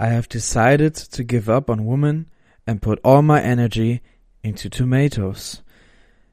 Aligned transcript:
I 0.00 0.06
have 0.06 0.30
decided 0.30 0.94
to 0.94 1.22
give 1.24 1.50
up 1.50 1.68
on 1.68 1.84
women 1.84 2.30
and 2.66 2.80
put 2.80 2.98
all 3.04 3.20
my 3.20 3.38
energy 3.42 4.00
into 4.42 4.70
tomatoes. 4.70 5.62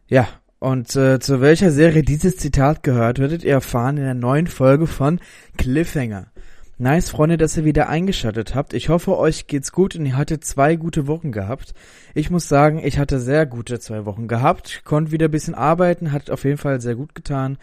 Ja, 0.08 0.30
und 0.60 0.96
äh, 0.96 1.20
zu 1.20 1.42
welcher 1.42 1.72
Serie 1.72 2.02
dieses 2.02 2.38
Zitat 2.38 2.82
gehört, 2.82 3.20
würdet 3.20 3.44
ihr 3.44 3.52
erfahren 3.52 3.98
in 3.98 4.06
der 4.06 4.14
neuen 4.14 4.48
Folge 4.48 4.88
von 4.88 5.20
Cliffhanger. 5.58 6.28
Nice, 6.80 7.10
Freunde, 7.10 7.38
dass 7.38 7.58
ihr 7.58 7.66
wieder 7.66 7.90
eingeschaltet 7.90 8.54
habt. 8.54 8.76
Ich 8.76 8.90
hoffe, 8.90 9.18
euch 9.18 9.48
geht's 9.48 9.72
gut 9.72 9.96
und 9.96 10.06
ihr 10.06 10.16
hattet 10.16 10.46
zwei 10.46 10.76
gute 10.76 11.08
Wochen 11.08 11.32
gehabt. 11.32 11.74
Ich 12.14 12.30
muss 12.30 12.48
sagen, 12.48 12.80
ich 12.86 13.00
hatte 13.00 13.20
sehr 13.20 13.48
gute 13.48 13.80
zwei 13.80 14.06
Wochen 14.06 14.28
gehabt, 14.28 14.84
konnte 14.86 15.12
wieder 15.12 15.28
ein 15.28 15.32
bisschen 15.32 15.56
arbeiten, 15.56 16.12
hat 16.12 16.30
auf 16.30 16.44
jeden 16.44 16.60
Fall 16.60 16.80
sehr 16.80 16.94
gut 16.94 17.16
getan. 17.16 17.58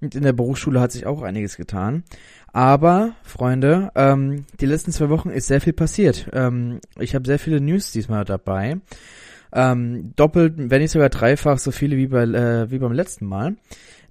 Und 0.00 0.14
in 0.14 0.22
der 0.22 0.34
Berufsschule 0.34 0.80
hat 0.80 0.92
sich 0.92 1.04
auch 1.04 1.22
einiges 1.22 1.56
getan. 1.56 2.04
Aber, 2.52 3.14
Freunde, 3.24 3.90
ähm, 3.96 4.44
die 4.60 4.66
letzten 4.66 4.92
zwei 4.92 5.08
Wochen 5.08 5.30
ist 5.30 5.48
sehr 5.48 5.60
viel 5.60 5.72
passiert. 5.72 6.30
Ähm, 6.32 6.78
ich 6.96 7.16
habe 7.16 7.26
sehr 7.26 7.40
viele 7.40 7.60
News 7.60 7.90
diesmal 7.90 8.24
dabei. 8.24 8.76
Ähm, 9.52 10.12
doppelt, 10.14 10.54
wenn 10.56 10.80
nicht 10.80 10.92
sogar 10.92 11.08
dreifach 11.08 11.58
so 11.58 11.72
viele 11.72 11.96
wie, 11.96 12.06
bei, 12.06 12.22
äh, 12.22 12.70
wie 12.70 12.78
beim 12.78 12.92
letzten 12.92 13.26
Mal. 13.26 13.56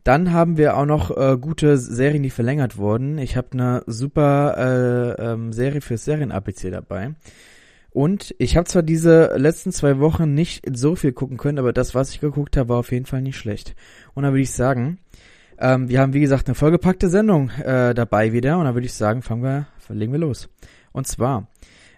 Dann 0.04 0.32
haben 0.32 0.58
wir 0.58 0.78
auch 0.78 0.86
noch 0.86 1.16
äh, 1.16 1.38
gute 1.38 1.78
Serien, 1.78 2.24
die 2.24 2.30
verlängert 2.30 2.78
wurden. 2.78 3.18
Ich 3.18 3.36
habe 3.36 3.50
eine 3.54 3.84
super 3.86 4.56
äh, 5.18 5.32
ähm, 5.32 5.54
Serie 5.54 5.82
für 5.82 5.98
Serien-ABC 5.98 6.72
dabei. 6.72 7.14
Und 7.92 8.36
ich 8.38 8.56
habe 8.56 8.68
zwar 8.68 8.84
diese 8.84 9.36
letzten 9.38 9.72
zwei 9.72 10.00
Wochen 10.00 10.34
nicht 10.34 10.64
so 10.72 10.96
viel 10.96 11.12
gucken 11.12 11.38
können, 11.38 11.60
aber 11.60 11.74
das, 11.74 11.96
was 11.96 12.12
ich 12.12 12.22
geguckt 12.22 12.56
habe, 12.56 12.70
war 12.70 12.78
auf 12.78 12.92
jeden 12.92 13.06
Fall 13.06 13.22
nicht 13.22 13.38
schlecht. 13.38 13.76
Und 14.14 14.24
dann 14.24 14.34
würde 14.34 14.44
ich 14.44 14.52
sagen, 14.52 15.00
ähm, 15.58 15.90
wir 15.90 16.00
haben 16.00 16.14
wie 16.14 16.22
gesagt 16.22 16.48
eine 16.48 16.56
vollgepackte 16.56 17.10
Sendung 17.10 17.50
äh, 17.50 17.94
dabei 17.94 18.32
wieder. 18.32 18.58
Und 18.58 18.66
dann 18.66 18.76
würde 18.76 18.86
ich 18.86 18.94
sagen, 18.94 19.22
fangen 19.22 19.44
wir, 19.44 19.68
legen 19.90 20.12
wir 20.12 20.20
los. 20.20 20.50
Und 20.92 21.08
zwar, 21.08 21.48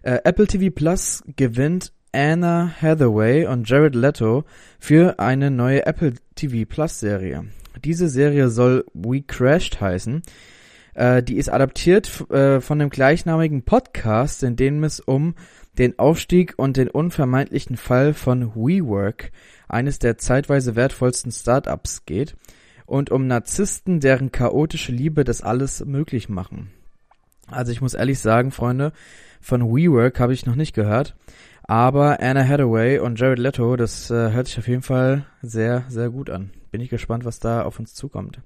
äh, 0.01 0.19
Apple 0.23 0.47
TV 0.47 0.73
Plus 0.73 1.23
gewinnt 1.35 1.93
Anna 2.13 2.71
Hathaway 2.81 3.45
und 3.45 3.69
Jared 3.69 3.95
Leto 3.95 4.43
für 4.79 5.19
eine 5.19 5.51
neue 5.51 5.85
Apple 5.85 6.13
TV 6.35 6.67
Plus 6.67 6.99
Serie. 6.99 7.45
Diese 7.83 8.09
Serie 8.09 8.49
soll 8.49 8.85
We 8.93 9.21
Crashed 9.21 9.79
heißen. 9.79 10.21
Äh, 10.93 11.23
die 11.23 11.37
ist 11.37 11.49
adaptiert 11.49 12.29
äh, 12.31 12.61
von 12.61 12.79
dem 12.79 12.89
gleichnamigen 12.89 13.63
Podcast, 13.63 14.43
in 14.43 14.55
dem 14.55 14.83
es 14.83 14.99
um 14.99 15.35
den 15.77 15.97
Aufstieg 15.99 16.53
und 16.57 16.77
den 16.77 16.89
unvermeidlichen 16.89 17.77
Fall 17.77 18.13
von 18.13 18.53
WeWork, 18.55 19.31
eines 19.69 19.99
der 19.99 20.17
zeitweise 20.17 20.75
wertvollsten 20.75 21.31
Startups, 21.31 22.05
geht 22.05 22.35
und 22.85 23.09
um 23.09 23.25
Narzissten, 23.25 24.01
deren 24.01 24.33
chaotische 24.33 24.91
Liebe 24.91 25.23
das 25.23 25.41
alles 25.41 25.85
möglich 25.85 26.27
machen. 26.27 26.71
Also 27.47 27.71
ich 27.71 27.81
muss 27.81 27.93
ehrlich 27.93 28.19
sagen, 28.19 28.51
Freunde, 28.51 28.91
von 29.39 29.63
WeWork 29.63 30.19
habe 30.19 30.33
ich 30.33 30.45
noch 30.45 30.55
nicht 30.55 30.73
gehört. 30.73 31.15
Aber 31.63 32.19
Anna 32.19 32.45
Hathaway 32.45 32.99
und 32.99 33.17
Jared 33.17 33.39
Leto, 33.39 33.77
das 33.77 34.11
äh, 34.11 34.31
hört 34.31 34.47
sich 34.47 34.59
auf 34.59 34.67
jeden 34.67 34.81
Fall 34.81 35.25
sehr, 35.41 35.85
sehr 35.87 36.09
gut 36.09 36.29
an. 36.29 36.51
Bin 36.71 36.81
ich 36.81 36.89
gespannt, 36.89 37.25
was 37.25 37.39
da 37.39 37.63
auf 37.63 37.79
uns 37.79 37.93
zukommt. 37.93 38.41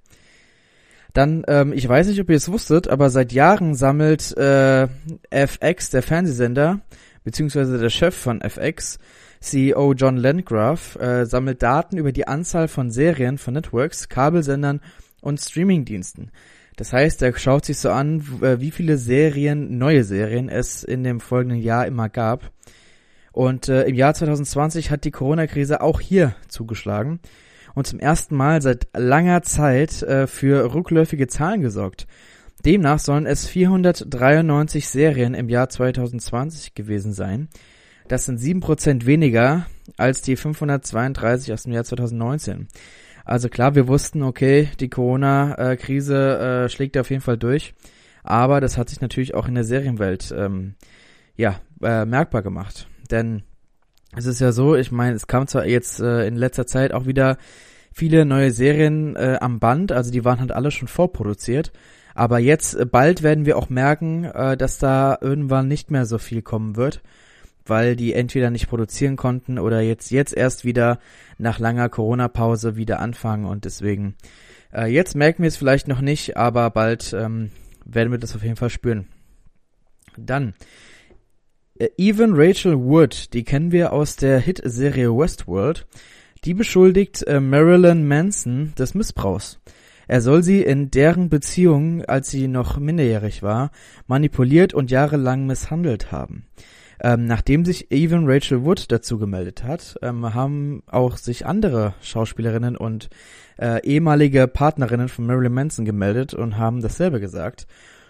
Dann, 1.13 1.45
ähm, 1.47 1.71
ich 1.71 1.87
weiß 1.87 2.07
nicht, 2.07 2.19
ob 2.19 2.29
ihr 2.29 2.35
es 2.35 2.51
wusstet, 2.51 2.89
aber 2.89 3.09
seit 3.09 3.31
Jahren 3.31 3.73
sammelt 3.73 4.35
äh, 4.35 4.87
FX, 5.29 5.91
der 5.91 6.03
Fernsehsender, 6.03 6.81
beziehungsweise 7.23 7.77
der 7.77 7.89
Chef 7.89 8.13
von 8.13 8.41
FX, 8.41 8.99
CEO 9.39 9.93
John 9.93 10.17
Landgraf, 10.17 10.97
äh, 10.97 11.25
sammelt 11.25 11.63
Daten 11.63 11.97
über 11.97 12.11
die 12.11 12.27
Anzahl 12.27 12.67
von 12.67 12.91
Serien 12.91 13.37
von 13.37 13.53
Networks, 13.53 14.09
Kabelsendern 14.09 14.81
und 15.21 15.39
Streamingdiensten. 15.39 16.31
Das 16.75 16.91
heißt, 16.91 17.21
er 17.21 17.37
schaut 17.37 17.63
sich 17.63 17.77
so 17.77 17.91
an, 17.91 18.21
äh, 18.41 18.59
wie 18.59 18.71
viele 18.71 18.97
Serien, 18.97 19.77
neue 19.77 20.03
Serien 20.03 20.49
es 20.49 20.83
in 20.83 21.05
dem 21.05 21.21
folgenden 21.21 21.59
Jahr 21.59 21.87
immer 21.87 22.09
gab. 22.09 22.51
Und 23.31 23.69
äh, 23.69 23.83
im 23.83 23.95
Jahr 23.95 24.13
2020 24.13 24.91
hat 24.91 25.05
die 25.05 25.11
Corona-Krise 25.11 25.79
auch 25.79 26.01
hier 26.01 26.35
zugeschlagen 26.49 27.21
und 27.75 27.85
zum 27.85 27.99
ersten 27.99 28.35
Mal 28.35 28.61
seit 28.61 28.87
langer 28.93 29.43
Zeit 29.43 30.01
äh, 30.01 30.25
für 30.27 30.73
rückläufige 30.73 31.27
Zahlen 31.27 31.61
gesorgt. 31.61 32.07
Demnach 32.65 32.99
sollen 32.99 33.27
es 33.27 33.45
493 33.45 34.87
Serien 34.87 35.35
im 35.35 35.49
Jahr 35.49 35.69
2020 35.69 36.73
gewesen 36.73 37.13
sein. 37.13 37.49
Das 38.07 38.25
sind 38.25 38.39
7% 38.39 39.05
weniger 39.05 39.67
als 39.97 40.21
die 40.21 40.35
532 40.35 41.53
aus 41.53 41.63
dem 41.63 41.73
Jahr 41.73 41.83
2019. 41.83 42.67
Also 43.23 43.49
klar, 43.49 43.75
wir 43.75 43.87
wussten, 43.87 44.23
okay, 44.23 44.69
die 44.79 44.89
Corona-Krise 44.89 46.65
äh, 46.65 46.69
schlägt 46.69 46.97
auf 46.97 47.09
jeden 47.09 47.21
Fall 47.21 47.37
durch. 47.37 47.73
Aber 48.23 48.61
das 48.61 48.77
hat 48.77 48.89
sich 48.89 49.01
natürlich 49.01 49.35
auch 49.35 49.47
in 49.47 49.55
der 49.55 49.63
Serienwelt 49.63 50.33
ähm, 50.35 50.75
ja, 51.35 51.59
äh, 51.83 52.05
merkbar 52.05 52.41
gemacht. 52.41 52.87
Denn 53.11 53.43
es 54.15 54.25
ist 54.25 54.39
ja 54.39 54.51
so, 54.51 54.75
ich 54.75 54.91
meine, 54.91 55.15
es 55.15 55.27
kam 55.27 55.47
zwar 55.47 55.65
jetzt 55.65 55.99
äh, 55.99 56.27
in 56.27 56.35
letzter 56.35 56.65
Zeit 56.65 56.93
auch 56.93 57.05
wieder 57.05 57.37
viele 57.91 58.25
neue 58.25 58.51
Serien 58.51 59.15
äh, 59.15 59.37
am 59.39 59.59
Band, 59.59 59.91
also 59.91 60.11
die 60.11 60.25
waren 60.25 60.39
halt 60.39 60.51
alle 60.51 60.71
schon 60.71 60.87
vorproduziert. 60.87 61.71
Aber 62.13 62.39
jetzt 62.39 62.75
äh, 62.75 62.85
bald 62.85 63.23
werden 63.23 63.45
wir 63.45 63.57
auch 63.57 63.69
merken, 63.69 64.25
äh, 64.25 64.57
dass 64.57 64.79
da 64.79 65.17
irgendwann 65.21 65.67
nicht 65.67 65.91
mehr 65.91 66.05
so 66.05 66.17
viel 66.17 66.41
kommen 66.41 66.75
wird, 66.75 67.01
weil 67.65 67.95
die 67.95 68.13
entweder 68.13 68.49
nicht 68.49 68.69
produzieren 68.69 69.17
konnten 69.17 69.59
oder 69.59 69.81
jetzt 69.81 70.11
jetzt 70.11 70.35
erst 70.35 70.65
wieder 70.65 70.99
nach 71.37 71.59
langer 71.59 71.89
Corona-Pause 71.89 72.77
wieder 72.77 72.99
anfangen 72.99 73.45
und 73.45 73.65
deswegen 73.65 74.15
äh, 74.73 74.87
jetzt 74.87 75.15
merken 75.15 75.43
wir 75.43 75.47
es 75.47 75.57
vielleicht 75.57 75.87
noch 75.87 76.01
nicht, 76.01 76.37
aber 76.37 76.69
bald 76.69 77.13
ähm, 77.13 77.51
werden 77.85 78.11
wir 78.11 78.19
das 78.19 78.35
auf 78.35 78.43
jeden 78.43 78.55
Fall 78.55 78.69
spüren. 78.69 79.07
Dann 80.17 80.53
Even 81.97 82.35
Rachel 82.35 82.77
Wood, 82.77 83.33
die 83.33 83.43
kennen 83.43 83.73
wir 83.73 83.91
aus 83.91 84.15
der 84.15 84.39
Hit-Serie 84.39 85.09
Westworld, 85.09 85.85
die 86.45 86.53
beschuldigt 86.53 87.27
äh, 87.27 87.41
Marilyn 87.41 88.07
Manson 88.07 88.71
des 88.79 88.93
Missbrauchs. 88.93 89.59
Er 90.07 90.21
soll 90.21 90.41
sie 90.41 90.61
in 90.61 90.89
deren 90.89 91.27
Beziehung, 91.27 92.05
als 92.05 92.31
sie 92.31 92.47
noch 92.47 92.77
minderjährig 92.77 93.43
war, 93.43 93.71
manipuliert 94.07 94.73
und 94.73 94.89
jahrelang 94.89 95.47
misshandelt 95.47 96.13
haben. 96.13 96.45
Ähm, 97.01 97.25
nachdem 97.25 97.65
sich 97.65 97.91
Even 97.91 98.23
Rachel 98.25 98.63
Wood 98.63 98.89
dazu 98.89 99.17
gemeldet 99.17 99.65
hat, 99.65 99.97
ähm, 100.01 100.33
haben 100.33 100.81
auch 100.87 101.17
sich 101.17 101.45
andere 101.45 101.93
Schauspielerinnen 101.99 102.77
und 102.77 103.09
äh, 103.59 103.85
ehemalige 103.85 104.47
Partnerinnen 104.47 105.09
von 105.09 105.25
Marilyn 105.25 105.53
Manson 105.53 105.83
gemeldet 105.83 106.33
und 106.33 106.57
haben 106.57 106.81
dasselbe 106.81 107.19
gesagt. 107.19 107.67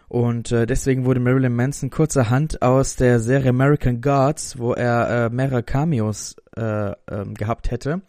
Und 0.08 0.52
äh, 0.52 0.66
deswegen 0.66 1.06
wurde 1.06 1.20
Marilyn 1.20 1.56
Manson 1.56 1.90
kurzerhand 1.90 2.62
aus 2.62 2.96
der 2.96 3.20
Serie 3.20 3.50
American 3.50 4.02
Gods, 4.02 4.60
wo 4.60 4.74
er 4.74 5.26
äh, 5.26 5.30
mehrere 5.30 5.64
Cameos 5.64 6.36
äh, 6.56 6.92
äh, 6.92 6.96
gehabt 7.34 7.72
hätte, 7.72 8.02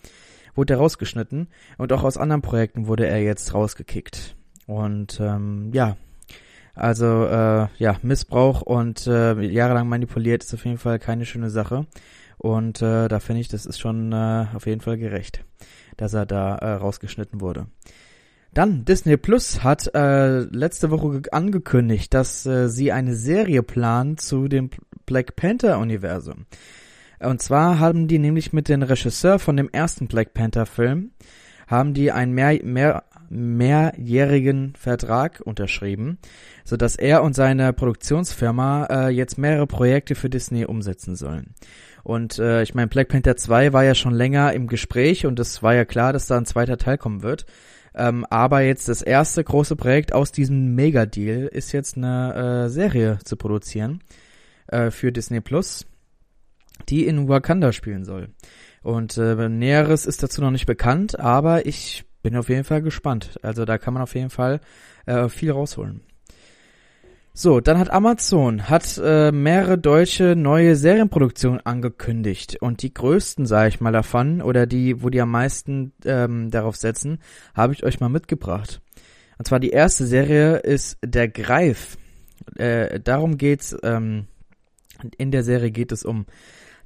wurde 0.54 0.74
er 0.74 0.78
rausgeschnitten. 0.78 1.48
Und 1.78 1.92
auch 1.92 2.04
aus 2.04 2.18
anderen 2.18 2.42
Projekten 2.42 2.86
wurde 2.86 3.06
er 3.06 3.22
jetzt 3.22 3.54
rausgekickt. 3.54 4.36
Und 4.66 5.20
ähm, 5.20 5.70
ja, 5.72 5.96
also 6.74 7.24
äh, 7.24 7.68
ja, 7.78 7.96
Missbrauch 8.02 8.60
und 8.60 9.06
äh, 9.06 9.40
jahrelang 9.40 9.88
manipuliert 9.88 10.44
ist 10.44 10.52
auf 10.52 10.64
jeden 10.66 10.78
Fall 10.78 10.98
keine 10.98 11.24
schöne 11.24 11.48
Sache. 11.48 11.86
Und 12.36 12.82
äh, 12.82 13.08
da 13.08 13.18
finde 13.18 13.40
ich, 13.40 13.48
das 13.48 13.64
ist 13.64 13.80
schon 13.80 14.12
äh, 14.12 14.46
auf 14.54 14.66
jeden 14.66 14.82
Fall 14.82 14.98
gerecht, 14.98 15.42
dass 15.96 16.12
er 16.12 16.26
da 16.26 16.56
äh, 16.56 16.72
rausgeschnitten 16.74 17.40
wurde. 17.40 17.66
Dann 18.56 18.86
Disney 18.86 19.18
Plus 19.18 19.62
hat 19.62 19.94
äh, 19.94 20.38
letzte 20.38 20.90
Woche 20.90 21.20
angekündigt, 21.30 22.14
dass 22.14 22.46
äh, 22.46 22.70
sie 22.70 22.90
eine 22.90 23.14
Serie 23.14 23.62
planen 23.62 24.16
zu 24.16 24.48
dem 24.48 24.70
Black 25.04 25.36
Panther 25.36 25.78
Universum. 25.78 26.46
Und 27.20 27.42
zwar 27.42 27.78
haben 27.78 28.08
die 28.08 28.18
nämlich 28.18 28.54
mit 28.54 28.70
dem 28.70 28.80
Regisseur 28.80 29.38
von 29.38 29.58
dem 29.58 29.68
ersten 29.68 30.08
Black 30.08 30.32
Panther 30.32 30.64
Film 30.64 31.10
haben 31.66 31.92
die 31.92 32.12
einen 32.12 32.32
mehr, 32.32 32.58
mehr, 32.62 33.04
mehrjährigen 33.28 34.72
Vertrag 34.74 35.42
unterschrieben, 35.44 36.16
so 36.64 36.78
dass 36.78 36.96
er 36.96 37.24
und 37.24 37.34
seine 37.34 37.74
Produktionsfirma 37.74 38.86
äh, 38.86 39.08
jetzt 39.10 39.36
mehrere 39.36 39.66
Projekte 39.66 40.14
für 40.14 40.30
Disney 40.30 40.64
umsetzen 40.64 41.14
sollen. 41.14 41.54
Und 42.04 42.38
äh, 42.38 42.62
ich 42.62 42.74
meine, 42.74 42.86
Black 42.86 43.08
Panther 43.08 43.36
2 43.36 43.74
war 43.74 43.84
ja 43.84 43.94
schon 43.94 44.14
länger 44.14 44.54
im 44.54 44.66
Gespräch 44.66 45.26
und 45.26 45.38
es 45.40 45.62
war 45.62 45.74
ja 45.74 45.84
klar, 45.84 46.14
dass 46.14 46.26
da 46.26 46.38
ein 46.38 46.46
zweiter 46.46 46.78
Teil 46.78 46.96
kommen 46.96 47.22
wird. 47.22 47.44
Ähm, 47.96 48.26
aber 48.28 48.60
jetzt 48.60 48.88
das 48.88 49.00
erste 49.00 49.42
große 49.42 49.74
Projekt 49.74 50.12
aus 50.12 50.30
diesem 50.30 50.74
Mega-Deal 50.74 51.46
ist 51.46 51.72
jetzt 51.72 51.96
eine 51.96 52.66
äh, 52.66 52.68
Serie 52.68 53.18
zu 53.24 53.36
produzieren 53.36 54.02
äh, 54.66 54.90
für 54.90 55.12
Disney 55.12 55.40
Plus, 55.40 55.86
die 56.90 57.06
in 57.06 57.28
Wakanda 57.28 57.72
spielen 57.72 58.04
soll. 58.04 58.28
Und 58.82 59.16
äh, 59.16 59.48
Näheres 59.48 60.04
ist 60.04 60.22
dazu 60.22 60.42
noch 60.42 60.50
nicht 60.50 60.66
bekannt, 60.66 61.18
aber 61.18 61.66
ich 61.66 62.04
bin 62.22 62.36
auf 62.36 62.50
jeden 62.50 62.64
Fall 62.64 62.82
gespannt. 62.82 63.38
Also 63.42 63.64
da 63.64 63.78
kann 63.78 63.94
man 63.94 64.02
auf 64.02 64.14
jeden 64.14 64.30
Fall 64.30 64.60
äh, 65.06 65.28
viel 65.28 65.50
rausholen. 65.50 66.02
So, 67.38 67.60
dann 67.60 67.78
hat 67.78 67.90
Amazon 67.90 68.70
hat 68.70 68.98
äh, 69.04 69.30
mehrere 69.30 69.76
deutsche 69.76 70.34
neue 70.34 70.74
Serienproduktionen 70.74 71.60
angekündigt 71.66 72.56
und 72.62 72.80
die 72.80 72.94
größten, 72.94 73.44
sage 73.44 73.68
ich 73.68 73.78
mal, 73.82 73.92
davon 73.92 74.40
oder 74.40 74.66
die, 74.66 75.02
wo 75.02 75.10
die 75.10 75.20
am 75.20 75.32
meisten 75.32 75.92
ähm, 76.06 76.50
darauf 76.50 76.76
setzen, 76.76 77.18
habe 77.54 77.74
ich 77.74 77.84
euch 77.84 78.00
mal 78.00 78.08
mitgebracht. 78.08 78.80
Und 79.36 79.46
zwar 79.46 79.60
die 79.60 79.68
erste 79.68 80.06
Serie 80.06 80.56
ist 80.56 80.96
Der 81.04 81.28
Greif. 81.28 81.98
Äh, 82.54 83.00
darum 83.00 83.36
geht's. 83.36 83.76
Ähm, 83.82 84.28
In 85.18 85.30
der 85.30 85.44
Serie 85.44 85.70
geht 85.70 85.92
es 85.92 86.06
um 86.06 86.24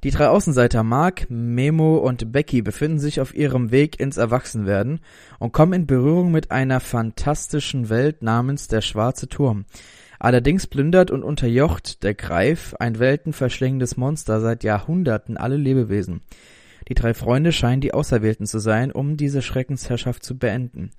die 0.03 0.11
drei 0.11 0.27
Außenseiter 0.27 0.83
Mark, 0.83 1.27
Memo 1.29 1.95
und 1.95 2.33
Becky 2.33 2.61
befinden 2.61 2.99
sich 2.99 3.21
auf 3.21 3.35
ihrem 3.35 3.71
Weg 3.71 3.99
ins 4.01 4.17
Erwachsenwerden 4.17 4.99
und 5.39 5.53
kommen 5.53 5.73
in 5.73 5.85
Berührung 5.85 6.31
mit 6.31 6.51
einer 6.51 6.81
fantastischen 6.81 7.87
Welt 7.87 8.21
namens 8.21 8.67
der 8.67 8.81
Schwarze 8.81 9.29
Turm. 9.29 9.65
Allerdings 10.23 10.67
plündert 10.67 11.09
und 11.09 11.23
unterjocht 11.23 12.03
der 12.03 12.13
Greif, 12.13 12.75
ein 12.77 12.99
weltenverschlingendes 12.99 13.97
Monster, 13.97 14.39
seit 14.39 14.63
Jahrhunderten 14.63 15.35
alle 15.35 15.57
Lebewesen. 15.57 16.21
Die 16.87 16.93
drei 16.93 17.15
Freunde 17.15 17.51
scheinen 17.51 17.81
die 17.81 17.95
Auserwählten 17.95 18.45
zu 18.45 18.59
sein, 18.59 18.91
um 18.91 19.17
diese 19.17 19.41
Schreckensherrschaft 19.41 20.23
zu 20.23 20.37
beenden. 20.37 20.91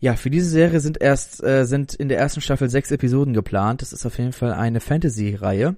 Ja, 0.00 0.16
für 0.16 0.28
diese 0.28 0.48
Serie 0.48 0.80
sind 0.80 1.00
erst 1.00 1.40
äh, 1.44 1.64
sind 1.66 1.94
in 1.94 2.08
der 2.08 2.18
ersten 2.18 2.40
Staffel 2.40 2.68
sechs 2.68 2.90
Episoden 2.90 3.32
geplant. 3.32 3.80
Das 3.80 3.92
ist 3.92 4.04
auf 4.06 4.18
jeden 4.18 4.32
Fall 4.32 4.54
eine 4.54 4.80
Fantasy-Reihe. 4.80 5.76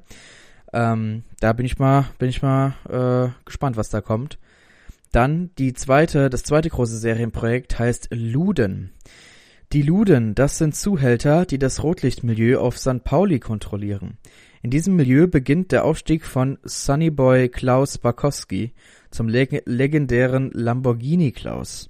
Ähm, 0.73 1.25
da 1.41 1.53
bin 1.53 1.67
ich 1.67 1.79
mal, 1.79 2.07
bin 2.19 2.31
ich 2.31 2.41
mal 2.41 2.77
äh, 2.89 3.45
gespannt, 3.45 3.77
was 3.77 3.91
da 3.91 4.01
kommt. 4.01 4.39
Dann 5.13 5.51
die 5.59 5.75
zweite, 5.75 6.31
das 6.31 6.45
zweite 6.45 6.71
große 6.71 6.97
Serienprojekt 6.97 7.79
heißt 7.79 8.09
Luden. 8.11 8.94
Die 9.73 9.83
Luden, 9.83 10.35
das 10.35 10.59
sind 10.59 10.77
Zuhälter, 10.77 11.47
die 11.47 11.59
das 11.59 11.83
Rotlichtmilieu 11.83 12.61
auf 12.61 12.79
St. 12.79 13.03
Pauli 13.03 13.41
kontrollieren. 13.41 14.19
In 14.63 14.71
diesem 14.71 14.97
Milieu 14.97 15.27
beginnt 15.27 15.73
der 15.73 15.85
Aufstieg 15.85 16.25
von 16.25 16.59
Sunnyboy 16.63 17.49
Klaus 17.49 17.99
Barkowski 17.99 18.73
zum 19.11 19.29
leg 19.29 19.63
legendären 19.67 20.51
Lamborghini 20.53 21.33
Klaus. 21.33 21.89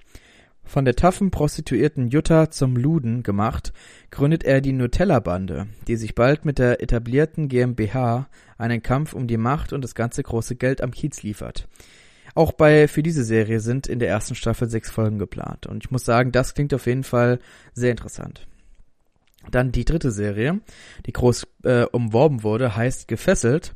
Von 0.63 0.83
der 0.83 0.95
taffen 0.95 1.29
Prostituierten 1.29 2.09
Jutta 2.09 2.49
zum 2.49 2.75
Luden 2.75 3.21
gemacht, 3.21 3.71
gründet 4.09 4.43
er 4.43 4.61
die 4.61 4.73
Nutella-Bande, 4.73 5.67
die 5.87 5.95
sich 5.95 6.15
bald 6.15 6.43
mit 6.43 6.57
der 6.57 6.81
etablierten 6.81 7.47
GmbH 7.47 8.27
einen 8.57 8.81
Kampf 8.81 9.13
um 9.13 9.27
die 9.27 9.37
Macht 9.37 9.73
und 9.73 9.83
das 9.83 9.93
ganze 9.93 10.23
große 10.23 10.55
Geld 10.55 10.81
am 10.81 10.89
Kiez 10.89 11.21
liefert. 11.21 11.67
Auch 12.35 12.51
bei 12.51 12.87
für 12.87 13.01
diese 13.01 13.23
Serie 13.23 13.61
sind 13.61 13.87
in 13.87 13.99
der 13.99 14.09
ersten 14.09 14.35
Staffel 14.35 14.69
sechs 14.69 14.91
Folgen 14.91 15.17
geplant. 15.17 15.65
Und 15.65 15.85
ich 15.85 15.91
muss 15.91 16.05
sagen, 16.05 16.31
das 16.31 16.53
klingt 16.53 16.73
auf 16.73 16.85
jeden 16.85 17.03
Fall 17.03 17.39
sehr 17.73 17.91
interessant. 17.91 18.45
Dann 19.51 19.71
die 19.71 19.85
dritte 19.85 20.11
Serie, 20.11 20.59
die 21.05 21.13
groß 21.13 21.47
äh, 21.63 21.83
umworben 21.85 22.43
wurde, 22.43 22.75
heißt 22.75 23.07
Gefesselt. 23.07 23.73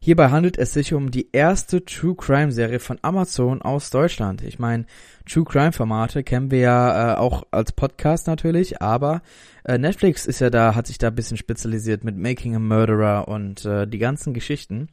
Hierbei 0.00 0.30
handelt 0.30 0.56
es 0.58 0.72
sich 0.72 0.94
um 0.94 1.10
die 1.10 1.28
erste 1.32 1.84
True 1.84 2.14
Crime 2.14 2.52
Serie 2.52 2.78
von 2.78 2.98
Amazon 3.02 3.62
aus 3.62 3.90
Deutschland. 3.90 4.42
Ich 4.42 4.60
meine, 4.60 4.86
True 5.28 5.44
Crime 5.44 5.72
Formate 5.72 6.22
kennen 6.22 6.52
wir 6.52 6.60
ja 6.60 7.14
äh, 7.14 7.16
auch 7.18 7.42
als 7.50 7.72
Podcast 7.72 8.28
natürlich, 8.28 8.80
aber 8.80 9.22
äh, 9.64 9.76
Netflix 9.76 10.24
ist 10.26 10.38
ja 10.40 10.50
da, 10.50 10.76
hat 10.76 10.86
sich 10.86 10.98
da 10.98 11.08
ein 11.08 11.16
bisschen 11.16 11.36
spezialisiert 11.36 12.04
mit 12.04 12.16
Making 12.16 12.54
a 12.54 12.58
Murderer 12.60 13.26
und 13.26 13.64
äh, 13.64 13.88
die 13.88 13.98
ganzen 13.98 14.34
Geschichten, 14.34 14.88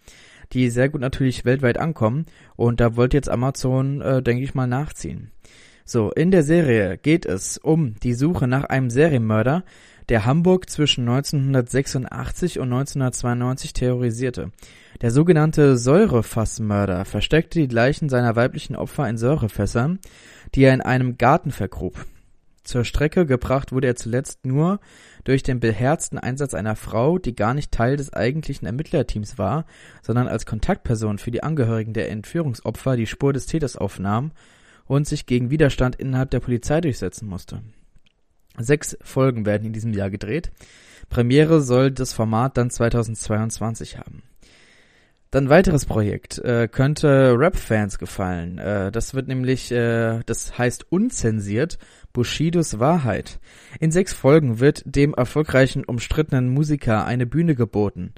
die 0.54 0.70
sehr 0.70 0.90
gut 0.90 1.02
natürlich 1.02 1.46
weltweit 1.46 1.78
ankommen. 1.78 2.26
Und 2.56 2.80
da 2.80 2.96
wollte 2.96 3.18
jetzt 3.18 3.30
Amazon, 3.30 4.02
äh, 4.02 4.22
denke 4.22 4.44
ich 4.44 4.56
mal, 4.56 4.68
nachziehen. 4.68 5.32
So, 5.86 6.12
in 6.12 6.32
der 6.32 6.44
Serie 6.44 6.98
geht 6.98 7.26
es 7.26 7.58
um 7.60 7.96
die 8.02 8.16
Suche 8.16 8.48
nach 8.48 8.64
einem 8.64 8.90
Serienmörder, 8.90 9.64
der 10.10 10.26
Hamburg 10.26 10.70
zwischen 10.70 11.08
1986 11.08 12.60
und 12.60 12.74
1992 12.74 13.74
terrorisierte. 13.74 14.52
Der 15.02 15.12
sogenannte 15.12 15.78
Säurefassmörder 15.78 17.06
versteckte 17.06 17.68
die 17.68 17.74
Leichen 17.74 18.10
seiner 18.10 18.36
weiblichen 18.36 18.76
Opfer 18.76 19.08
in 19.10 19.18
Säurefässern, 19.18 20.00
die 20.56 20.64
er 20.64 20.74
in 20.74 20.82
einem 20.82 21.18
Garten 21.18 21.52
vergrub. 21.52 22.06
Zur 22.64 22.84
Strecke 22.84 23.28
gebracht 23.28 23.72
wurde 23.72 23.88
er 23.88 23.96
zuletzt 23.96 24.46
nur 24.46 24.80
durch 25.26 25.44
den 25.44 25.60
beherzten 25.60 26.18
Einsatz 26.18 26.54
einer 26.54 26.78
Frau, 26.78 27.18
die 27.18 27.36
gar 27.36 27.54
nicht 27.54 27.72
Teil 27.72 27.98
des 27.98 28.14
eigentlichen 28.14 28.66
Ermittlerteams 28.66 29.38
war, 29.38 29.66
sondern 30.02 30.28
als 30.30 30.46
Kontaktperson 30.46 31.18
für 31.18 31.32
die 31.32 31.44
Angehörigen 31.44 31.94
der 31.94 32.10
Entführungsopfer 32.10 32.96
die 32.96 33.08
Spur 33.08 33.34
des 33.34 33.48
Täters 33.48 33.76
aufnahm 33.76 34.32
und 34.86 35.08
sich 35.08 35.26
gegen 35.26 35.50
Widerstand 35.50 35.96
innerhalb 35.98 36.30
der 36.32 36.40
Polizei 36.40 36.80
durchsetzen 36.80 37.28
musste. 37.28 37.62
Sechs 38.58 38.98
Folgen 39.02 39.46
werden 39.46 39.66
in 39.66 39.74
diesem 39.74 39.94
Jahr 39.94 40.10
gedreht. 40.10 40.52
Premiere 41.10 41.62
soll 41.62 41.92
das 41.92 42.14
Format 42.14 42.58
dann 42.58 42.70
2022 42.70 43.98
haben. 43.98 44.24
Dann 45.32 45.50
weiteres 45.50 45.86
Projekt 45.86 46.38
äh, 46.40 46.68
könnte 46.72 47.36
Rap-Fans 47.38 47.98
gefallen. 47.98 48.58
Äh, 48.58 48.92
das 48.92 49.14
wird 49.14 49.28
nämlich, 49.28 49.72
äh, 49.72 50.22
das 50.26 50.58
heißt 50.58 50.92
unzensiert 50.92 51.78
Bushidos 52.14 52.80
Wahrheit. 52.80 53.40
In 53.80 53.92
sechs 53.92 54.14
Folgen 54.14 54.60
wird 54.60 54.84
dem 54.86 55.14
erfolgreichen 55.14 55.84
umstrittenen 55.84 56.50
Musiker 56.50 57.06
eine 57.06 57.26
Bühne 57.26 57.56
geboten. 57.56 58.14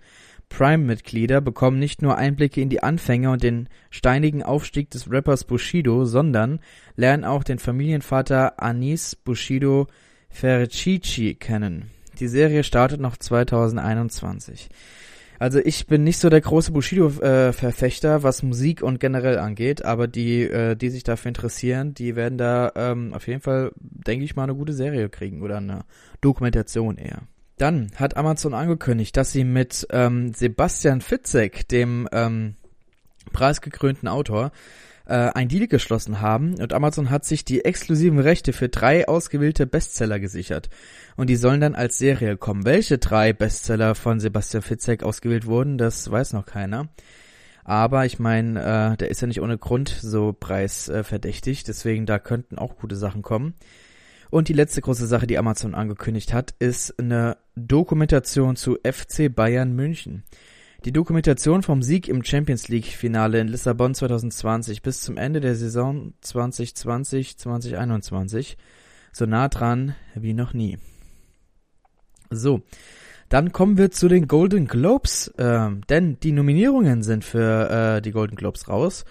Prime-Mitglieder 0.50 1.42
bekommen 1.42 1.80
nicht 1.80 2.02
nur 2.02 2.18
Einblicke 2.18 2.62
in 2.62 2.70
die 2.70 2.84
Anfänge 2.84 3.32
und 3.32 3.44
den 3.44 3.68
steinigen 3.90 4.44
Aufstieg 4.44 4.90
des 4.92 5.12
Rappers 5.12 5.44
Bushido, 5.44 6.06
sondern 6.06 6.60
lernen 6.96 7.26
auch 7.26 7.44
den 7.44 7.60
Familienvater 7.60 8.62
Anis 8.62 9.16
Bushido 9.16 9.88
Ferchichi 10.30 11.36
kennen. 11.36 11.90
Die 12.20 12.28
Serie 12.28 12.64
startet 12.64 13.00
noch 13.00 13.18
2021. 13.18 14.70
Also 15.40 15.60
ich 15.60 15.88
bin 15.88 16.04
nicht 16.04 16.18
so 16.18 16.30
der 16.30 16.42
große 16.42 16.72
Bushido-Verfechter, 16.72 18.16
äh, 18.16 18.24
was 18.24 18.44
Musik 18.44 18.82
und 18.82 19.00
generell 19.00 19.38
angeht, 19.38 19.86
aber 19.86 20.08
die, 20.08 20.44
äh, 20.44 20.76
die 20.76 20.90
sich 20.90 21.04
dafür 21.04 21.30
interessieren, 21.30 21.94
die 21.94 22.16
werden 22.16 22.38
da 22.38 22.72
ähm, 22.76 23.14
auf 23.14 23.28
jeden 23.28 23.42
Fall, 23.42 23.72
denke 23.76 24.26
ich 24.26 24.36
mal, 24.36 24.44
eine 24.44 24.56
gute 24.56 24.74
Serie 24.74 25.10
kriegen 25.10 25.42
oder 25.42 25.58
eine 25.58 25.86
Dokumentation 26.22 26.98
eher. 26.98 27.22
Dann 27.58 27.92
hat 27.96 28.18
Amazon 28.18 28.54
angekündigt, 28.54 29.18
dass 29.18 29.32
sie 29.32 29.44
mit 29.44 29.88
ähm, 29.92 30.34
Sebastian 30.34 31.02
Fitzek, 31.02 31.68
dem 31.68 32.08
ähm, 32.12 32.56
preisgekrönten 33.32 34.08
Autor, 34.08 34.52
äh, 35.08 35.32
ein 35.34 35.48
Deal 35.48 35.68
geschlossen 35.68 36.22
haben 36.22 36.56
und 36.56 36.74
Amazon 36.74 37.10
hat 37.10 37.26
sich 37.26 37.46
die 37.46 37.66
exklusiven 37.66 38.20
Rechte 38.20 38.54
für 38.54 38.70
drei 38.70 39.08
ausgewählte 39.08 39.66
Bestseller 39.66 40.20
gesichert. 40.20 40.70
Und 41.16 41.30
die 41.30 41.36
sollen 41.36 41.62
dann 41.62 41.76
als 41.76 41.98
Serie 41.98 42.38
kommen. 42.38 42.66
Welche 42.66 42.98
drei 42.98 43.34
Bestseller 43.34 43.96
von 43.96 44.20
Sebastian 44.20 44.64
Fitzek 44.64 45.04
ausgewählt 45.04 45.46
wurden, 45.46 45.78
das 45.78 46.12
weiß 46.12 46.34
noch 46.34 46.46
keiner. 46.46 46.90
Aber 47.64 48.06
ich 48.06 48.20
meine, 48.20 48.94
äh, 48.94 48.98
der 48.98 49.10
ist 49.10 49.22
ja 49.22 49.28
nicht 49.28 49.42
ohne 49.42 49.58
Grund 49.58 49.90
so 49.90 50.34
preisverdächtig, 50.34 51.64
deswegen 51.64 52.06
da 52.06 52.20
könnten 52.20 52.58
auch 52.58 52.78
gute 52.78 52.96
Sachen 52.96 53.22
kommen. 53.22 53.56
Und 54.30 54.50
die 54.50 54.54
letzte 54.54 54.82
große 54.82 55.08
Sache, 55.08 55.28
die 55.28 55.38
Amazon 55.38 55.74
angekündigt 55.74 56.34
hat, 56.34 56.54
ist 56.60 56.98
eine 57.00 57.38
Dokumentation 57.56 58.56
zu 58.56 58.78
FC 58.84 59.34
Bayern 59.34 59.74
München. 59.74 60.24
Die 60.86 60.92
Dokumentation 60.92 61.64
vom 61.64 61.82
Sieg 61.82 62.08
im 62.08 62.24
Champions 62.24 62.68
League 62.68 62.86
Finale 62.86 63.40
in 63.40 63.48
Lissabon 63.48 63.96
2020 63.96 64.84
bis 64.84 65.02
zum 65.02 65.18
Ende 65.18 65.42
der 65.42 65.56
Saison 65.56 66.14
2020-2021 66.24 68.58
so 69.12 69.26
nah 69.26 69.50
dran 69.50 69.96
wie 70.14 70.34
noch 70.34 70.54
nie. 70.54 70.78
So, 72.30 72.62
dann 73.30 73.52
kommen 73.52 73.78
wir 73.78 73.90
zu 73.90 74.08
den 74.08 74.28
Golden 74.28 74.68
Globes, 74.68 75.30
äh, 75.38 75.70
denn 75.90 76.20
die 76.22 76.32
Nominierungen 76.32 77.02
sind 77.02 77.26
für 77.26 77.96
äh, 77.98 78.02
die 78.02 78.12
Golden 78.12 78.36
Globes 78.36 78.70
raus 78.70 79.04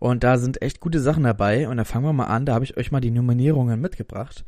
und 0.00 0.24
da 0.24 0.36
sind 0.36 0.60
echt 0.60 0.80
gute 0.80 1.00
Sachen 1.00 1.24
dabei 1.24 1.68
und 1.68 1.78
da 1.78 1.84
fangen 1.84 2.04
wir 2.04 2.12
mal 2.12 2.26
an, 2.26 2.44
da 2.44 2.52
habe 2.52 2.66
ich 2.66 2.76
euch 2.76 2.92
mal 2.92 3.00
die 3.00 3.10
Nominierungen 3.10 3.80
mitgebracht. 3.80 4.44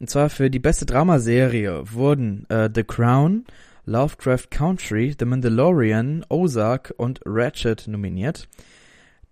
Und 0.00 0.10
zwar 0.10 0.28
für 0.30 0.50
die 0.50 0.58
beste 0.58 0.86
Dramaserie 0.86 1.84
wurden 1.92 2.46
äh, 2.48 2.68
The 2.74 2.82
Crown, 2.84 3.44
Lovecraft 3.90 4.52
Country, 4.52 5.16
The 5.18 5.24
Mandalorian, 5.24 6.24
Ozark 6.28 6.94
und 6.96 7.20
Ratchet 7.26 7.88
nominiert. 7.88 8.48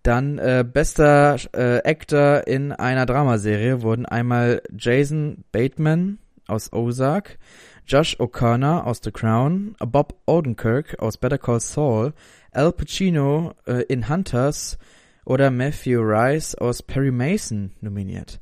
Dann 0.02 0.38
äh, 0.38 0.64
bester 0.68 1.36
äh, 1.52 1.88
Actor 1.88 2.44
in 2.48 2.72
einer 2.72 3.06
Dramaserie 3.06 3.82
wurden 3.82 4.04
einmal 4.04 4.60
Jason 4.76 5.44
Bateman 5.52 6.18
aus 6.48 6.72
Ozark, 6.72 7.38
Josh 7.86 8.18
O'Connor 8.18 8.84
aus 8.84 9.00
The 9.04 9.12
Crown, 9.12 9.76
Bob 9.78 10.20
Odenkirk 10.26 10.98
aus 10.98 11.18
Better 11.18 11.38
Call 11.38 11.60
Saul, 11.60 12.12
Al 12.50 12.72
Pacino 12.72 13.54
äh, 13.64 13.84
in 13.84 14.08
Hunters 14.08 14.76
oder 15.24 15.52
Matthew 15.52 16.00
Rice 16.00 16.56
aus 16.56 16.82
Perry 16.82 17.12
Mason 17.12 17.70
nominiert. 17.80 18.40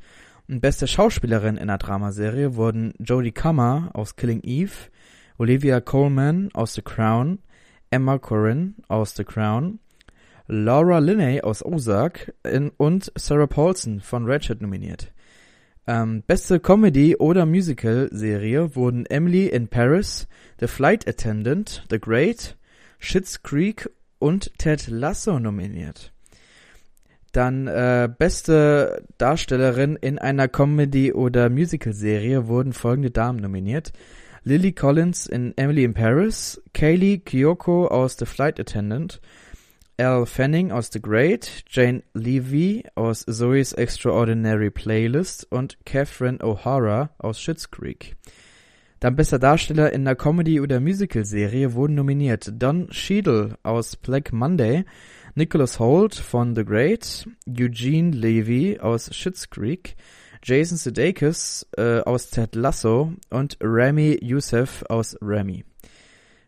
Und 0.48 0.62
beste 0.62 0.86
Schauspielerin 0.86 1.58
in 1.58 1.64
einer 1.64 1.76
Dramaserie 1.76 2.54
wurden 2.54 2.94
Jodie 3.00 3.32
Comer 3.32 3.90
aus 3.92 4.16
Killing 4.16 4.40
Eve, 4.44 4.88
Olivia 5.38 5.80
Colman 5.80 6.50
aus 6.54 6.74
The 6.74 6.82
Crown, 6.82 7.40
Emma 7.90 8.18
Corrin 8.18 8.74
aus 8.88 9.14
The 9.14 9.24
Crown, 9.24 9.80
Laura 10.48 10.98
Linney 10.98 11.40
aus 11.42 11.64
Ozark 11.64 12.32
in, 12.44 12.70
und 12.76 13.12
Sarah 13.16 13.46
Paulson 13.46 14.00
von 14.00 14.26
Ratchet 14.26 14.62
nominiert. 14.62 15.12
Ähm, 15.86 16.22
beste 16.26 16.58
Comedy- 16.58 17.16
oder 17.16 17.46
Musical-Serie 17.46 18.74
wurden 18.74 19.06
Emily 19.06 19.46
in 19.46 19.68
Paris, 19.68 20.26
The 20.58 20.66
Flight 20.66 21.06
Attendant, 21.06 21.84
The 21.90 22.00
Great, 22.00 22.56
Schitt's 22.98 23.42
Creek 23.42 23.88
und 24.18 24.58
Ted 24.58 24.88
Lasso 24.88 25.38
nominiert. 25.38 26.12
Dann 27.32 27.66
äh, 27.66 28.08
beste 28.18 29.04
Darstellerin 29.18 29.96
in 29.96 30.18
einer 30.18 30.48
Comedy- 30.48 31.12
oder 31.12 31.50
Musical-Serie 31.50 32.48
wurden 32.48 32.72
folgende 32.72 33.10
Damen 33.10 33.40
nominiert. 33.40 33.92
Lily 34.48 34.70
Collins 34.70 35.26
in 35.26 35.54
Emily 35.56 35.82
in 35.82 35.92
Paris, 35.92 36.62
Kaylee 36.72 37.18
Kyoko 37.18 37.88
aus 37.88 38.16
The 38.16 38.26
Flight 38.26 38.60
Attendant, 38.60 39.20
Al 39.98 40.24
Fanning 40.24 40.70
aus 40.70 40.88
The 40.92 41.02
Great, 41.02 41.64
Jane 41.68 42.04
Levy 42.14 42.84
aus 42.94 43.24
Zoe's 43.28 43.72
Extraordinary 43.72 44.70
Playlist 44.70 45.48
und 45.50 45.84
Catherine 45.84 46.38
O'Hara 46.44 47.10
aus 47.18 47.40
Schitt's 47.40 47.72
Creek. 47.72 48.14
Dann 49.00 49.16
bester 49.16 49.40
Darsteller 49.40 49.92
in 49.92 50.02
einer 50.02 50.14
Comedy- 50.14 50.60
oder 50.60 50.78
Musical-Serie 50.78 51.74
wurden 51.74 51.96
nominiert 51.96 52.48
Don 52.54 52.88
Cheadle 52.90 53.58
aus 53.64 53.96
Black 53.96 54.32
Monday, 54.32 54.84
Nicholas 55.34 55.80
Holt 55.80 56.14
von 56.14 56.54
The 56.54 56.64
Great, 56.64 57.28
Eugene 57.48 58.12
Levy 58.12 58.78
aus 58.78 59.12
Schitt's 59.12 59.50
Creek, 59.50 59.96
Jason 60.42 60.76
Sudeikis 60.76 61.66
äh, 61.76 62.00
aus 62.00 62.30
Ted 62.30 62.54
Lasso 62.54 63.12
und 63.30 63.56
Rami 63.60 64.18
Youssef 64.22 64.84
aus 64.88 65.16
Rami. 65.20 65.64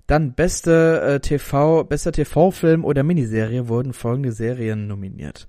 Dann 0.06 0.32
beste 0.32 1.02
äh, 1.02 1.20
TV, 1.20 1.84
bester 1.84 2.12
TV-Film 2.12 2.84
oder 2.84 3.02
Miniserie 3.02 3.68
wurden 3.68 3.92
folgende 3.92 4.32
Serien 4.32 4.86
nominiert. 4.86 5.46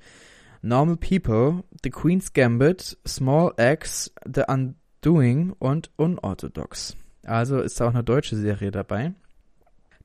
Normal 0.61 0.97
People, 0.97 1.63
The 1.81 1.89
Queen's 1.89 2.33
Gambit, 2.33 2.97
Small 3.07 3.53
Axe, 3.57 4.11
The 4.25 4.43
Undoing 4.47 5.53
und 5.59 5.91
Unorthodox. 5.95 6.97
Also 7.25 7.61
ist 7.61 7.79
da 7.79 7.87
auch 7.87 7.93
eine 7.93 8.03
deutsche 8.03 8.35
Serie 8.35 8.71
dabei. 8.71 9.13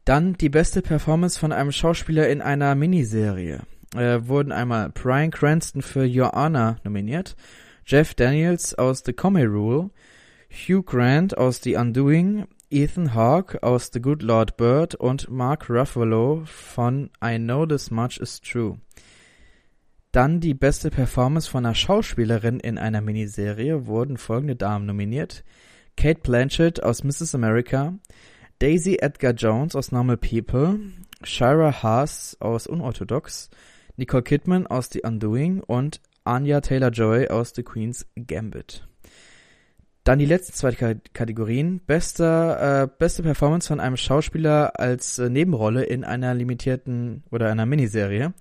Dann 0.05 0.35
die 0.35 0.51
beste 0.51 0.83
Performance 0.83 1.39
von 1.39 1.51
einem 1.51 1.73
Schauspieler 1.73 2.29
in 2.29 2.43
einer 2.43 2.75
Miniserie. 2.75 3.63
Äh, 3.97 4.21
wurden 4.27 4.53
einmal 4.53 4.91
Brian 4.91 5.31
Cranston 5.31 5.83
für 5.83 6.05
Your 6.05 6.33
Honor 6.33 6.77
nominiert, 6.85 7.37
Jeff 7.87 8.15
Daniels 8.15 8.75
aus 8.75 9.03
The 9.05 9.13
Comedy 9.13 9.47
Rule, 9.47 9.91
Hugh 10.51 10.83
Grant 10.83 11.37
aus 11.37 11.61
The 11.63 11.77
Undoing, 11.77 12.47
Ethan 12.71 13.15
Hawke 13.15 13.63
aus 13.63 13.91
The 13.93 14.01
Good 14.01 14.23
Lord 14.23 14.57
Bird 14.57 14.95
und 14.95 15.29
Mark 15.29 15.69
Ruffalo 15.69 16.45
von 16.47 17.11
I 17.23 17.37
Know 17.37 17.67
This 17.67 17.91
Much 17.91 18.19
Is 18.19 18.41
True. 18.41 18.79
Dann 20.13 20.41
die 20.41 20.55
beste 20.55 20.91
Performance 20.91 21.51
von 21.51 21.67
einer 21.67 21.75
Schauspielerin 21.75 22.59
in 22.61 22.79
einer 22.79 23.03
Miniserie 23.03 23.87
wurden 23.87 24.17
folgende 24.17 24.57
Damen 24.57 24.87
nominiert. 24.87 25.45
Kate 25.97 26.21
Blanchett 26.21 26.83
aus 26.83 27.05
Mrs. 27.05 27.35
America, 27.35 27.95
Daisy 28.61 28.97
Edgar 29.01 29.33
Jones 29.33 29.77
aus 29.77 29.93
Normal 29.93 30.17
People, 30.17 30.81
Shira 31.23 31.83
Haas 31.83 32.37
aus 32.41 32.67
Unorthodox, 32.67 33.51
Nicole 33.97 34.23
Kidman 34.23 34.67
aus 34.67 34.89
The 34.91 35.03
Undoing 35.03 35.61
und 35.61 36.01
Anya 36.25 36.61
Taylor-Joy 36.61 37.29
aus 37.29 37.53
The 37.55 37.63
Queen's 37.63 38.07
Gambit. 38.17 38.87
Dann 40.05 40.19
die 40.19 40.27
letzten 40.27 40.53
zwei 40.53 40.73
Kategorien. 40.73 41.81
Bester, 41.81 42.83
äh, 42.83 42.89
beste 42.99 43.23
Performance 43.23 43.69
von 43.69 43.81
einem 43.81 43.97
Schauspieler 43.97 44.79
als 44.79 45.19
äh, 45.19 45.31
Nebenrolle 45.31 45.85
in 45.85 46.05
einer 46.05 46.35
limitierten 46.35 47.25
oder 47.31 47.51
einer 47.51 47.65
Miniserie. 47.65 48.35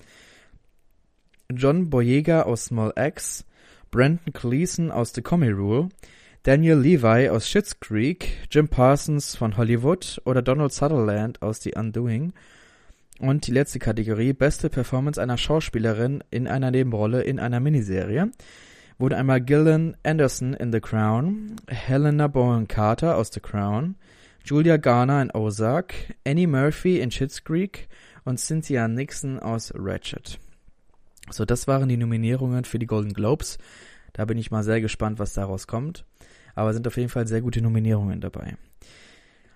John 1.49 1.89
Boyega 1.89 2.43
aus 2.43 2.65
Small 2.65 2.93
X, 2.97 3.45
Brandon 3.91 4.33
Cleason 4.33 4.91
aus 4.91 5.13
The 5.13 5.21
Comedy 5.21 5.51
Rule, 5.51 5.89
Daniel 6.43 6.77
Levi 6.77 7.29
aus 7.29 7.47
Schitt's 7.47 7.79
Creek, 7.79 8.47
Jim 8.51 8.67
Parsons 8.67 9.35
von 9.35 9.55
Hollywood 9.55 10.21
oder 10.25 10.41
Donald 10.41 10.73
Sutherland 10.73 11.41
aus 11.41 11.61
The 11.61 11.73
Undoing. 11.75 12.33
Und 13.19 13.47
die 13.47 13.51
letzte 13.51 13.79
Kategorie, 13.79 14.33
beste 14.33 14.69
Performance 14.69 15.21
einer 15.21 15.37
Schauspielerin 15.37 16.23
in 16.31 16.47
einer 16.47 16.71
Nebenrolle 16.71 17.21
in 17.21 17.39
einer 17.39 17.59
Miniserie 17.59 18.31
wurde 18.97 19.17
einmal 19.17 19.41
Gillian 19.41 19.97
Anderson 20.03 20.53
in 20.53 20.71
The 20.71 20.79
Crown, 20.79 21.55
Helena 21.67 22.27
Bonham 22.27 22.67
Carter 22.67 23.17
aus 23.17 23.31
The 23.33 23.39
Crown, 23.39 23.95
Julia 24.45 24.77
Garner 24.77 25.21
in 25.21 25.31
Ozark, 25.31 25.93
Annie 26.25 26.47
Murphy 26.47 26.99
in 26.99 27.11
Schitt's 27.11 27.43
Creek 27.43 27.87
und 28.25 28.39
Cynthia 28.39 28.87
Nixon 28.87 29.39
aus 29.39 29.71
Ratchet. 29.75 30.39
So, 31.29 31.45
das 31.45 31.67
waren 31.67 31.89
die 31.89 31.97
Nominierungen 31.97 32.65
für 32.65 32.79
die 32.79 32.85
Golden 32.85 33.13
Globes. 33.13 33.57
Da 34.11 34.25
bin 34.25 34.37
ich 34.37 34.51
mal 34.51 34.63
sehr 34.63 34.81
gespannt, 34.81 35.19
was 35.19 35.33
daraus 35.33 35.67
kommt. 35.67 36.05
Aber 36.55 36.73
sind 36.73 36.87
auf 36.87 36.97
jeden 36.97 37.09
Fall 37.09 37.27
sehr 37.27 37.41
gute 37.41 37.61
Nominierungen 37.61 38.21
dabei. 38.21 38.57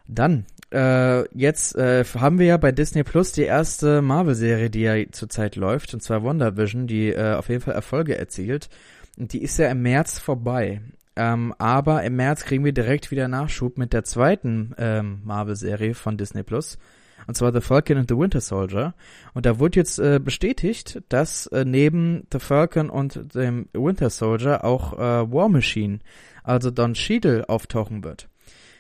Dann, 0.08 0.46
äh, 0.72 1.28
jetzt 1.38 1.76
äh, 1.76 2.04
haben 2.04 2.40
wir 2.40 2.46
ja 2.46 2.58
bei 2.58 2.72
Disney 2.72 3.04
Plus 3.04 3.32
die 3.32 3.44
erste 3.44 4.02
Marvel-Serie, 4.02 4.70
die 4.70 4.82
ja 4.82 4.96
zurzeit 5.12 5.56
läuft, 5.56 5.94
und 5.94 6.02
zwar 6.02 6.24
WandaVision, 6.24 6.88
die 6.88 7.10
äh, 7.10 7.36
auf 7.36 7.50
jeden 7.50 7.62
Fall 7.62 7.76
Erfolge 7.76 8.18
erzielt. 8.18 8.70
Die 9.16 9.42
ist 9.42 9.58
ja 9.58 9.70
im 9.70 9.82
März 9.82 10.20
vorbei. 10.20 10.82
Ähm, 11.16 11.54
aber 11.58 12.04
im 12.04 12.16
März 12.16 12.46
kriegen 12.46 12.64
wir 12.64 12.74
direkt 12.74 13.10
wieder 13.10 13.28
Nachschub 13.28 13.78
mit 13.78 13.92
der 13.92 14.04
zweiten 14.04 14.76
ähm, 14.78 15.22
Marvel-Serie 15.24 15.96
von 15.96 16.18
Disney 16.18 16.44
Plus. 16.44 16.78
Und 17.26 17.36
zwar 17.36 17.52
The 17.52 17.62
Falcon 17.62 17.98
and 17.98 18.10
the 18.10 18.18
Winter 18.18 18.40
Soldier. 18.40 18.94
Und 19.34 19.46
da 19.46 19.58
wurde 19.58 19.80
jetzt 19.80 19.98
äh, 20.00 20.20
bestätigt, 20.24 21.02
dass 21.10 21.48
äh, 21.48 21.66
neben 21.66 22.28
The 22.32 22.40
Falcon 22.40 22.90
und 22.90 23.34
dem 23.34 23.68
Winter 23.74 24.10
Soldier 24.10 24.64
auch 24.64 24.94
äh, 24.94 25.32
War 25.32 25.50
Machine, 25.50 26.00
also 26.44 26.72
Don 26.72 26.94
Cheadle, 26.94 27.50
auftauchen 27.50 28.04
wird. 28.04 28.30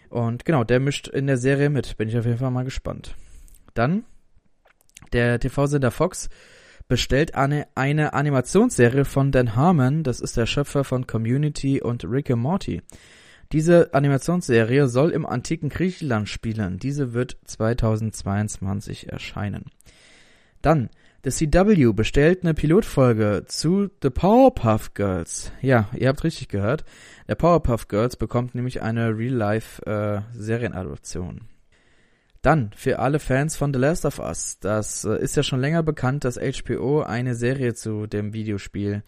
Und 0.09 0.45
genau, 0.45 0.63
der 0.63 0.79
mischt 0.79 1.07
in 1.07 1.27
der 1.27 1.37
Serie 1.37 1.69
mit. 1.69 1.97
Bin 1.97 2.09
ich 2.09 2.17
auf 2.17 2.25
jeden 2.25 2.37
Fall 2.37 2.51
mal 2.51 2.65
gespannt. 2.65 3.15
Dann 3.73 4.05
der 5.13 5.39
TV-Sender 5.39 5.91
Fox 5.91 6.29
bestellt 6.87 7.35
eine, 7.35 7.67
eine 7.75 8.13
Animationsserie 8.13 9.05
von 9.05 9.31
Dan 9.31 9.55
Harmon, 9.55 10.03
das 10.03 10.19
ist 10.19 10.37
der 10.37 10.45
Schöpfer 10.45 10.83
von 10.83 11.05
Community 11.05 11.81
und 11.81 12.05
Rick 12.05 12.31
and 12.31 12.41
Morty. 12.41 12.81
Diese 13.51 13.93
Animationsserie 13.93 14.87
soll 14.87 15.11
im 15.11 15.25
antiken 15.25 15.69
Griechenland 15.69 16.27
spielen. 16.27 16.79
Diese 16.79 17.13
wird 17.13 17.37
2022 17.45 19.09
erscheinen. 19.09 19.65
Dann, 20.61 20.89
The 21.29 21.50
CW 21.50 21.91
bestellt 21.91 22.43
eine 22.43 22.53
Pilotfolge 22.53 23.43
zu 23.48 23.89
The 24.01 24.10
Powerpuff 24.10 24.93
Girls. 24.93 25.51
Ja, 25.62 25.89
ihr 25.93 26.07
habt 26.07 26.24
richtig 26.24 26.48
gehört. 26.48 26.86
Der 27.27 27.36
Powerpuff 27.36 27.89
Girls 27.89 28.15
bekommt 28.15 28.55
nämlich 28.55 28.81
eine 28.81 29.10
Real-Life-Serienadoption. 29.10 31.36
Äh, 31.36 31.41
dann, 32.41 32.72
für 32.74 33.00
alle 33.00 33.19
Fans 33.19 33.57
von 33.57 33.74
The 33.74 33.79
Last 33.79 34.05
of 34.05 34.19
Us, 34.19 34.60
das 34.62 35.03
äh, 35.03 35.22
ist 35.22 35.36
ja 35.36 35.43
schon 35.43 35.60
länger 35.60 35.84
bekannt, 35.84 36.24
dass 36.24 36.39
HBO 36.39 37.01
eine 37.01 37.36
Serie 37.36 37.74
zu 37.74 38.07
dem 38.07 38.31
Videospiel 38.31 39.03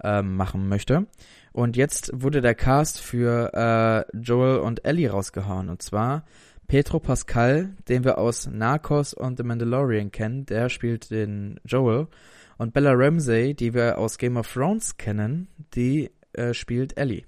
ähm, 0.00 0.36
machen 0.36 0.68
möchte. 0.68 1.08
Und 1.50 1.76
jetzt 1.76 2.12
wurde 2.14 2.40
der 2.40 2.54
Cast 2.54 3.00
für 3.00 3.52
äh, 3.52 4.04
Joel 4.16 4.58
und 4.58 4.84
Ellie 4.84 5.10
rausgehauen. 5.10 5.70
Und 5.70 5.82
zwar 5.82 6.24
Pedro 6.66 6.98
Pascal, 6.98 7.76
den 7.88 8.04
wir 8.04 8.18
aus 8.18 8.46
Narcos 8.46 9.14
und 9.14 9.36
The 9.36 9.44
Mandalorian 9.44 10.10
kennen, 10.10 10.46
der 10.46 10.68
spielt 10.68 11.10
den 11.10 11.60
Joel. 11.64 12.08
Und 12.56 12.72
Bella 12.72 12.92
Ramsey, 12.92 13.54
die 13.54 13.74
wir 13.74 13.98
aus 13.98 14.18
Game 14.18 14.36
of 14.36 14.52
Thrones 14.52 14.96
kennen, 14.96 15.48
die 15.74 16.10
äh, 16.32 16.54
spielt 16.54 16.96
Ellie. 16.96 17.24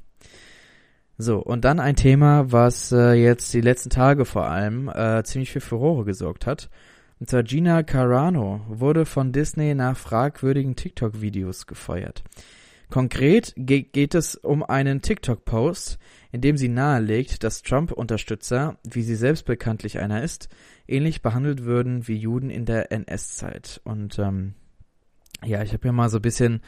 So, 1.19 1.39
und 1.39 1.65
dann 1.65 1.81
ein 1.81 1.97
Thema, 1.97 2.53
was 2.53 2.93
äh, 2.93 3.13
jetzt 3.15 3.53
die 3.55 3.63
letzten 3.63 3.91
Tage 3.91 4.25
vor 4.25 4.47
allem 4.47 4.89
äh, 4.89 5.23
ziemlich 5.25 5.51
für 5.51 5.61
Furore 5.61 6.05
gesorgt 6.05 6.47
hat. 6.47 6.69
Und 7.19 7.31
zwar 7.31 7.43
Gina 7.43 7.83
Carano 7.83 8.61
wurde 8.69 9.07
von 9.07 9.33
Disney 9.33 9.75
nach 9.75 9.97
fragwürdigen 9.97 10.77
TikTok-Videos 10.77 11.67
gefeuert. 11.67 12.23
Konkret 12.91 13.55
ge 13.57 13.83
geht 13.83 14.15
es 14.15 14.35
um 14.37 14.63
einen 14.63 15.01
TikTok-Post, 15.01 15.99
in 16.37 16.43
dem 16.43 16.59
sie 16.59 16.69
nahelegt, 16.69 17.45
dass 17.45 17.63
Trump-Unterstützer, 17.63 18.77
wie 18.85 19.01
sie 19.01 19.17
selbst 19.17 19.47
bekanntlich 19.47 19.99
einer 19.99 20.23
ist, 20.23 20.51
ähnlich 20.87 21.23
behandelt 21.23 21.65
würden 21.65 22.07
wie 22.09 22.17
Juden 22.17 22.51
in 22.51 22.67
der 22.67 22.93
NS-Zeit. 22.93 23.81
Und 23.85 24.19
ähm, 24.19 24.53
ja, 25.43 25.63
ich 25.63 25.73
habe 25.73 25.87
ja 25.87 25.93
mal 25.93 26.11
so 26.11 26.19
ein 26.19 26.23
bisschen 26.23 26.61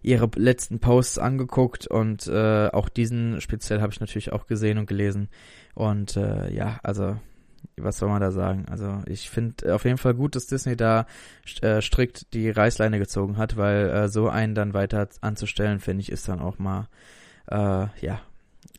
ihre 0.00 0.30
letzten 0.36 0.80
Posts 0.80 1.18
angeguckt 1.18 1.86
und 1.86 2.28
äh, 2.28 2.68
auch 2.68 2.88
diesen 2.88 3.42
speziell 3.42 3.82
habe 3.82 3.92
ich 3.92 4.00
natürlich 4.00 4.32
auch 4.32 4.46
gesehen 4.46 4.78
und 4.78 4.86
gelesen. 4.86 5.28
Und 5.74 6.16
äh, 6.16 6.50
ja, 6.50 6.80
also 6.82 7.18
was 7.76 7.98
soll 7.98 8.08
man 8.08 8.22
da 8.22 8.30
sagen? 8.30 8.64
Also 8.70 9.02
ich 9.04 9.28
finde 9.28 9.74
auf 9.74 9.84
jeden 9.84 9.98
Fall 9.98 10.14
gut, 10.14 10.34
dass 10.34 10.46
Disney 10.46 10.76
da 10.76 11.04
äh, 11.60 11.82
strikt 11.82 12.32
die 12.32 12.48
Reißleine 12.48 12.98
gezogen 12.98 13.36
hat, 13.36 13.58
weil 13.58 13.90
äh, 13.90 14.08
so 14.08 14.30
einen 14.30 14.54
dann 14.54 14.72
weiter 14.72 15.10
anzustellen, 15.20 15.78
finde 15.78 16.00
ich, 16.00 16.10
ist 16.10 16.26
dann 16.26 16.40
auch 16.40 16.58
mal, 16.58 16.88
äh, 17.50 17.86
ja, 18.00 18.22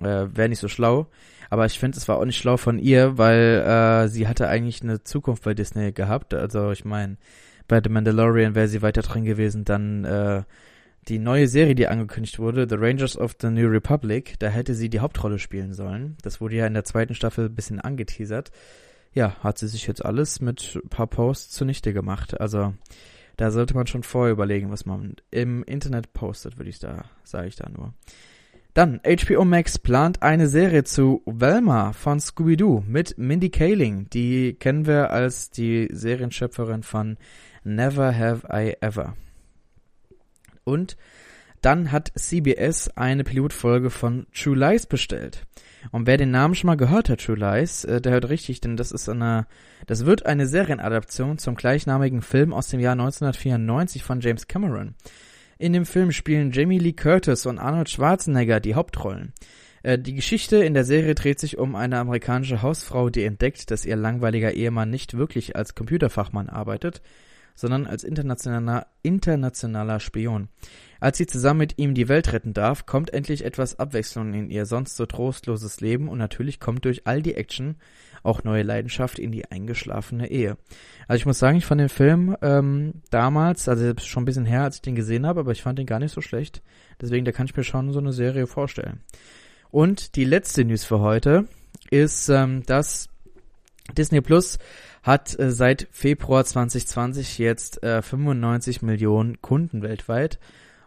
äh, 0.04 0.36
wäre 0.36 0.50
nicht 0.50 0.60
so 0.60 0.68
schlau. 0.68 1.08
Aber 1.50 1.66
ich 1.66 1.80
finde, 1.80 1.98
es 1.98 2.08
war 2.08 2.18
auch 2.18 2.26
nicht 2.26 2.38
schlau 2.38 2.58
von 2.58 2.80
ihr, 2.80 3.18
weil 3.18 3.64
äh, 3.66 4.08
sie 4.08 4.28
hatte 4.28 4.48
eigentlich 4.48 4.82
eine 4.82 5.04
Zukunft 5.04 5.44
bei 5.44 5.54
Disney 5.54 5.92
gehabt. 5.92 6.34
Also 6.34 6.72
ich 6.72 6.86
meine, 6.86 7.18
bei 7.68 7.82
The 7.84 7.90
Mandalorian 7.90 8.56
wäre 8.56 8.68
sie 8.68 8.82
weiter 8.82 9.02
drin 9.02 9.26
gewesen, 9.26 9.66
dann 9.66 10.06
äh, 10.06 10.44
die 11.08 11.20
neue 11.20 11.48
Serie, 11.48 11.76
die 11.76 11.88
angekündigt 11.88 12.40
wurde, 12.40 12.68
The 12.70 12.76
Rangers 12.78 13.18
of 13.18 13.36
the 13.42 13.50
New 13.50 13.68
Republic, 13.68 14.36
da 14.40 14.48
hätte 14.50 14.76
sie 14.76 14.90
die 14.90 15.00
Hauptrolle 15.00 15.40
spielen 15.40 15.74
sollen. 15.74 16.16
Das 16.22 16.40
wurde 16.42 16.56
ja 16.56 16.68
in 16.68 16.74
der 16.74 16.84
zweiten 16.84 17.16
Staffel 17.16 17.46
ein 17.46 17.56
bisschen 17.56 17.80
angeteasert. 17.80 18.52
Ja, 19.14 19.36
hat 19.42 19.58
sie 19.58 19.68
sich 19.68 19.88
jetzt 19.88 20.06
alles 20.06 20.40
mit 20.40 20.80
ein 20.82 20.90
paar 20.90 21.08
Posts 21.08 21.50
zunichte 21.50 21.92
gemacht. 21.92 22.40
Also 22.40 22.74
da 23.36 23.52
sollte 23.52 23.74
man 23.74 23.88
schon 23.88 24.04
vorher 24.04 24.32
überlegen, 24.32 24.72
was 24.72 24.86
man 24.86 25.16
im 25.32 25.64
Internet 25.64 26.14
postet, 26.14 26.58
würde 26.58 26.70
ich 26.70 26.80
da, 26.80 27.06
sage 27.24 27.48
ich 27.48 27.56
da 27.56 27.68
nur. 27.70 27.94
Dann, 28.74 29.02
HBO 29.04 29.44
Max 29.44 29.78
plant 29.78 30.22
eine 30.24 30.48
Serie 30.48 30.86
zu 30.86 31.24
Velma 31.26 31.92
von 31.92 32.22
Scooby-Doo 32.22 32.84
mit 32.88 33.18
Mindy 33.18 33.50
Kaling. 33.50 34.10
Die 34.12 34.54
kennen 34.54 34.86
wir 34.86 35.12
als 35.12 35.50
die 35.50 35.90
Serienschöpferin 35.92 36.82
von 36.82 37.18
Never 37.66 38.18
Have 38.18 38.48
I 38.50 38.78
Ever. 38.80 39.18
Und 40.64 40.96
dann 41.62 41.92
hat 41.92 42.14
CBS 42.16 42.88
eine 42.96 43.26
Pilotfolge 43.26 43.90
von 43.90 44.26
True 44.34 44.56
Lies 44.56 44.86
bestellt. 44.86 45.46
Und 45.92 46.08
wer 46.08 46.16
den 46.16 46.32
Namen 46.32 46.56
schon 46.56 46.68
mal 46.68 46.78
gehört 46.78 47.10
hat, 47.10 47.26
True 47.26 47.36
Lies, 47.36 47.84
äh, 47.84 48.00
der 48.00 48.14
hört 48.14 48.30
richtig, 48.30 48.62
denn 48.62 48.78
das 48.78 48.94
ist 48.94 49.10
eine, 49.10 49.48
das 49.86 50.06
wird 50.06 50.26
eine 50.26 50.48
Serienadaption 50.48 51.40
zum 51.40 51.56
gleichnamigen 51.56 52.22
Film 52.22 52.54
aus 52.54 52.70
dem 52.70 52.80
Jahr 52.80 52.94
1994 52.94 54.02
von 54.02 54.22
James 54.22 54.48
Cameron. 54.48 54.96
In 55.62 55.74
dem 55.74 55.86
Film 55.86 56.12
spielen 56.12 56.50
Jamie 56.50 56.80
Lee 56.80 56.94
Curtis 56.94 57.46
und 57.46 57.60
Arnold 57.60 57.88
Schwarzenegger 57.88 58.60
die 58.60 58.74
Hauptrollen. 58.74 59.32
Äh, 59.84 60.00
die 60.00 60.16
Geschichte 60.16 60.56
in 60.56 60.74
der 60.74 60.86
Serie 60.86 61.14
dreht 61.14 61.40
sich 61.40 61.60
um 61.60 61.76
eine 61.76 62.00
amerikanische 62.00 62.64
Hausfrau, 62.64 63.12
die 63.12 63.24
entdeckt, 63.24 63.70
dass 63.70 63.86
ihr 63.86 63.96
langweiliger 63.96 64.54
Ehemann 64.54 64.90
nicht 64.90 65.16
wirklich 65.20 65.56
als 65.56 65.76
Computerfachmann 65.76 66.50
arbeitet, 66.50 67.04
sondern 67.56 67.88
als 67.88 68.04
internationaler, 68.04 68.88
internationaler 69.04 70.00
Spion. 70.00 70.50
Als 71.00 71.18
sie 71.18 71.26
zusammen 71.26 71.60
mit 71.60 71.78
ihm 71.78 71.96
die 71.96 72.08
Welt 72.08 72.32
retten 72.32 72.54
darf, 72.54 72.86
kommt 72.86 73.12
endlich 73.12 73.44
etwas 73.44 73.80
Abwechslung 73.80 74.34
in 74.34 74.50
ihr 74.50 74.66
sonst 74.66 74.98
so 74.98 75.06
trostloses 75.06 75.82
Leben 75.82 76.08
und 76.08 76.20
natürlich 76.20 76.60
kommt 76.60 76.86
durch 76.86 77.08
all 77.08 77.22
die 77.22 77.36
Action 77.36 77.76
auch 78.24 78.44
neue 78.44 78.62
Leidenschaft 78.62 79.18
in 79.18 79.32
die 79.32 79.50
eingeschlafene 79.50 80.30
Ehe. 80.30 80.58
Also 81.08 81.20
ich 81.20 81.26
muss 81.26 81.40
sagen, 81.40 81.58
ich 81.58 81.66
fand 81.66 81.82
den 81.82 81.90
Film 81.90 82.38
ähm, 82.42 83.02
damals, 83.10 83.68
also 83.68 83.94
schon 83.98 84.24
ein 84.24 84.26
bisschen 84.26 84.46
her, 84.46 84.64
als 84.64 84.76
ich 84.76 84.82
den 84.82 84.96
gesehen 84.96 85.26
habe, 85.26 85.40
aber 85.40 85.52
ich 85.52 85.64
fand 85.64 85.80
den 85.80 85.88
gar 85.88 86.00
nicht 86.00 86.14
so 86.14 86.22
schlecht. 86.22 86.62
Deswegen, 87.02 87.26
da 87.26 87.32
kann 87.32 87.48
ich 87.48 87.56
mir 87.56 87.64
schon 87.64 87.92
so 87.92 88.00
eine 88.00 88.14
Serie 88.14 88.46
vorstellen. 88.46 89.02
Und 89.72 90.16
die 90.16 90.26
letzte 90.26 90.66
News 90.66 90.84
für 90.84 91.00
heute 91.00 91.48
ist, 91.90 92.30
ähm, 92.30 92.64
dass 92.66 93.10
Disney 93.98 94.22
Plus 94.22 94.60
hat 95.04 95.38
äh, 95.40 95.52
seit 95.52 95.88
Februar 95.92 96.46
2020 96.46 97.38
jetzt 97.38 97.84
äh, 97.84 98.02
95 98.02 98.82
Millionen 98.82 99.42
Kunden 99.42 99.82
weltweit 99.82 100.40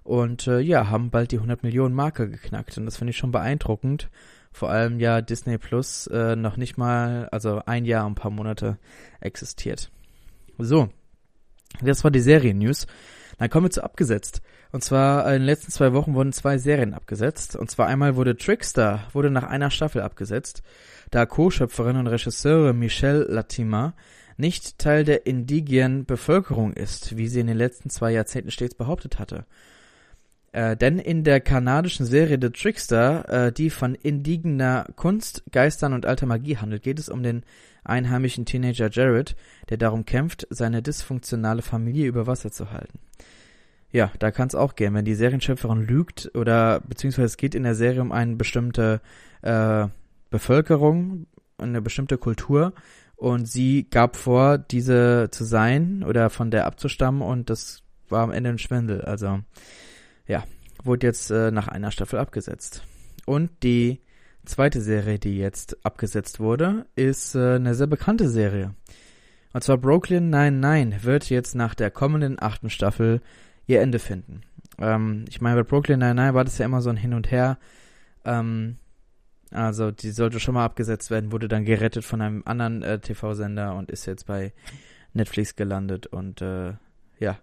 und 0.02 0.46
äh, 0.46 0.60
ja, 0.60 0.88
haben 0.88 1.10
bald 1.10 1.32
die 1.32 1.36
100 1.36 1.62
Millionen 1.62 1.94
Marke 1.94 2.28
geknackt 2.28 2.76
und 2.78 2.86
das 2.86 2.96
finde 2.96 3.10
ich 3.10 3.16
schon 3.16 3.32
beeindruckend. 3.32 4.10
Vor 4.52 4.70
allem 4.70 5.00
ja 5.00 5.20
Disney 5.20 5.58
Plus 5.58 6.06
äh, 6.06 6.36
noch 6.36 6.56
nicht 6.56 6.78
mal, 6.78 7.28
also 7.32 7.62
ein 7.66 7.84
Jahr 7.84 8.06
und 8.06 8.12
ein 8.12 8.14
paar 8.14 8.30
Monate 8.30 8.78
existiert. 9.20 9.90
So, 10.58 10.90
das 11.82 12.04
war 12.04 12.12
die 12.12 12.20
Serien-News. 12.20 12.86
Dann 13.38 13.50
kommen 13.50 13.66
wir 13.66 13.70
zu 13.70 13.82
abgesetzt. 13.82 14.42
Und 14.74 14.82
zwar 14.82 15.24
in 15.26 15.34
den 15.34 15.46
letzten 15.46 15.70
zwei 15.70 15.92
Wochen 15.92 16.14
wurden 16.14 16.32
zwei 16.32 16.58
Serien 16.58 16.94
abgesetzt. 16.94 17.54
Und 17.54 17.70
zwar 17.70 17.86
einmal 17.86 18.16
wurde 18.16 18.36
Trickster, 18.36 19.06
wurde 19.12 19.30
nach 19.30 19.44
einer 19.44 19.70
Staffel 19.70 20.02
abgesetzt, 20.02 20.64
da 21.12 21.26
Co-Schöpferin 21.26 21.96
und 21.96 22.08
Regisseurin 22.08 22.76
Michelle 22.76 23.22
Latima 23.22 23.94
nicht 24.36 24.80
Teil 24.80 25.04
der 25.04 25.26
indigenen 25.26 26.06
Bevölkerung 26.06 26.72
ist, 26.72 27.16
wie 27.16 27.28
sie 27.28 27.38
in 27.38 27.46
den 27.46 27.56
letzten 27.56 27.88
zwei 27.88 28.10
Jahrzehnten 28.10 28.50
stets 28.50 28.74
behauptet 28.74 29.20
hatte. 29.20 29.46
Äh, 30.50 30.76
denn 30.76 30.98
in 30.98 31.22
der 31.22 31.40
kanadischen 31.40 32.04
Serie 32.04 32.38
The 32.42 32.50
Trickster, 32.50 33.28
äh, 33.28 33.52
die 33.52 33.70
von 33.70 33.94
indigener 33.94 34.88
Kunst, 34.96 35.44
Geistern 35.52 35.92
und 35.92 36.04
alter 36.04 36.26
Magie 36.26 36.56
handelt, 36.56 36.82
geht 36.82 36.98
es 36.98 37.08
um 37.08 37.22
den 37.22 37.44
einheimischen 37.84 38.44
Teenager 38.44 38.90
Jared, 38.90 39.36
der 39.68 39.76
darum 39.76 40.04
kämpft, 40.04 40.48
seine 40.50 40.82
dysfunktionale 40.82 41.62
Familie 41.62 42.08
über 42.08 42.26
Wasser 42.26 42.50
zu 42.50 42.72
halten. 42.72 42.98
Ja, 43.94 44.10
da 44.18 44.32
kann 44.32 44.48
es 44.48 44.56
auch 44.56 44.74
gehen, 44.74 44.92
wenn 44.94 45.04
die 45.04 45.14
Serienschöpferin 45.14 45.86
lügt 45.86 46.28
oder 46.34 46.80
beziehungsweise 46.80 47.26
es 47.26 47.36
geht 47.36 47.54
in 47.54 47.62
der 47.62 47.76
Serie 47.76 48.00
um 48.00 48.10
eine 48.10 48.34
bestimmte 48.34 49.00
äh, 49.42 49.86
Bevölkerung, 50.30 51.28
eine 51.58 51.80
bestimmte 51.80 52.18
Kultur 52.18 52.72
und 53.14 53.46
sie 53.46 53.86
gab 53.88 54.16
vor, 54.16 54.58
diese 54.58 55.28
zu 55.30 55.44
sein 55.44 56.02
oder 56.02 56.28
von 56.28 56.50
der 56.50 56.66
abzustammen 56.66 57.22
und 57.22 57.50
das 57.50 57.84
war 58.08 58.24
am 58.24 58.32
Ende 58.32 58.50
ein 58.50 58.58
Schwindel. 58.58 59.02
Also 59.02 59.38
ja, 60.26 60.42
wurde 60.82 61.06
jetzt 61.06 61.30
äh, 61.30 61.52
nach 61.52 61.68
einer 61.68 61.92
Staffel 61.92 62.18
abgesetzt. 62.18 62.82
Und 63.26 63.62
die 63.62 64.00
zweite 64.44 64.80
Serie, 64.80 65.20
die 65.20 65.38
jetzt 65.38 65.86
abgesetzt 65.86 66.40
wurde, 66.40 66.86
ist 66.96 67.36
äh, 67.36 67.54
eine 67.54 67.76
sehr 67.76 67.86
bekannte 67.86 68.28
Serie. 68.28 68.74
Und 69.52 69.62
zwar 69.62 69.78
Brooklyn 69.78 70.30
99 70.30 71.04
wird 71.04 71.30
jetzt 71.30 71.54
nach 71.54 71.76
der 71.76 71.92
kommenden 71.92 72.42
achten 72.42 72.70
Staffel 72.70 73.20
ihr 73.66 73.80
Ende 73.80 73.98
finden. 73.98 74.42
Ähm, 74.78 75.24
ich 75.28 75.40
meine, 75.40 75.56
bei 75.56 75.68
Brooklyn 75.68 76.00
99 76.00 76.34
war 76.34 76.44
das 76.44 76.58
ja 76.58 76.66
immer 76.66 76.80
so 76.80 76.90
ein 76.90 76.96
Hin 76.96 77.14
und 77.14 77.30
Her. 77.30 77.58
Ähm, 78.24 78.76
also 79.50 79.90
die 79.90 80.10
sollte 80.10 80.40
schon 80.40 80.54
mal 80.54 80.64
abgesetzt 80.64 81.10
werden, 81.10 81.30
wurde 81.30 81.48
dann 81.48 81.64
gerettet 81.64 82.04
von 82.04 82.20
einem 82.20 82.42
anderen 82.44 82.82
äh, 82.82 82.98
TV-Sender 82.98 83.76
und 83.76 83.90
ist 83.90 84.06
jetzt 84.06 84.26
bei 84.26 84.52
Netflix 85.12 85.54
gelandet 85.54 86.08
und 86.08 86.42
äh, 86.42 86.72
ja, 87.20 87.38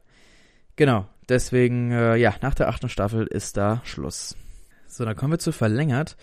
genau. 0.76 1.08
Deswegen, 1.30 1.92
äh, 1.92 2.18
ja, 2.18 2.36
nach 2.42 2.54
der 2.56 2.68
achten 2.68 2.90
Staffel 2.90 3.26
ist 3.26 3.56
da 3.56 3.82
Schluss. 3.86 4.36
So, 4.88 5.06
dann 5.06 5.16
kommen 5.16 5.32
wir 5.32 5.40
zu 5.40 5.54
verlängert. 5.54 6.18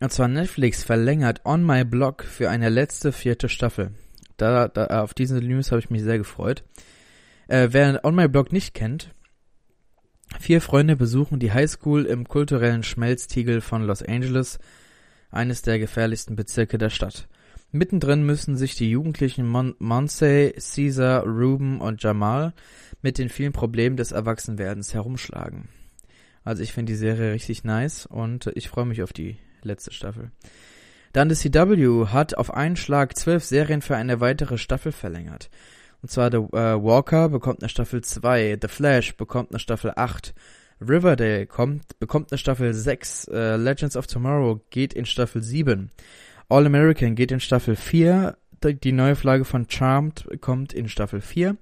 Und 0.00 0.12
zwar 0.12 0.28
Netflix 0.28 0.84
verlängert 0.84 1.40
On 1.46 1.64
My 1.64 1.84
Blog 1.84 2.24
für 2.24 2.50
eine 2.50 2.68
letzte 2.68 3.12
vierte 3.12 3.48
Staffel. 3.48 3.92
Da, 4.36 4.68
da 4.68 5.02
auf 5.02 5.14
diese 5.14 5.38
News 5.38 5.70
habe 5.70 5.80
ich 5.80 5.88
mich 5.88 6.02
sehr 6.02 6.18
gefreut. 6.18 6.64
Äh, 7.50 7.72
wer 7.72 8.04
On 8.04 8.14
My 8.14 8.28
Blog 8.28 8.52
nicht 8.52 8.74
kennt, 8.74 9.12
vier 10.38 10.60
Freunde 10.60 10.94
besuchen 10.94 11.40
die 11.40 11.52
Highschool 11.52 12.04
im 12.06 12.28
kulturellen 12.28 12.84
Schmelztiegel 12.84 13.60
von 13.60 13.82
Los 13.82 14.04
Angeles, 14.04 14.60
eines 15.32 15.60
der 15.60 15.80
gefährlichsten 15.80 16.36
Bezirke 16.36 16.78
der 16.78 16.90
Stadt. 16.90 17.26
Mittendrin 17.72 18.22
müssen 18.22 18.56
sich 18.56 18.76
die 18.76 18.88
Jugendlichen 18.88 19.48
Mon 19.48 19.74
Monsey, 19.80 20.54
Caesar, 20.60 21.24
Ruben 21.24 21.80
und 21.80 22.00
Jamal 22.00 22.52
mit 23.02 23.18
den 23.18 23.28
vielen 23.28 23.52
Problemen 23.52 23.96
des 23.96 24.12
Erwachsenwerdens 24.12 24.94
herumschlagen. 24.94 25.68
Also 26.44 26.62
ich 26.62 26.72
finde 26.72 26.92
die 26.92 26.98
Serie 26.98 27.32
richtig 27.32 27.64
nice 27.64 28.06
und 28.06 28.46
ich 28.54 28.68
freue 28.68 28.86
mich 28.86 29.02
auf 29.02 29.12
die 29.12 29.38
letzte 29.64 29.92
Staffel. 29.92 30.30
Dann 31.12 31.28
the 31.28 31.50
CW 31.50 32.06
hat 32.12 32.36
auf 32.36 32.54
einen 32.54 32.76
Schlag 32.76 33.18
zwölf 33.18 33.44
Serien 33.44 33.82
für 33.82 33.96
eine 33.96 34.20
weitere 34.20 34.56
Staffel 34.56 34.92
verlängert. 34.92 35.50
Und 36.02 36.10
zwar 36.10 36.30
The 36.30 36.38
äh, 36.38 36.82
Walker 36.82 37.28
bekommt 37.28 37.62
eine 37.62 37.68
Staffel 37.68 38.02
2, 38.02 38.58
The 38.60 38.68
Flash 38.68 39.16
bekommt 39.16 39.50
eine 39.50 39.58
Staffel 39.58 39.92
8, 39.94 40.34
Riverdale 40.80 41.46
kommt, 41.46 41.98
bekommt 41.98 42.32
eine 42.32 42.38
Staffel 42.38 42.72
6, 42.72 43.28
äh, 43.28 43.56
Legends 43.56 43.96
of 43.96 44.06
Tomorrow 44.06 44.60
geht 44.70 44.94
in 44.94 45.04
Staffel 45.04 45.42
7, 45.42 45.90
All 46.48 46.66
American 46.66 47.14
geht 47.14 47.32
in 47.32 47.40
Staffel 47.40 47.76
4, 47.76 48.36
die, 48.64 48.92
neue 48.92 49.14
Flagge 49.14 49.44
von 49.44 49.68
Charmed 49.68 50.26
kommt 50.40 50.72
in 50.72 50.88
Staffel 50.88 51.20
4, 51.20 51.56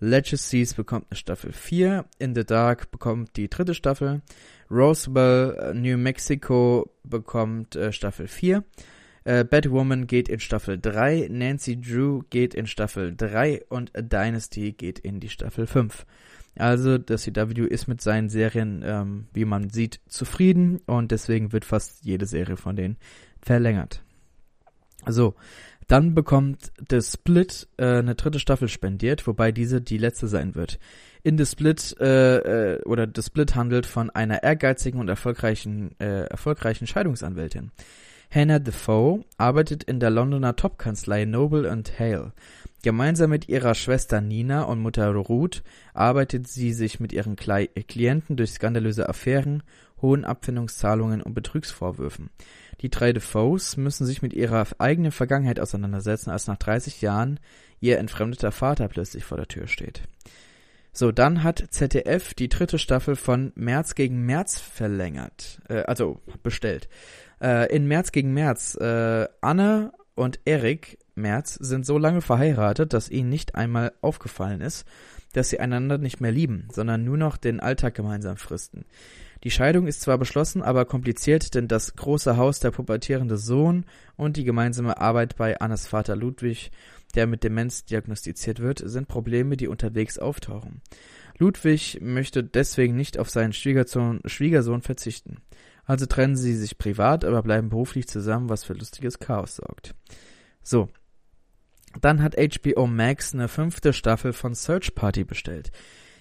Legacies 0.00 0.74
bekommt 0.74 1.06
eine 1.10 1.16
Staffel 1.16 1.52
4, 1.52 2.06
In 2.18 2.34
the 2.34 2.44
Dark 2.44 2.90
bekommt 2.90 3.36
die 3.36 3.48
dritte 3.48 3.74
Staffel, 3.74 4.22
Roswell, 4.70 5.56
äh, 5.60 5.74
New 5.74 5.98
Mexico 5.98 6.90
bekommt 7.04 7.76
äh, 7.76 7.92
Staffel 7.92 8.28
4, 8.28 8.64
äh, 9.24 9.44
Batwoman 9.44 10.06
geht 10.06 10.28
in 10.28 10.40
Staffel 10.40 10.78
3, 10.78 11.28
Nancy 11.30 11.80
Drew 11.80 12.22
geht 12.30 12.54
in 12.54 12.66
Staffel 12.66 13.14
3 13.16 13.64
und 13.68 13.92
Dynasty 13.96 14.72
geht 14.72 14.98
in 14.98 15.20
die 15.20 15.28
Staffel 15.28 15.66
5. 15.66 16.06
Also 16.56 16.98
das 16.98 17.22
CW 17.22 17.66
ist 17.66 17.88
mit 17.88 18.00
seinen 18.00 18.28
Serien, 18.28 18.82
ähm, 18.84 19.26
wie 19.32 19.44
man 19.44 19.70
sieht, 19.70 20.00
zufrieden 20.06 20.80
und 20.86 21.10
deswegen 21.10 21.52
wird 21.52 21.64
fast 21.64 22.04
jede 22.04 22.26
Serie 22.26 22.56
von 22.56 22.76
denen 22.76 22.96
verlängert. 23.42 24.02
So, 25.06 25.34
dann 25.88 26.14
bekommt 26.14 26.72
The 26.88 27.02
Split 27.02 27.68
äh, 27.76 27.98
eine 27.98 28.14
dritte 28.14 28.38
Staffel 28.38 28.68
spendiert, 28.68 29.26
wobei 29.26 29.52
diese 29.52 29.80
die 29.80 29.98
letzte 29.98 30.28
sein 30.28 30.54
wird. 30.54 30.78
In 31.22 31.36
The 31.36 31.46
Split 31.46 31.96
äh, 32.00 32.74
äh, 32.74 32.82
oder 32.84 33.08
The 33.12 33.22
Split 33.22 33.54
handelt 33.54 33.86
von 33.86 34.10
einer 34.10 34.42
ehrgeizigen 34.42 35.00
und 35.00 35.08
erfolgreichen 35.08 35.98
äh, 35.98 36.24
erfolgreichen 36.24 36.86
Scheidungsanwältin. 36.86 37.72
Hannah 38.34 38.58
Defoe 38.58 39.24
arbeitet 39.38 39.84
in 39.84 40.00
der 40.00 40.10
Londoner 40.10 40.56
Topkanzlei 40.56 41.24
Noble 41.24 41.70
and 41.70 42.00
Hale. 42.00 42.32
Gemeinsam 42.82 43.30
mit 43.30 43.48
ihrer 43.48 43.76
Schwester 43.76 44.20
Nina 44.20 44.62
und 44.64 44.80
Mutter 44.80 45.14
Ruth 45.14 45.62
arbeitet 45.92 46.48
sie 46.48 46.72
sich 46.72 46.98
mit 46.98 47.12
ihren 47.12 47.36
Klienten 47.36 48.36
durch 48.36 48.50
skandalöse 48.50 49.08
Affären, 49.08 49.62
hohen 50.02 50.24
Abfindungszahlungen 50.24 51.22
und 51.22 51.34
Betrugsvorwürfen. 51.34 52.30
Die 52.80 52.90
drei 52.90 53.12
Defoes 53.12 53.76
müssen 53.76 54.04
sich 54.04 54.20
mit 54.20 54.32
ihrer 54.32 54.66
eigenen 54.78 55.12
Vergangenheit 55.12 55.60
auseinandersetzen, 55.60 56.30
als 56.30 56.48
nach 56.48 56.56
30 56.56 57.02
Jahren 57.02 57.38
ihr 57.78 57.98
entfremdeter 57.98 58.50
Vater 58.50 58.88
plötzlich 58.88 59.24
vor 59.24 59.38
der 59.38 59.46
Tür 59.46 59.68
steht. 59.68 60.02
So, 60.96 61.10
dann 61.10 61.42
hat 61.42 61.64
ZDF 61.70 62.34
die 62.34 62.48
dritte 62.48 62.78
Staffel 62.78 63.16
von 63.16 63.52
März 63.56 63.96
gegen 63.96 64.26
März 64.26 64.60
verlängert, 64.60 65.60
äh, 65.68 65.82
also 65.82 66.20
bestellt. 66.44 66.88
Äh, 67.40 67.74
in 67.74 67.86
März 67.86 68.12
gegen 68.12 68.32
März, 68.32 68.76
äh, 68.76 69.26
Anne 69.40 69.92
und 70.14 70.40
Erik 70.44 70.98
Merz 71.14 71.54
sind 71.54 71.86
so 71.86 71.98
lange 71.98 72.20
verheiratet, 72.20 72.92
dass 72.92 73.10
ihnen 73.10 73.28
nicht 73.28 73.54
einmal 73.54 73.92
aufgefallen 74.00 74.60
ist, 74.60 74.84
dass 75.32 75.50
sie 75.50 75.60
einander 75.60 75.98
nicht 75.98 76.20
mehr 76.20 76.32
lieben, 76.32 76.68
sondern 76.72 77.04
nur 77.04 77.16
noch 77.16 77.36
den 77.36 77.60
Alltag 77.60 77.94
gemeinsam 77.94 78.36
fristen. 78.36 78.84
Die 79.42 79.50
Scheidung 79.50 79.86
ist 79.86 80.00
zwar 80.00 80.16
beschlossen, 80.16 80.62
aber 80.62 80.86
kompliziert, 80.86 81.54
denn 81.54 81.68
das 81.68 81.96
große 81.96 82.36
Haus, 82.36 82.60
der 82.60 82.70
pubertierende 82.70 83.36
Sohn 83.36 83.84
und 84.16 84.38
die 84.38 84.44
gemeinsame 84.44 84.98
Arbeit 84.98 85.36
bei 85.36 85.60
Annes 85.60 85.86
Vater 85.86 86.16
Ludwig, 86.16 86.70
der 87.14 87.26
mit 87.26 87.44
Demenz 87.44 87.84
diagnostiziert 87.84 88.60
wird, 88.60 88.82
sind 88.84 89.06
Probleme, 89.06 89.56
die 89.56 89.68
unterwegs 89.68 90.18
auftauchen. 90.18 90.80
Ludwig 91.36 91.98
möchte 92.00 92.42
deswegen 92.42 92.96
nicht 92.96 93.18
auf 93.18 93.28
seinen 93.28 93.52
Schwiegersohn, 93.52 94.20
Schwiegersohn 94.24 94.82
verzichten. 94.82 95.38
Also 95.86 96.06
trennen 96.06 96.36
sie 96.36 96.54
sich 96.54 96.78
privat, 96.78 97.24
aber 97.24 97.42
bleiben 97.42 97.68
beruflich 97.68 98.08
zusammen, 98.08 98.48
was 98.48 98.64
für 98.64 98.72
lustiges 98.72 99.18
Chaos 99.18 99.56
sorgt. 99.56 99.94
So. 100.62 100.88
Dann 102.00 102.22
hat 102.22 102.34
HBO 102.36 102.86
Max 102.86 103.34
eine 103.34 103.48
fünfte 103.48 103.92
Staffel 103.92 104.32
von 104.32 104.54
Search 104.54 104.94
Party 104.94 105.24
bestellt. 105.24 105.70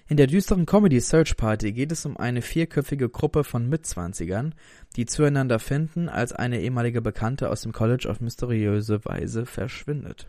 In 0.08 0.18
der 0.18 0.28
düsteren 0.28 0.66
Comedy 0.66 1.00
Search 1.00 1.38
Party 1.38 1.72
geht 1.72 1.92
es 1.92 2.06
um 2.06 2.18
eine 2.18 2.42
vierköpfige 2.42 3.10
Gruppe 3.10 3.44
von 3.44 3.70
Mitzwanzigern, 3.70 4.54
die 4.96 5.06
zueinander 5.06 5.60
finden, 5.60 6.10
als 6.10 6.34
eine 6.34 6.60
ehemalige 6.60 7.02
Bekannte 7.02 7.50
aus 7.50 7.62
dem 7.62 7.72
College 7.72 8.10
auf 8.10 8.20
mysteriöse 8.20 9.04
Weise 9.06 9.46
verschwindet. 9.46 10.28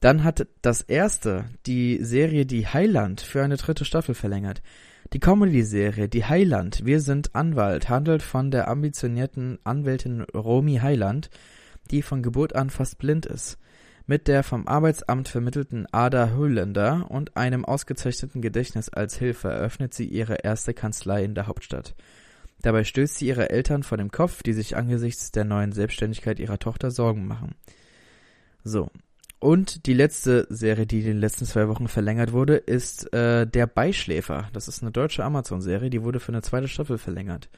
Dann 0.00 0.24
hat 0.24 0.46
das 0.60 0.82
erste 0.82 1.46
die 1.66 2.02
Serie 2.02 2.46
Die 2.46 2.66
Heiland 2.66 3.20
für 3.20 3.42
eine 3.42 3.56
dritte 3.56 3.84
Staffel 3.84 4.14
verlängert. 4.14 4.60
Die 5.14 5.20
Comedy-Serie 5.20 6.08
Die 6.08 6.24
Heiland, 6.24 6.84
Wir 6.84 7.00
sind 7.00 7.36
Anwalt, 7.36 7.88
handelt 7.88 8.20
von 8.20 8.50
der 8.50 8.66
ambitionierten 8.66 9.60
Anwältin 9.62 10.22
Romy 10.22 10.78
Heiland, 10.82 11.30
die 11.92 12.02
von 12.02 12.20
Geburt 12.20 12.56
an 12.56 12.68
fast 12.68 12.98
blind 12.98 13.24
ist. 13.24 13.56
Mit 14.08 14.26
der 14.26 14.42
vom 14.42 14.66
Arbeitsamt 14.66 15.28
vermittelten 15.28 15.86
Ada 15.92 16.30
Höllender 16.30 17.08
und 17.12 17.36
einem 17.36 17.64
ausgezeichneten 17.64 18.42
Gedächtnis 18.42 18.88
als 18.88 19.16
Hilfe 19.16 19.50
eröffnet 19.50 19.94
sie 19.94 20.08
ihre 20.08 20.42
erste 20.42 20.74
Kanzlei 20.74 21.22
in 21.22 21.36
der 21.36 21.46
Hauptstadt. 21.46 21.94
Dabei 22.62 22.82
stößt 22.82 23.16
sie 23.16 23.28
ihre 23.28 23.50
Eltern 23.50 23.84
vor 23.84 23.98
dem 23.98 24.10
Kopf, 24.10 24.42
die 24.42 24.52
sich 24.52 24.76
angesichts 24.76 25.30
der 25.30 25.44
neuen 25.44 25.70
Selbstständigkeit 25.70 26.40
ihrer 26.40 26.58
Tochter 26.58 26.90
Sorgen 26.90 27.28
machen. 27.28 27.54
So. 28.64 28.90
Und 29.44 29.84
die 29.84 29.92
letzte 29.92 30.46
Serie, 30.48 30.86
die 30.86 31.00
in 31.00 31.04
den 31.04 31.20
letzten 31.20 31.44
zwei 31.44 31.68
Wochen 31.68 31.86
verlängert 31.86 32.32
wurde, 32.32 32.56
ist 32.56 33.12
äh, 33.12 33.46
Der 33.46 33.66
Beischläfer. 33.66 34.48
Das 34.54 34.68
ist 34.68 34.80
eine 34.80 34.90
deutsche 34.90 35.22
Amazon-Serie, 35.22 35.90
die 35.90 36.02
wurde 36.02 36.18
für 36.18 36.32
eine 36.32 36.40
zweite 36.40 36.66
Staffel 36.66 36.96
verlängert. 36.96 37.50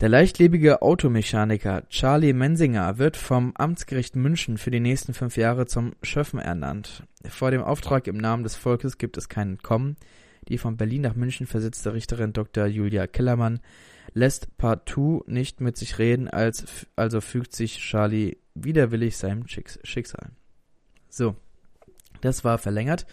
Der 0.00 0.08
leichtlebige 0.08 0.80
Automechaniker 0.80 1.82
Charlie 1.88 2.32
Mensinger 2.32 2.98
wird 2.98 3.16
vom 3.16 3.56
Amtsgericht 3.56 4.14
München 4.14 4.56
für 4.56 4.70
die 4.70 4.78
nächsten 4.78 5.14
fünf 5.14 5.36
Jahre 5.36 5.66
zum 5.66 5.94
Schöffen 6.00 6.38
ernannt. 6.38 7.02
Vor 7.28 7.50
dem 7.50 7.64
Auftrag 7.64 8.06
im 8.06 8.18
Namen 8.18 8.44
des 8.44 8.54
Volkes 8.54 8.98
gibt 8.98 9.16
es 9.16 9.28
kein 9.28 9.54
Entkommen. 9.54 9.96
Die 10.46 10.58
von 10.58 10.76
Berlin 10.76 11.02
nach 11.02 11.16
München 11.16 11.48
versetzte 11.48 11.92
Richterin 11.92 12.34
Dr. 12.34 12.66
Julia 12.66 13.08
Kellermann 13.08 13.58
lässt 14.14 14.56
partout 14.58 15.24
nicht 15.26 15.60
mit 15.60 15.76
sich 15.76 15.98
reden, 15.98 16.28
als, 16.28 16.86
also 16.94 17.20
fügt 17.20 17.52
sich 17.52 17.78
Charlie 17.78 18.36
widerwillig 18.54 19.16
seinem 19.16 19.48
Schicksal. 19.48 20.30
So, 21.12 21.36
das 22.22 22.42
war 22.42 22.56
verlängert. 22.56 23.06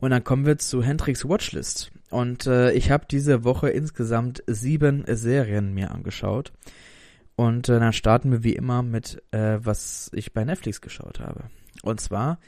Und 0.00 0.10
dann 0.10 0.24
kommen 0.24 0.46
wir 0.46 0.56
zu 0.56 0.82
Hendrix 0.82 1.28
Watchlist. 1.28 1.90
Und 2.08 2.46
äh, 2.46 2.72
ich 2.72 2.90
habe 2.90 3.04
diese 3.10 3.44
Woche 3.44 3.68
insgesamt 3.68 4.42
sieben 4.46 5.04
Serien 5.06 5.74
mir 5.74 5.90
angeschaut. 5.90 6.52
Und 7.36 7.68
äh, 7.68 7.78
dann 7.78 7.92
starten 7.92 8.30
wir 8.32 8.44
wie 8.44 8.54
immer 8.54 8.82
mit, 8.82 9.22
äh, 9.32 9.58
was 9.60 10.10
ich 10.14 10.32
bei 10.32 10.44
Netflix 10.44 10.80
geschaut 10.80 11.20
habe. 11.20 11.44
Und 11.82 12.00
zwar, 12.00 12.38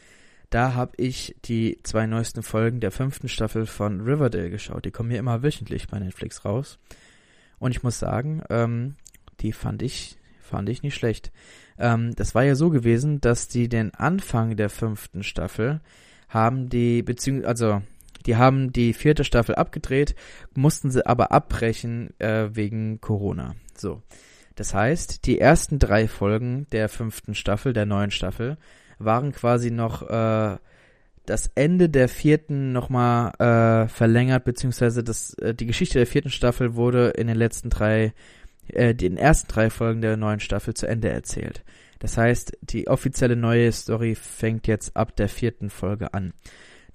da 0.48 0.72
habe 0.74 0.92
ich 0.96 1.36
die 1.44 1.78
zwei 1.82 2.06
neuesten 2.06 2.42
Folgen 2.42 2.80
der 2.80 2.90
fünften 2.90 3.28
Staffel 3.28 3.66
von 3.66 4.00
Riverdale 4.00 4.48
geschaut. 4.48 4.86
Die 4.86 4.90
kommen 4.90 5.10
hier 5.10 5.18
immer 5.18 5.42
wöchentlich 5.42 5.88
bei 5.88 5.98
Netflix 5.98 6.46
raus. 6.46 6.78
Und 7.58 7.72
ich 7.72 7.82
muss 7.82 7.98
sagen, 7.98 8.42
ähm, 8.48 8.94
die 9.40 9.52
fand 9.52 9.82
ich, 9.82 10.16
fand 10.50 10.68
ich 10.68 10.82
nicht 10.82 10.94
schlecht. 10.94 11.32
Ähm, 11.78 12.14
das 12.14 12.34
war 12.34 12.44
ja 12.44 12.54
so 12.54 12.70
gewesen, 12.70 13.20
dass 13.20 13.48
die 13.48 13.68
den 13.68 13.94
Anfang 13.94 14.56
der 14.56 14.68
fünften 14.68 15.22
Staffel 15.22 15.80
haben 16.28 16.68
die, 16.68 17.02
beziehungsweise, 17.02 17.48
also 17.48 17.82
die 18.26 18.36
haben 18.36 18.72
die 18.72 18.92
vierte 18.92 19.24
Staffel 19.24 19.54
abgedreht, 19.54 20.14
mussten 20.54 20.90
sie 20.90 21.04
aber 21.06 21.32
abbrechen 21.32 22.10
äh, 22.20 22.48
wegen 22.52 23.00
Corona. 23.00 23.54
So. 23.76 24.02
Das 24.56 24.74
heißt, 24.74 25.26
die 25.26 25.40
ersten 25.40 25.78
drei 25.78 26.06
Folgen 26.06 26.66
der 26.70 26.88
fünften 26.88 27.34
Staffel, 27.34 27.72
der 27.72 27.86
neuen 27.86 28.10
Staffel, 28.10 28.58
waren 28.98 29.32
quasi 29.32 29.70
noch 29.70 30.02
äh, 30.08 30.58
das 31.24 31.50
Ende 31.54 31.88
der 31.88 32.08
vierten 32.08 32.72
nochmal 32.72 33.32
äh, 33.38 33.88
verlängert, 33.88 34.44
beziehungsweise 34.44 35.02
das, 35.02 35.34
äh, 35.34 35.54
die 35.54 35.66
Geschichte 35.66 35.98
der 35.98 36.06
vierten 36.06 36.30
Staffel 36.30 36.74
wurde 36.74 37.10
in 37.10 37.26
den 37.26 37.36
letzten 37.36 37.70
drei, 37.70 38.12
äh, 38.74 38.94
den 38.94 39.16
ersten 39.16 39.48
drei 39.48 39.70
Folgen 39.70 40.00
der 40.00 40.16
neuen 40.16 40.40
Staffel 40.40 40.74
zu 40.74 40.86
Ende 40.86 41.10
erzählt. 41.10 41.64
Das 41.98 42.16
heißt, 42.16 42.56
die 42.62 42.88
offizielle 42.88 43.36
neue 43.36 43.70
Story 43.72 44.14
fängt 44.14 44.66
jetzt 44.66 44.96
ab 44.96 45.16
der 45.16 45.28
vierten 45.28 45.70
Folge 45.70 46.14
an. 46.14 46.32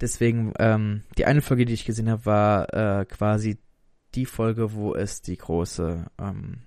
Deswegen, 0.02 0.54
ähm, 0.60 1.04
die 1.18 1.26
eine 1.26 1.42
Folge, 1.42 1.66
die 1.66 1.74
ich 1.74 1.86
gesehen 1.86 2.10
habe, 2.10 2.26
war 2.26 2.74
äh, 2.74 3.06
quasi 3.06 3.58
die 4.16 4.26
Folge, 4.26 4.74
wo 4.74 4.96
es 4.96 5.22
die 5.22 5.38
große 5.38 6.06
ähm, 6.20 6.64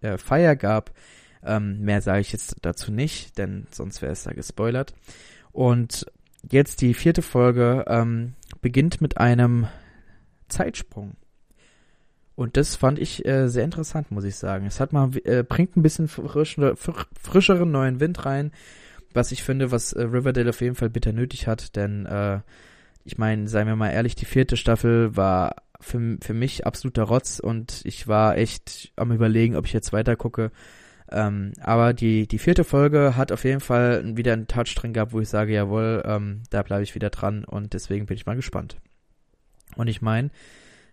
äh, 0.00 0.18
Feier 0.18 0.56
gab. 0.56 0.92
Ähm, 1.44 1.80
mehr 1.80 2.00
sage 2.00 2.20
ich 2.20 2.32
jetzt 2.32 2.56
dazu 2.62 2.90
nicht, 2.90 3.38
denn 3.38 3.66
sonst 3.70 4.02
wäre 4.02 4.12
es 4.12 4.24
da 4.24 4.32
gespoilert. 4.32 4.94
Und 5.52 6.06
jetzt 6.50 6.80
die 6.80 6.92
vierte 6.92 7.22
Folge 7.22 7.84
ähm, 7.86 8.34
beginnt 8.60 9.00
mit 9.00 9.18
einem 9.18 9.68
Zeitsprung. 10.48 11.16
Und 12.36 12.56
das 12.56 12.76
fand 12.76 12.98
ich 12.98 13.26
äh, 13.26 13.48
sehr 13.48 13.64
interessant, 13.64 14.10
muss 14.10 14.24
ich 14.24 14.36
sagen. 14.36 14.66
Es 14.66 14.78
hat 14.78 14.92
mal 14.92 15.10
äh, 15.24 15.42
bringt 15.42 15.76
ein 15.76 15.82
bisschen 15.82 16.06
frischere, 16.06 16.76
frischeren 16.76 17.70
neuen 17.70 17.98
Wind 17.98 18.24
rein 18.24 18.52
was 19.16 19.32
ich 19.32 19.42
finde, 19.42 19.72
was 19.72 19.92
äh, 19.92 20.02
Riverdale 20.02 20.50
auf 20.50 20.60
jeden 20.60 20.76
Fall 20.76 20.90
bitter 20.90 21.12
nötig 21.12 21.48
hat, 21.48 21.74
denn 21.74 22.06
äh, 22.06 22.40
ich 23.04 23.18
meine, 23.18 23.48
seien 23.48 23.66
wir 23.66 23.76
mal 23.76 23.90
ehrlich, 23.90 24.14
die 24.14 24.26
vierte 24.26 24.56
Staffel 24.56 25.16
war 25.16 25.56
für, 25.80 26.18
für 26.20 26.34
mich 26.34 26.66
absoluter 26.66 27.04
Rotz 27.04 27.40
und 27.40 27.80
ich 27.84 28.06
war 28.06 28.36
echt 28.36 28.92
am 28.96 29.12
überlegen, 29.12 29.56
ob 29.56 29.66
ich 29.66 29.72
jetzt 29.72 29.92
weiter 29.92 30.16
gucke. 30.16 30.50
Ähm, 31.10 31.52
aber 31.60 31.94
die, 31.94 32.26
die 32.26 32.38
vierte 32.38 32.64
Folge 32.64 33.16
hat 33.16 33.30
auf 33.30 33.44
jeden 33.44 33.60
Fall 33.60 34.16
wieder 34.16 34.32
einen 34.32 34.48
Touch 34.48 34.74
drin 34.74 34.92
gehabt, 34.92 35.12
wo 35.12 35.20
ich 35.20 35.28
sage, 35.28 35.52
jawohl, 35.52 36.02
ähm, 36.04 36.42
da 36.50 36.62
bleibe 36.62 36.82
ich 36.82 36.96
wieder 36.96 37.10
dran 37.10 37.44
und 37.44 37.74
deswegen 37.74 38.06
bin 38.06 38.16
ich 38.16 38.26
mal 38.26 38.34
gespannt. 38.34 38.76
Und 39.76 39.86
ich 39.86 40.02
meine, 40.02 40.30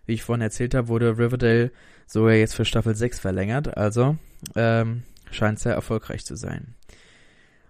wie 0.06 0.14
ich 0.14 0.22
vorhin 0.22 0.42
erzählt 0.42 0.74
habe, 0.74 0.88
wurde 0.88 1.18
Riverdale 1.18 1.70
sogar 2.06 2.34
jetzt 2.34 2.54
für 2.54 2.64
Staffel 2.64 2.94
6 2.94 3.18
verlängert, 3.18 3.76
also 3.76 4.16
ähm, 4.54 5.02
scheint 5.30 5.58
sehr 5.58 5.74
erfolgreich 5.74 6.24
zu 6.24 6.36
sein. 6.36 6.74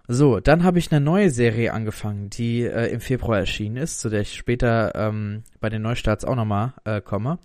So, 0.07 0.39
dann 0.39 0.63
habe 0.63 0.77
ich 0.77 0.91
eine 0.91 1.03
neue 1.03 1.31
Serie 1.31 1.73
angefangen, 1.73 2.29
die 2.29 2.61
äh, 2.61 2.91
im 2.91 3.01
Februar 3.01 3.39
erschienen 3.39 3.77
ist, 3.77 4.01
zu 4.01 4.09
der 4.09 4.21
ich 4.21 4.35
später 4.35 4.93
ähm, 4.93 5.43
bei 5.59 5.69
den 5.69 5.81
Neustarts 5.81 6.25
auch 6.25 6.35
nochmal 6.35 6.73
äh, 6.83 7.01
komme. 7.01 7.39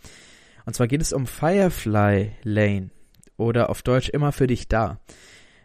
Und 0.66 0.74
zwar 0.74 0.86
geht 0.86 1.00
es 1.00 1.14
um 1.14 1.26
Firefly 1.26 2.32
Lane 2.42 2.90
oder 3.38 3.70
auf 3.70 3.80
Deutsch 3.80 4.10
immer 4.10 4.32
für 4.32 4.46
dich 4.46 4.68
da. 4.68 5.00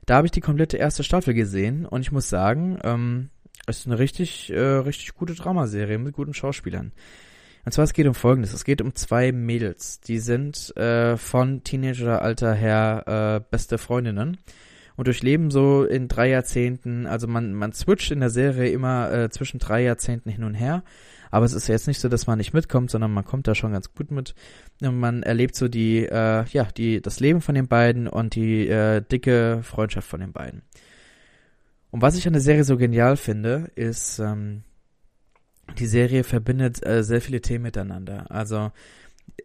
Da 0.05 0.15
habe 0.15 0.27
ich 0.27 0.31
die 0.31 0.41
komplette 0.41 0.77
erste 0.77 1.03
Staffel 1.03 1.33
gesehen 1.33 1.85
und 1.85 2.01
ich 2.01 2.13
muss 2.13 2.29
sagen, 2.29 2.79
ähm, 2.83 3.29
es 3.67 3.79
ist 3.79 3.87
eine 3.87 3.99
richtig, 3.99 4.51
äh, 4.51 4.59
richtig 4.59 5.15
gute 5.15 5.33
Dramaserie 5.33 5.97
mit 5.97 6.13
guten 6.13 6.33
Schauspielern. 6.33 6.93
Und 7.65 7.71
zwar 7.71 7.83
es 7.83 7.93
geht 7.93 8.07
um 8.07 8.13
Folgendes: 8.13 8.53
Es 8.53 8.63
geht 8.63 8.81
um 8.81 8.95
zwei 8.95 9.31
Mädels, 9.31 9.99
die 9.99 10.19
sind 10.19 10.75
äh, 10.77 11.17
von 11.17 11.63
Teenageralter 11.63 12.53
her 12.53 13.41
äh, 13.41 13.49
beste 13.49 13.77
Freundinnen 13.77 14.37
und 14.95 15.07
durchleben 15.07 15.51
so 15.51 15.83
in 15.83 16.07
drei 16.07 16.29
Jahrzehnten, 16.29 17.05
also 17.05 17.27
man, 17.27 17.53
man 17.53 17.73
switcht 17.73 18.11
in 18.11 18.21
der 18.21 18.29
Serie 18.29 18.69
immer 18.69 19.11
äh, 19.11 19.29
zwischen 19.29 19.59
drei 19.59 19.83
Jahrzehnten 19.83 20.29
hin 20.29 20.43
und 20.43 20.53
her, 20.53 20.83
aber 21.31 21.45
es 21.45 21.53
ist 21.53 21.67
jetzt 21.67 21.87
nicht 21.87 21.99
so, 21.99 22.07
dass 22.07 22.27
man 22.27 22.37
nicht 22.37 22.53
mitkommt, 22.53 22.91
sondern 22.91 23.11
man 23.11 23.25
kommt 23.25 23.47
da 23.47 23.55
schon 23.55 23.73
ganz 23.73 23.93
gut 23.93 24.09
mit. 24.09 24.35
Und 24.81 24.99
man 24.99 25.21
erlebt 25.23 25.55
so 25.55 25.67
die, 25.67 26.05
äh, 26.05 26.45
ja, 26.45 26.63
die, 26.77 27.01
das 27.01 27.19
Leben 27.19 27.41
von 27.41 27.55
den 27.55 27.67
beiden 27.67 28.07
und 28.07 28.35
die 28.35 28.69
äh, 28.69 29.01
dicke 29.01 29.59
Freundschaft 29.63 30.07
von 30.07 30.21
den 30.21 30.31
beiden. 30.31 30.61
Und 31.91 32.01
was 32.01 32.17
ich 32.17 32.25
an 32.27 32.33
der 32.33 32.41
Serie 32.41 32.63
so 32.63 32.77
genial 32.77 33.17
finde, 33.17 33.69
ist, 33.75 34.19
ähm, 34.19 34.63
die 35.77 35.87
Serie 35.87 36.23
verbindet 36.23 36.85
äh, 36.85 37.03
sehr 37.03 37.21
viele 37.21 37.41
Themen 37.41 37.63
miteinander. 37.63 38.25
Also 38.29 38.71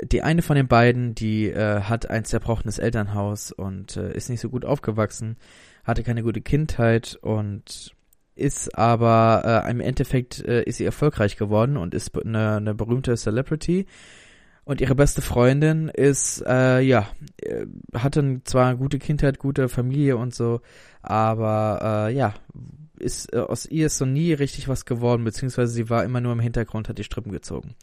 die 0.03 0.23
eine 0.23 0.43
von 0.43 0.57
den 0.57 0.69
beiden, 0.69 1.15
die 1.15 1.51
äh, 1.51 1.83
hat 1.83 2.09
ein 2.09 2.25
zerbrochenes 2.25 2.79
Elternhaus 2.79 3.53
und 3.53 3.97
äh, 3.97 4.13
ist 4.15 4.31
nicht 4.31 4.41
so 4.41 4.49
gut 4.49 4.65
aufgewachsen, 4.65 5.37
hatte 5.85 6.03
keine 6.03 6.23
gute 6.23 6.41
Kindheit 6.41 7.19
und 7.21 7.95
ist 8.35 8.77
aber 8.79 9.65
äh, 9.67 9.71
im 9.71 9.81
Endeffekt 9.81 10.41
äh, 10.45 10.63
ist 10.63 10.77
sie 10.77 10.85
erfolgreich 10.85 11.37
geworden 11.37 11.77
und 11.77 11.95
ist 11.95 12.17
eine, 12.17 12.57
eine 12.57 12.75
berühmte 12.75 13.17
Celebrity. 13.17 13.87
Und 14.65 14.81
ihre 14.81 14.95
beste 14.95 15.21
Freundin 15.21 15.89
ist, 15.89 16.45
äh, 16.47 16.81
ja, 16.81 17.09
äh, 17.43 17.67
hatte 17.95 18.41
zwar 18.45 18.69
eine 18.69 18.79
gute 18.79 18.99
Kindheit, 18.99 19.39
gute 19.39 19.69
Familie 19.69 20.17
und 20.17 20.35
so, 20.35 20.61
aber 21.03 22.09
äh, 22.09 22.15
ja, 22.15 22.35
ist 23.01 23.33
äh, 23.33 23.39
aus 23.39 23.67
ihr 23.67 23.87
ist 23.87 23.99
so 23.99 24.07
nie 24.07 24.33
richtig 24.33 24.69
was 24.69 24.85
geworden, 24.85 25.25
beziehungsweise 25.25 25.73
sie 25.73 25.91
war 25.91 26.05
immer 26.05 26.21
nur 26.21 26.33
im 26.33 26.41
Hintergrund, 26.41 26.89
hat 26.89 26.99
die 26.99 27.05
Strippen 27.05 27.33
gezogen. 27.33 27.75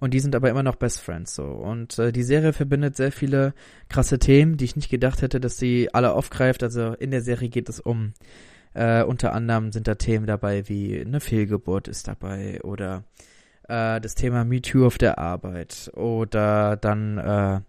Und 0.00 0.14
die 0.14 0.20
sind 0.20 0.36
aber 0.36 0.48
immer 0.48 0.62
noch 0.62 0.76
Best 0.76 1.00
Friends 1.00 1.34
so. 1.34 1.44
Und 1.44 1.98
äh, 1.98 2.12
die 2.12 2.22
Serie 2.22 2.52
verbindet 2.52 2.96
sehr 2.96 3.10
viele 3.10 3.52
krasse 3.88 4.18
Themen, 4.18 4.56
die 4.56 4.64
ich 4.64 4.76
nicht 4.76 4.90
gedacht 4.90 5.22
hätte, 5.22 5.40
dass 5.40 5.58
sie 5.58 5.92
alle 5.92 6.12
aufgreift. 6.12 6.62
Also 6.62 6.92
in 6.94 7.10
der 7.10 7.20
Serie 7.20 7.48
geht 7.48 7.68
es 7.68 7.80
um 7.80 8.12
äh, 8.74 9.02
unter 9.02 9.32
anderem 9.32 9.72
sind 9.72 9.88
da 9.88 9.96
Themen 9.96 10.26
dabei 10.26 10.68
wie 10.68 11.00
eine 11.00 11.20
Fehlgeburt 11.20 11.88
ist 11.88 12.06
dabei 12.06 12.60
oder 12.62 13.04
äh, 13.68 14.00
das 14.00 14.14
Thema 14.14 14.44
MeToo 14.44 14.86
auf 14.86 14.98
der 14.98 15.18
Arbeit 15.18 15.90
oder 15.94 16.76
dann 16.76 17.18
äh, 17.18 17.60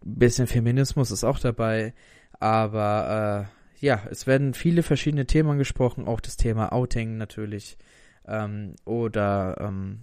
bisschen 0.00 0.46
Feminismus 0.46 1.10
ist 1.10 1.24
auch 1.24 1.38
dabei, 1.38 1.92
aber 2.38 3.48
äh, 3.50 3.57
ja, 3.80 4.02
es 4.10 4.26
werden 4.26 4.54
viele 4.54 4.82
verschiedene 4.82 5.26
Themen 5.26 5.50
angesprochen, 5.50 6.06
auch 6.06 6.20
das 6.20 6.36
Thema 6.36 6.72
Outing 6.72 7.16
natürlich 7.16 7.78
ähm, 8.26 8.74
oder 8.84 9.56
ähm, 9.60 10.00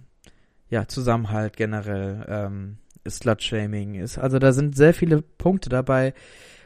ja 0.68 0.88
Zusammenhalt 0.88 1.56
generell, 1.56 2.24
ähm, 2.28 2.78
Slut-Shaming 3.08 3.94
ist. 3.94 4.18
Also 4.18 4.38
da 4.38 4.52
sind 4.52 4.76
sehr 4.76 4.94
viele 4.94 5.22
Punkte 5.22 5.68
dabei, 5.68 6.14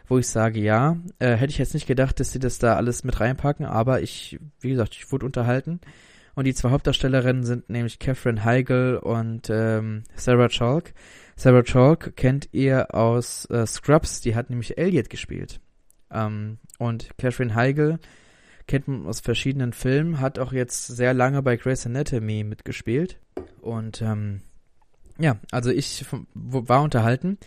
wo 0.08 0.18
ich 0.18 0.28
sage, 0.28 0.60
ja, 0.60 0.96
äh, 1.18 1.34
hätte 1.34 1.50
ich 1.52 1.58
jetzt 1.58 1.74
nicht 1.74 1.86
gedacht, 1.86 2.18
dass 2.18 2.32
sie 2.32 2.38
das 2.38 2.58
da 2.58 2.76
alles 2.76 3.04
mit 3.04 3.20
reinpacken, 3.20 3.66
aber 3.66 4.00
ich, 4.00 4.38
wie 4.60 4.70
gesagt, 4.70 4.94
ich 4.94 5.12
wurde 5.12 5.26
unterhalten. 5.26 5.80
Und 6.34 6.44
die 6.44 6.54
zwei 6.54 6.70
Hauptdarstellerinnen 6.70 7.44
sind 7.44 7.68
nämlich 7.68 7.98
Catherine 7.98 8.44
Heigl 8.44 8.96
und 8.96 9.50
ähm, 9.50 10.04
Sarah 10.14 10.48
Chalk. 10.48 10.94
Sarah 11.36 11.62
Chalk 11.62 12.16
kennt 12.16 12.48
ihr 12.52 12.94
aus 12.94 13.44
äh, 13.50 13.66
Scrubs, 13.66 14.20
die 14.20 14.34
hat 14.34 14.48
nämlich 14.48 14.78
Elliot 14.78 15.10
gespielt. 15.10 15.60
Ähm, 16.12 16.58
und 16.78 17.10
Catherine 17.18 17.54
Heigl 17.54 17.98
kennt 18.66 18.88
man 18.88 19.06
aus 19.06 19.20
verschiedenen 19.20 19.72
Filmen, 19.72 20.20
hat 20.20 20.38
auch 20.38 20.52
jetzt 20.52 20.86
sehr 20.86 21.14
lange 21.14 21.42
bei 21.42 21.56
Grey's 21.56 21.86
Anatomy 21.86 22.44
mitgespielt. 22.44 23.18
Und 23.60 24.00
ähm, 24.00 24.42
ja, 25.18 25.38
also 25.50 25.70
ich 25.70 26.06
war 26.34 26.82
unterhalten. 26.82 27.38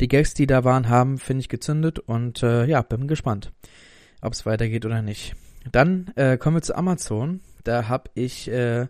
Die 0.00 0.08
Gags, 0.08 0.34
die 0.34 0.46
da 0.46 0.64
waren, 0.64 0.88
haben, 0.88 1.18
finde 1.18 1.42
ich, 1.42 1.48
gezündet 1.48 1.98
und 1.98 2.42
äh, 2.42 2.64
ja, 2.64 2.82
bin 2.82 3.06
gespannt, 3.06 3.52
ob 4.20 4.32
es 4.32 4.46
weitergeht 4.46 4.84
oder 4.84 5.02
nicht. 5.02 5.34
Dann 5.70 6.10
äh, 6.16 6.36
kommen 6.36 6.56
wir 6.56 6.62
zu 6.62 6.74
Amazon. 6.74 7.40
Da 7.64 7.88
habe 7.88 8.10
ich 8.14 8.50
äh, 8.50 8.88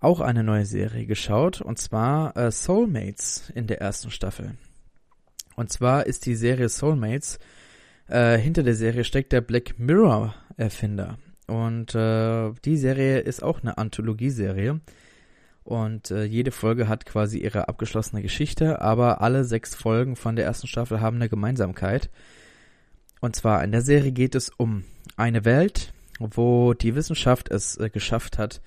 auch 0.00 0.20
eine 0.20 0.42
neue 0.42 0.64
Serie 0.64 1.06
geschaut 1.06 1.60
und 1.60 1.78
zwar 1.78 2.36
äh, 2.36 2.50
Soulmates 2.50 3.52
in 3.54 3.66
der 3.66 3.80
ersten 3.80 4.10
Staffel. 4.10 4.56
Und 5.54 5.70
zwar 5.70 6.06
ist 6.06 6.26
die 6.26 6.34
Serie 6.34 6.68
Soulmates 6.68 7.38
äh, 8.10 8.38
hinter 8.38 8.62
der 8.62 8.74
Serie 8.74 9.04
steckt 9.04 9.32
der 9.32 9.40
Black 9.40 9.78
Mirror 9.78 10.34
Erfinder 10.56 11.18
und 11.46 11.94
äh, 11.94 12.52
die 12.64 12.76
Serie 12.76 13.20
ist 13.20 13.42
auch 13.42 13.60
eine 13.62 13.78
Anthologieserie 13.78 14.80
und 15.64 16.10
äh, 16.10 16.24
jede 16.24 16.50
Folge 16.50 16.88
hat 16.88 17.06
quasi 17.06 17.38
ihre 17.38 17.68
abgeschlossene 17.68 18.22
Geschichte, 18.22 18.80
aber 18.80 19.20
alle 19.20 19.44
sechs 19.44 19.74
Folgen 19.74 20.16
von 20.16 20.36
der 20.36 20.44
ersten 20.44 20.66
Staffel 20.66 21.00
haben 21.00 21.16
eine 21.16 21.28
Gemeinsamkeit. 21.28 22.10
Und 23.20 23.36
zwar 23.36 23.62
in 23.62 23.72
der 23.72 23.82
Serie 23.82 24.12
geht 24.12 24.34
es 24.34 24.48
um 24.48 24.84
eine 25.16 25.44
Welt, 25.44 25.92
wo 26.18 26.74
die 26.74 26.94
Wissenschaft 26.94 27.50
es 27.50 27.76
äh, 27.76 27.90
geschafft 27.90 28.38
hat, 28.38 28.60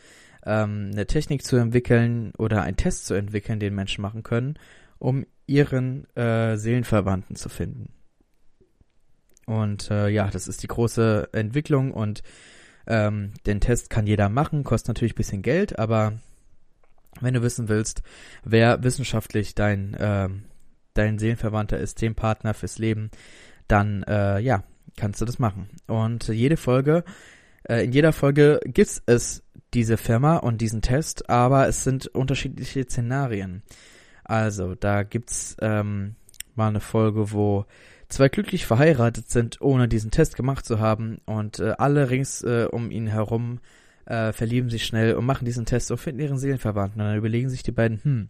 ähm, 0.46 0.92
eine 0.94 1.08
Technik 1.08 1.44
zu 1.44 1.56
entwickeln 1.56 2.34
oder 2.38 2.62
einen 2.62 2.78
Test 2.78 3.06
zu 3.06 3.14
entwickeln, 3.14 3.60
den 3.60 3.76
Menschen 3.76 4.02
machen 4.02 4.24
können, 4.24 4.58
um 5.00 5.26
ihren 5.48 6.06
äh, 6.16 6.58
Seelenverwandten 6.58 7.36
zu 7.36 7.50
finden. 7.50 7.90
Und 9.46 9.92
äh, 9.92 10.08
ja, 10.10 10.28
das 10.28 10.48
ist 10.48 10.64
die 10.64 10.68
große 10.68 11.30
Entwicklung 11.34 11.92
und 11.92 12.24
ähm, 12.88 13.34
den 13.46 13.60
Test 13.62 13.90
kann 13.90 14.08
jeder 14.08 14.30
machen, 14.30 14.64
kostet 14.64 14.90
natürlich 14.90 15.16
bisschen 15.16 15.42
Geld, 15.42 15.80
aber 15.80 16.14
wenn 17.22 17.34
du 17.34 17.42
wissen 17.42 17.70
willst, 17.70 18.04
wer 18.44 18.84
wissenschaftlich 18.84 19.56
dein, 19.56 19.94
äh, 19.94 20.30
dein 20.94 21.20
Seelenverwandter 21.20 21.78
ist, 21.78 22.02
dem 22.02 22.16
Partner 22.16 22.54
fürs 22.54 22.80
Leben, 22.80 23.12
dann 23.68 24.04
äh, 24.04 24.40
ja, 24.40 24.64
kannst 24.98 25.22
du 25.22 25.26
das 25.26 25.40
machen. 25.40 25.70
Und 25.88 26.28
jede 26.28 26.58
Folge, 26.58 27.04
äh, 27.64 27.84
in 27.84 27.92
jeder 27.92 28.14
Folge 28.14 28.60
gibt 28.66 29.02
es 29.06 29.44
diese 29.74 29.98
Firma 29.98 30.38
und 30.38 30.62
diesen 30.62 30.82
Test, 30.82 31.30
aber 31.30 31.68
es 31.68 31.84
sind 31.84 32.08
unterschiedliche 32.08 32.84
Szenarien. 32.84 33.64
Also, 34.24 34.76
da 34.76 35.04
gibt's 35.04 35.58
ähm, 35.62 36.16
mal 36.56 36.70
eine 36.70 36.80
Folge, 36.80 37.32
wo 37.32 37.66
zwei 38.14 38.30
glücklich 38.30 38.66
verheiratet 38.66 39.30
sind, 39.30 39.62
ohne 39.62 39.88
diesen 39.88 40.12
Test 40.12 40.36
gemacht 40.36 40.66
zu 40.66 40.80
haben. 40.80 41.20
Und 41.26 41.60
äh, 41.60 41.74
alle 41.78 42.10
rings 42.10 42.42
äh, 42.44 42.68
um 42.72 42.92
ihn 42.92 43.08
herum 43.08 43.60
äh, 44.06 44.32
verlieben 44.32 44.70
sich 44.70 44.86
schnell 44.86 45.16
und 45.16 45.26
machen 45.26 45.46
diesen 45.46 45.66
Test 45.66 45.92
und 45.92 45.98
finden 45.98 46.22
ihren 46.22 46.38
Seelenverwandten. 46.38 47.02
Und 47.02 47.08
dann 47.08 47.18
überlegen 47.18 47.50
sich 47.50 47.64
die 47.64 47.72
beiden, 47.72 48.00
hm, 48.04 48.30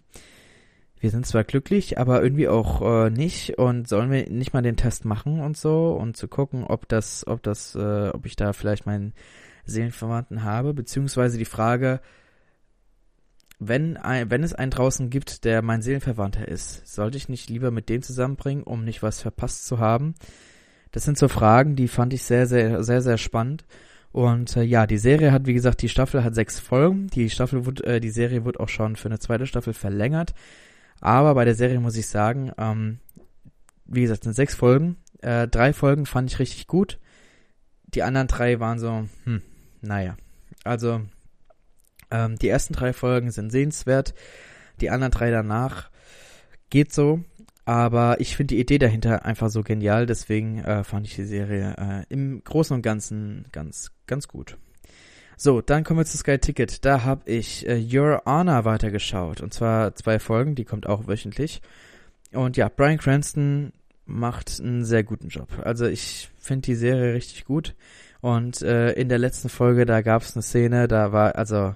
wir 1.00 1.10
sind 1.10 1.26
zwar 1.26 1.44
glücklich, 1.44 1.98
aber 1.98 2.24
irgendwie 2.24 2.48
auch 2.48 2.82
äh, 2.82 3.10
nicht. 3.10 3.58
Und 3.58 3.88
sollen 3.88 4.10
wir 4.10 4.30
nicht 4.30 4.54
mal 4.54 4.62
den 4.62 4.78
Test 4.78 5.06
machen 5.06 5.42
und 5.42 5.58
so? 5.58 5.92
Und 5.92 6.16
zu 6.16 6.28
gucken, 6.28 6.64
ob 6.64 6.88
das, 6.88 7.28
ob 7.28 7.44
das, 7.44 7.76
äh, 7.76 8.10
ob 8.10 8.26
ich 8.26 8.36
da 8.36 8.54
vielleicht 8.54 8.86
meinen 8.86 9.14
Seelenverwandten 9.66 10.44
habe, 10.44 10.74
beziehungsweise 10.74 11.38
die 11.38 11.46
Frage, 11.46 12.00
wenn, 13.68 13.98
wenn 14.04 14.44
es 14.44 14.54
einen 14.54 14.72
draußen 14.72 15.10
gibt, 15.10 15.44
der 15.46 15.62
mein 15.62 15.82
Seelenverwandter 15.82 16.48
ist, 16.48 16.88
sollte 16.88 17.18
ich 17.18 17.30
nicht 17.30 17.50
lieber 17.50 17.72
mit 17.72 17.90
dem 17.90 18.02
zusammenbringen, 18.02 18.64
um 18.64 18.84
nicht 18.84 19.04
was 19.04 19.22
verpasst 19.22 19.66
zu 19.66 19.80
haben? 19.80 20.16
Das 20.92 21.04
sind 21.04 21.18
so 21.18 21.28
Fragen, 21.28 21.76
die 21.76 21.88
fand 21.88 22.14
ich 22.14 22.24
sehr, 22.24 22.46
sehr, 22.48 22.84
sehr, 22.84 23.02
sehr 23.02 23.18
spannend. 23.18 23.66
Und 24.12 24.56
äh, 24.56 24.62
ja, 24.62 24.86
die 24.86 25.00
Serie 25.00 25.32
hat, 25.32 25.48
wie 25.48 25.56
gesagt, 25.56 25.82
die 25.82 25.90
Staffel 25.90 26.24
hat 26.24 26.36
sechs 26.36 26.60
Folgen. 26.60 27.08
Die 27.08 27.32
Staffel 27.32 27.66
wird, 27.66 27.82
äh, 27.84 28.00
die 28.00 28.12
Serie 28.12 28.46
wird 28.46 28.60
auch 28.60 28.70
schon 28.70 28.96
für 28.96 29.08
eine 29.08 29.18
zweite 29.18 29.48
Staffel 29.48 29.74
verlängert. 29.74 30.36
Aber 31.02 31.34
bei 31.34 31.46
der 31.46 31.56
Serie 31.56 31.80
muss 31.80 31.98
ich 31.98 32.08
sagen, 32.08 32.52
ähm, 32.60 33.00
wie 33.86 34.02
gesagt, 34.04 34.24
sind 34.24 34.36
sechs 34.36 34.54
Folgen. 34.54 34.98
Äh, 35.22 35.48
drei 35.48 35.74
Folgen 35.74 36.06
fand 36.06 36.32
ich 36.32 36.38
richtig 36.38 36.68
gut. 36.68 37.00
Die 37.88 38.04
anderen 38.04 38.28
drei 38.28 38.60
waren 38.60 38.78
so, 38.78 39.08
hm, 39.24 39.42
naja. 39.82 40.16
Also, 40.64 41.02
ähm, 42.14 42.38
die 42.38 42.48
ersten 42.48 42.74
drei 42.74 42.94
Folgen 42.94 43.32
sind 43.32 43.52
sehenswert. 43.52 44.14
Die 44.80 44.90
anderen 44.90 45.12
drei 45.12 45.32
danach 45.32 45.90
geht 46.70 46.94
so. 46.94 47.24
Aber 47.66 48.20
ich 48.20 48.36
finde 48.36 48.56
die 48.56 48.62
Idee 48.62 48.78
dahinter 48.78 49.26
einfach 49.26 49.50
so 49.50 49.64
genial, 49.64 50.06
deswegen 50.06 50.60
äh, 50.60 50.84
fand 50.84 51.08
ich 51.08 51.16
die 51.16 51.24
Serie 51.24 51.76
äh, 51.78 52.14
im 52.14 52.44
Großen 52.44 52.76
und 52.76 52.82
Ganzen 52.82 53.46
ganz, 53.54 53.92
ganz 54.06 54.28
gut. 54.28 54.58
So, 55.38 55.62
dann 55.62 55.84
kommen 55.84 56.00
wir 56.00 56.06
zu 56.06 56.18
Sky 56.18 56.38
Ticket. 56.38 56.84
Da 56.86 57.04
habe 57.04 57.30
ich 57.32 57.68
äh, 57.68 57.82
Your 57.82 58.24
Honor 58.26 58.66
weitergeschaut. 58.66 59.42
Und 59.42 59.54
zwar 59.54 59.96
zwei 59.96 60.20
Folgen, 60.20 60.56
die 60.56 60.66
kommt 60.66 60.88
auch 60.88 61.08
wöchentlich. 61.08 61.62
Und 62.34 62.58
ja, 62.58 62.70
Brian 62.70 62.98
Cranston 62.98 63.72
macht 64.06 64.60
einen 64.60 64.84
sehr 64.84 65.04
guten 65.04 65.30
Job. 65.30 65.48
Also 65.64 65.86
ich 65.86 66.30
finde 66.38 66.66
die 66.66 66.76
Serie 66.76 67.14
richtig 67.14 67.46
gut. 67.46 67.76
Und 68.20 68.62
äh, 68.62 68.92
in 68.94 69.10
der 69.10 69.20
letzten 69.20 69.50
Folge, 69.50 69.86
da 69.86 70.02
gab 70.02 70.22
es 70.22 70.36
eine 70.36 70.44
Szene, 70.44 70.88
da 70.88 71.12
war, 71.12 71.36
also 71.36 71.76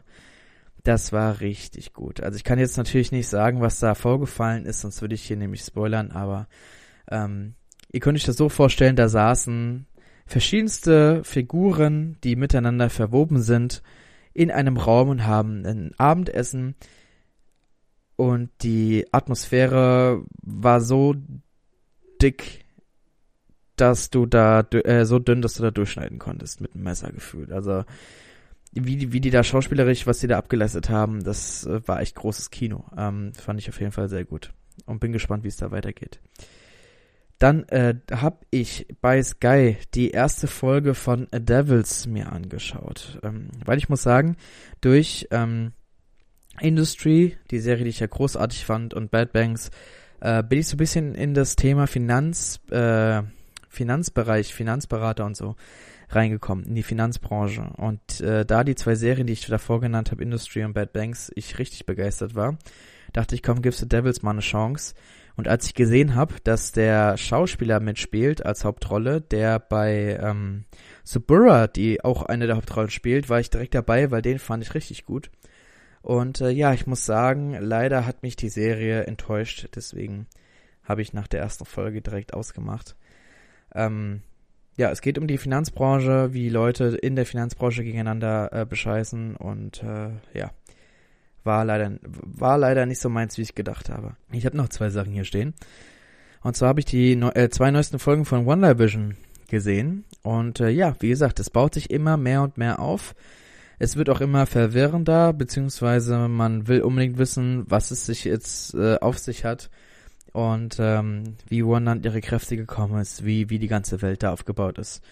das 0.88 1.12
war 1.12 1.41
richtig 1.41 1.93
gut. 1.93 2.21
Also 2.21 2.38
ich 2.38 2.45
kann 2.45 2.60
jetzt 2.60 2.78
natürlich 2.78 3.12
nicht 3.12 3.28
sagen, 3.28 3.60
was 3.60 3.80
da 3.80 3.93
vorgefallen 3.93 4.65
ist, 4.65 4.82
sonst 4.82 5.02
würde 5.02 5.15
ich 5.15 5.23
hier 5.23 5.36
nämlich 5.36 5.62
spoilern, 5.62 6.12
aber 6.12 6.47
ähm, 7.12 7.56
ihr 7.91 8.00
könnt 8.00 8.17
euch 8.17 8.23
das 8.23 8.38
so 8.38 8.47
vorstellen, 8.47 8.95
da 8.95 9.10
saßen 9.10 9.86
verschiedenste 10.26 11.23
Figuren, 11.26 12.17
die 12.23 12.38
miteinander 12.38 12.89
verwoben 12.89 13.41
sind, 13.41 13.84
in 14.34 14.50
einem 14.50 14.78
Raum 14.78 15.10
und 15.10 15.26
haben 15.26 15.65
ein 15.65 15.91
Abendessen 15.97 16.76
und 18.15 18.50
die 18.62 19.08
Atmosphäre 19.12 20.23
war 20.41 20.80
so 20.80 21.15
dick, 22.21 22.65
dass 23.76 24.10
du 24.10 24.26
da 24.26 24.62
äh, 24.62 25.06
so 25.06 25.19
dünn, 25.19 25.41
dass 25.41 25.56
du 25.56 25.63
da 25.63 25.71
durchschneiden 25.71 26.17
konntest 26.17 26.62
mit 26.62 26.73
einem 26.73 26.84
Messer 26.84 27.12
gefühlt. 27.12 27.52
Also 27.52 27.84
wie 28.73 28.95
die, 28.97 29.13
wie 29.13 29.21
die 29.21 29.30
da 29.30 29.43
schauspielerisch, 29.43 30.08
was 30.08 30.19
sie 30.19 30.27
da 30.27 30.38
abgeleistet 30.38 30.89
haben, 30.89 31.23
das 31.23 31.65
äh, 31.65 31.88
war 31.88 32.01
echt 32.01 32.15
großes 32.15 32.49
Kino. 32.49 32.86
Ähm, 32.97 33.34
fand 33.34 33.60
ich 33.60 33.69
auf 33.69 33.80
jeden 33.80 33.91
Fall 33.91 34.10
sehr 34.10 34.25
gut. 34.25 34.53
Und 34.86 34.99
bin 34.99 35.12
gespannt, 35.12 35.43
wie 35.43 35.47
es 35.47 35.58
da 35.58 35.71
weitergeht. 35.71 36.19
Dann 37.39 37.63
äh, 37.69 37.95
habe 38.12 38.38
ich 38.49 38.88
bei 39.01 39.21
Sky 39.21 39.77
die 39.93 40.12
erste 40.12 40.47
Folge 40.47 40.95
von 40.95 41.27
A 41.32 41.39
Devils 41.39 42.08
mir 42.08 42.32
angeschaut. 42.32 43.19
Ähm, 43.23 43.49
weil 43.63 43.77
ich 43.77 43.89
muss 43.89 44.01
sagen, 44.01 44.38
durch 44.82 45.27
ähm, 45.32 45.73
Industry, 46.60 47.38
die 47.51 47.60
Serie, 47.60 47.84
die 47.84 47.91
ich 47.91 47.99
ja 47.99 48.08
großartig 48.08 48.65
fand, 48.65 48.93
und 48.93 49.12
Bad 49.12 49.34
Banks, 49.34 49.69
äh, 50.19 50.43
bin 50.43 50.60
ich 50.60 50.67
so 50.67 50.75
ein 50.75 50.80
bisschen 50.80 51.13
in 51.13 51.36
das 51.36 51.56
Thema 51.56 51.86
Finanz, 51.86 52.60
äh, 52.71 53.21
Finanzbereich, 53.69 54.53
Finanzberater 54.53 55.25
und 55.25 55.38
so 55.38 55.56
reingekommen 56.10 56.65
in 56.65 56.76
die 56.76 56.84
Finanzbranche. 56.84 57.70
Und 57.78 58.22
äh, 58.22 58.46
da 58.46 58.63
die 58.63 58.76
zwei 58.76 58.96
Serien, 58.96 59.28
die 59.28 59.34
ich 59.34 59.46
davor 59.46 59.82
genannt 59.82 60.12
habe, 60.12 60.24
Industry 60.24 60.63
und 60.63 60.74
Bad 60.74 60.93
Banks, 60.93 61.32
ich 61.36 61.60
richtig 61.60 61.86
begeistert 61.86 62.36
war, 62.36 62.58
dachte 63.13 63.36
ich, 63.36 63.43
komm, 63.43 63.62
gibst 63.62 63.82
du 63.82 63.86
Devils 63.86 64.22
mal 64.22 64.32
eine 64.32 64.41
Chance. 64.41 64.93
Und 65.36 65.48
als 65.48 65.67
ich 65.67 65.76
gesehen 65.76 66.15
habe, 66.15 66.36
dass 66.43 66.72
der 66.72 67.15
Schauspieler 67.15 67.80
mitspielt 67.80 68.43
als 68.43 68.65
Hauptrolle, 68.65 69.22
der 69.22 69.60
bei 69.60 70.17
ähm, 70.20 70.65
Suburra, 71.04 71.67
die 71.67 72.04
auch 72.04 72.24
eine 72.24 72.48
der 72.48 72.56
Hauptrollen 72.56 72.89
spielt, 72.89 73.30
war 73.30 73.39
ich 73.39 73.52
direkt 73.52 73.76
dabei, 73.76 74.10
weil 74.10 74.24
den 74.24 74.39
fand 74.39 74.63
ich 74.63 74.74
richtig 74.74 75.06
gut. 75.06 75.30
Und 76.02 76.41
äh, 76.41 76.50
ja, 76.50 76.74
ich 76.74 76.88
muss 76.88 77.06
sagen, 77.06 77.56
leider 77.60 78.06
hat 78.06 78.24
mich 78.24 78.36
die 78.36 78.50
Serie 78.50 79.04
enttäuscht, 79.04 79.70
deswegen 79.76 80.26
habe 80.84 81.02
ich 81.02 81.13
nach 81.13 81.28
der 81.28 81.41
ersten 81.41 81.65
Folge 81.65 82.02
direkt 82.02 82.34
ausgemacht. 82.34 82.96
Ähm, 83.76 84.22
ja, 84.78 84.92
es 84.92 85.02
geht 85.02 85.18
um 85.18 85.28
die 85.28 85.40
Finanzbranche, 85.40 86.34
wie 86.34 86.50
Leute 86.50 86.98
in 87.02 87.16
der 87.16 87.26
Finanzbranche 87.26 87.84
gegeneinander 87.84 88.54
äh, 88.54 88.66
bescheißen 88.66 89.36
und 89.36 89.82
äh, 89.82 90.10
ja, 90.38 90.52
war 91.44 91.66
leider 91.66 91.98
war 92.04 92.60
leider 92.60 92.86
nicht 92.86 93.00
so 93.00 93.10
meins, 93.10 93.38
wie 93.38 93.42
ich 93.42 93.56
gedacht 93.56 93.90
habe. 93.90 94.16
Ich 94.32 94.46
habe 94.46 94.56
noch 94.56 94.70
zwei 94.70 94.90
Sachen 94.90 95.13
hier 95.13 95.26
stehen. 95.26 95.56
Und 96.44 96.56
zwar 96.56 96.70
habe 96.70 96.80
ich 96.80 96.86
die 96.86 97.16
neu, 97.16 97.30
äh, 97.30 97.50
zwei 97.50 97.72
neuesten 97.72 97.98
Folgen 97.98 98.24
von 98.24 98.48
One 98.48 98.78
Vision 98.78 99.16
gesehen 99.50 100.06
und 100.22 100.60
äh, 100.60 100.70
ja, 100.70 100.96
wie 101.00 101.10
gesagt, 101.10 101.40
es 101.40 101.50
baut 101.50 101.74
sich 101.74 101.90
immer 101.90 102.16
mehr 102.16 102.44
und 102.44 102.58
mehr 102.58 102.80
auf. 102.80 103.16
Es 103.80 103.96
wird 103.96 104.10
auch 104.10 104.22
immer 104.22 104.46
verwirrender, 104.46 105.34
beziehungsweise 105.34 106.28
man 106.28 106.68
will 106.68 106.82
unbedingt 106.82 107.18
wissen, 107.18 107.63
was 107.68 107.90
es 107.90 108.06
sich 108.06 108.26
jetzt 108.26 108.76
äh, 108.76 108.98
auf 109.00 109.18
sich 109.18 109.44
hat 109.44 109.70
und 110.38 110.78
ähm, 110.80 111.36
wie 111.47 111.65
Wanda 111.65 111.93
an 111.93 112.04
ihre 112.04 112.21
Kräfte 112.21 112.56
gekommen 112.58 113.02
ist, 113.02 113.26
wie, 113.26 113.50
wie 113.50 113.58
die 113.58 113.67
ganze 113.67 114.04
Welt 114.04 114.21
da 114.21 114.32
aufgebaut 114.32 114.78
ist. 114.78 115.04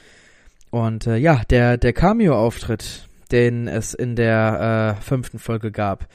Und 0.70 1.08
äh, 1.08 1.18
ja, 1.18 1.42
der, 1.50 1.78
der 1.78 1.94
Cameo-Auftritt, 1.94 3.10
den 3.32 3.68
es 3.68 3.96
in 3.96 4.16
der 4.16 4.98
äh, 5.00 5.02
fünften 5.02 5.40
Folge 5.40 5.72
gab, 5.72 6.08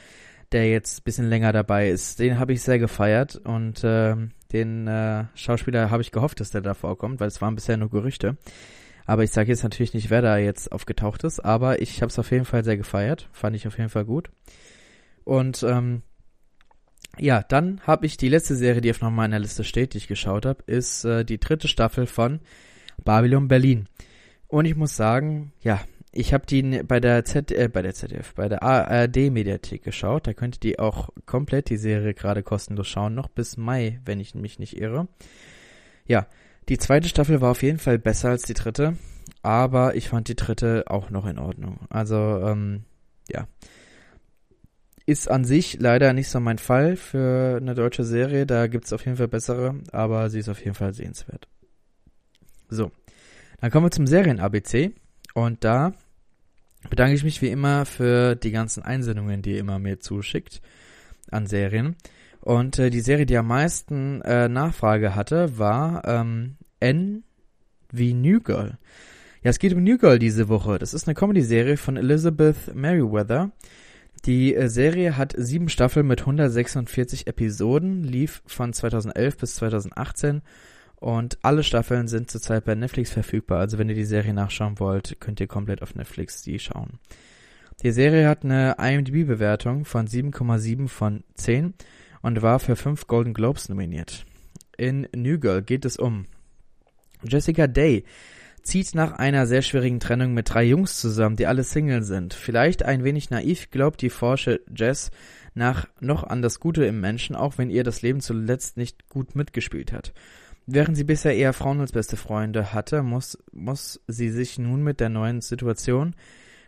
der 0.53 0.71
jetzt 0.71 1.03
bisschen 1.03 1.29
länger 1.29 1.53
dabei 1.53 1.91
ist, 1.91 2.21
den 2.21 2.39
habe 2.39 2.53
ich 2.53 2.63
sehr 2.63 2.79
gefeiert 2.79 3.35
und 3.35 3.83
äh, 3.83 4.15
den 4.53 4.87
äh, 4.87 5.25
Schauspieler 5.35 5.91
habe 5.91 6.03
ich 6.03 6.13
gehofft, 6.13 6.39
dass 6.39 6.51
der 6.51 6.61
da 6.61 6.75
vorkommt, 6.75 7.19
weil 7.19 7.27
es 7.27 7.41
waren 7.41 7.57
bisher 7.57 7.77
nur 7.77 7.91
Gerüchte. 7.91 8.37
Aber 9.07 9.25
ich 9.25 9.33
sage 9.33 9.49
jetzt 9.49 9.65
natürlich 9.65 9.93
nicht, 9.93 10.11
wer 10.11 10.23
da 10.23 10.39
jetzt 10.39 10.71
aufgetaucht 10.71 11.25
ist, 11.25 11.41
aber 11.41 11.83
ich 11.83 12.01
habe 12.01 12.11
es 12.11 12.19
auf 12.21 12.31
jeden 12.31 12.45
Fall 12.45 12.63
sehr 12.63 12.77
gefeiert, 12.77 13.29
fand 13.33 13.57
ich 13.57 13.67
auf 13.67 13.77
jeden 13.77 13.91
Fall 13.91 14.05
gut. 14.05 14.31
Und 15.25 15.65
ähm, 15.65 16.03
ja, 17.19 17.43
dann 17.43 17.81
habe 17.83 18.07
ich 18.07 18.17
die 18.17 18.29
letzte 18.29 18.57
Serie, 18.57 18.81
die 18.81 18.91
auf 18.91 19.01
noch 19.01 19.11
meiner 19.11 19.39
Liste 19.39 19.65
steht, 19.65 19.95
die 19.95 19.99
ich 19.99 20.09
geschaut 20.09 20.47
habe, 20.47 20.63
ist 20.67 21.05
äh, 21.05 21.25
die 21.25 21.39
dritte 21.39 21.69
Staffel 21.69 22.07
von 22.07 22.41
Babylon 23.05 23.49
Berlin. 23.49 23.89
Und 24.49 24.65
ich 24.65 24.77
muss 24.77 24.97
sagen, 24.97 25.53
ja, 25.63 25.81
ich 26.13 26.35
habe 26.35 26.45
die 26.47 26.83
bei 26.83 26.99
der 26.99 27.25
Z 27.25 27.53
äh, 27.53 27.69
bei 27.69 27.83
der 27.83 27.95
ZDF, 27.95 28.35
bei 28.35 28.49
der 28.49 28.63
ARD 28.63 29.31
Mediathek 29.31 29.83
geschaut. 29.83 30.27
Da 30.27 30.35
könnt 30.35 30.65
ihr 30.65 30.81
auch 30.81 31.11
komplett 31.25 31.71
die 31.71 31.77
Serie 31.77 32.15
gerade 32.15 32.43
kostenlos 32.43 32.89
schauen, 32.89 33.15
noch 33.15 33.29
bis 33.29 33.57
Mai, 33.57 34.01
wenn 34.05 34.19
ich 34.19 34.35
mich 34.35 34.59
nicht 34.59 34.77
irre. 34.77 35.09
Ja, 36.07 36.27
die 36.69 36.79
zweite 36.79 37.09
Staffel 37.09 37.41
war 37.41 37.53
auf 37.53 37.63
jeden 37.63 37.79
Fall 37.79 37.99
besser 37.99 38.31
als 38.31 38.43
die 38.43 38.55
dritte, 38.55 38.97
aber 39.43 39.95
ich 39.95 40.09
fand 40.09 40.29
die 40.29 40.37
dritte 40.37 40.85
auch 40.89 41.11
noch 41.11 41.27
in 41.27 41.39
Ordnung. 41.39 41.79
Also 41.91 42.17
ähm, 42.17 42.85
ja, 43.29 43.47
ist 45.11 45.31
an 45.31 45.45
sich 45.45 45.79
leider 45.81 46.13
nicht 46.13 46.29
so 46.29 46.41
mein 46.41 46.59
Fall 46.59 46.97
für 46.97 47.59
eine 47.61 47.75
deutsche 47.75 48.05
Serie. 48.05 48.47
Da 48.47 48.69
gibt 48.69 48.85
es 48.87 48.93
auf 48.93 49.05
jeden 49.05 49.17
Fall 49.17 49.29
bessere, 49.29 49.75
aber 49.93 50.31
sie 50.31 50.39
ist 50.39 50.49
auf 50.49 50.61
jeden 50.61 50.75
Fall 50.75 50.95
sehenswert. 50.95 51.49
So, 52.69 52.93
dann 53.61 53.71
kommen 53.71 53.87
wir 53.87 53.91
zum 53.91 54.07
Serien-ABC. 54.07 54.93
Und 55.35 55.65
da 55.65 55.93
bedanke 56.89 57.15
ich 57.15 57.25
mich 57.25 57.43
wie 57.43 57.49
immer 57.49 57.85
für 57.85 58.37
die 58.37 58.53
ganzen 58.53 58.83
Einsendungen, 58.83 59.43
die 59.43 59.53
ihr 59.53 59.61
immer 59.61 59.79
mir 59.79 60.01
zuschickt 60.01 60.63
an 61.31 61.47
Serien. 61.47 61.97
Und 62.41 62.79
äh, 62.79 62.91
die 62.91 63.01
Serie, 63.01 63.27
die 63.27 63.37
am 63.37 63.49
meisten 63.49 64.23
äh, 64.23 64.49
Nachfrage 64.49 65.15
hatte, 65.15 65.59
war 65.59 66.07
ähm, 66.07 66.57
N 66.79 67.25
wie 67.93 68.15
New 68.15 68.41
Girl. 68.41 68.79
Ja, 69.43 69.51
es 69.51 69.59
geht 69.59 69.75
um 69.75 69.83
New 69.83 69.99
Girl 69.99 70.19
diese 70.19 70.49
Woche. 70.49 70.79
Das 70.79 70.95
ist 70.95 71.09
eine 71.09 71.15
Comedy-Serie 71.15 71.77
von 71.77 71.97
Elizabeth 71.97 72.75
Merriweather. 72.75 73.51
Die 74.27 74.55
äh, 74.55 74.69
Serie 74.69 75.17
hat 75.17 75.35
sieben 75.37 75.69
Staffeln 75.69 76.07
mit 76.07 76.21
146 76.21 77.27
Episoden, 77.27 78.05
lief 78.05 78.43
von 78.47 78.73
2011 78.73 79.37
bis 79.39 79.55
2018 79.57 80.43
und 80.97 81.39
alle 81.43 81.63
Staffeln 81.63 82.09
sind 82.09 82.31
zurzeit 82.31 82.65
bei 82.65 82.75
Netflix 82.75 83.11
verfügbar. 83.11 83.61
Also 83.61 83.79
wenn 83.79 83.89
ihr 83.89 83.95
die 83.95 84.05
Serie 84.05 84.35
nachschauen 84.35 84.79
wollt, 84.79 85.17
könnt 85.21 85.41
ihr 85.41 85.47
komplett 85.47 85.83
auf 85.83 85.95
Netflix 85.95 86.43
die 86.43 86.59
schauen. 86.59 86.99
Die 87.83 87.93
Serie 87.93 88.29
hat 88.29 88.45
eine 88.45 88.77
IMDb-Bewertung 88.79 89.87
von 89.87 90.07
7,7 90.07 90.89
von 90.89 91.25
10 91.35 91.73
und 92.21 92.43
war 92.43 92.59
für 92.59 92.77
fünf 92.77 93.07
Golden 93.07 93.33
Globes 93.33 93.71
nominiert. 93.71 94.27
In 94.77 95.09
New 95.17 95.39
Girl 95.39 95.63
geht 95.63 95.87
es 95.87 95.97
um 95.97 96.27
Jessica 97.23 97.67
Day, 97.67 98.05
zieht 98.63 98.95
nach 98.95 99.13
einer 99.13 99.47
sehr 99.47 99.63
schwierigen 99.63 100.01
Trennung 100.01 100.35
mit 100.35 100.53
drei 100.53 100.65
Jungs 100.65 101.01
zusammen, 101.01 101.37
die 101.37 101.47
alle 101.47 101.65
Single 101.65 102.03
sind. 102.03 102.35
Vielleicht 102.35 102.83
ein 102.83 103.05
wenig 103.05 103.31
naiv 103.31 103.71
glaubt 103.71 104.03
die 104.03 104.11
forsche 104.11 104.61
Jess 104.75 105.11
nach 105.55 105.87
noch 106.01 106.25
an 106.25 106.43
das 106.43 106.61
Gute 106.61 106.85
im 106.85 107.01
Menschen, 107.01 107.37
auch 107.37 107.59
wenn 107.59 107.71
ihr 107.71 107.85
das 107.85 108.03
Leben 108.03 108.21
zuletzt 108.21 108.77
nicht 108.77 109.09
gut 109.09 109.35
mitgespielt 109.35 109.93
hat. 109.93 110.13
Während 110.67 110.97
sie 110.97 111.05
bisher 111.05 111.35
eher 111.35 111.53
Frauen 111.53 111.81
als 111.81 111.93
beste 111.93 112.17
Freunde 112.17 112.73
hatte, 112.73 113.03
muss, 113.03 113.39
muss 113.51 114.01
sie 114.07 114.31
sich 114.31 114.59
nun 114.59 114.83
mit 114.83 115.01
der 115.01 115.09
neuen 115.09 115.41
Situation 115.41 116.15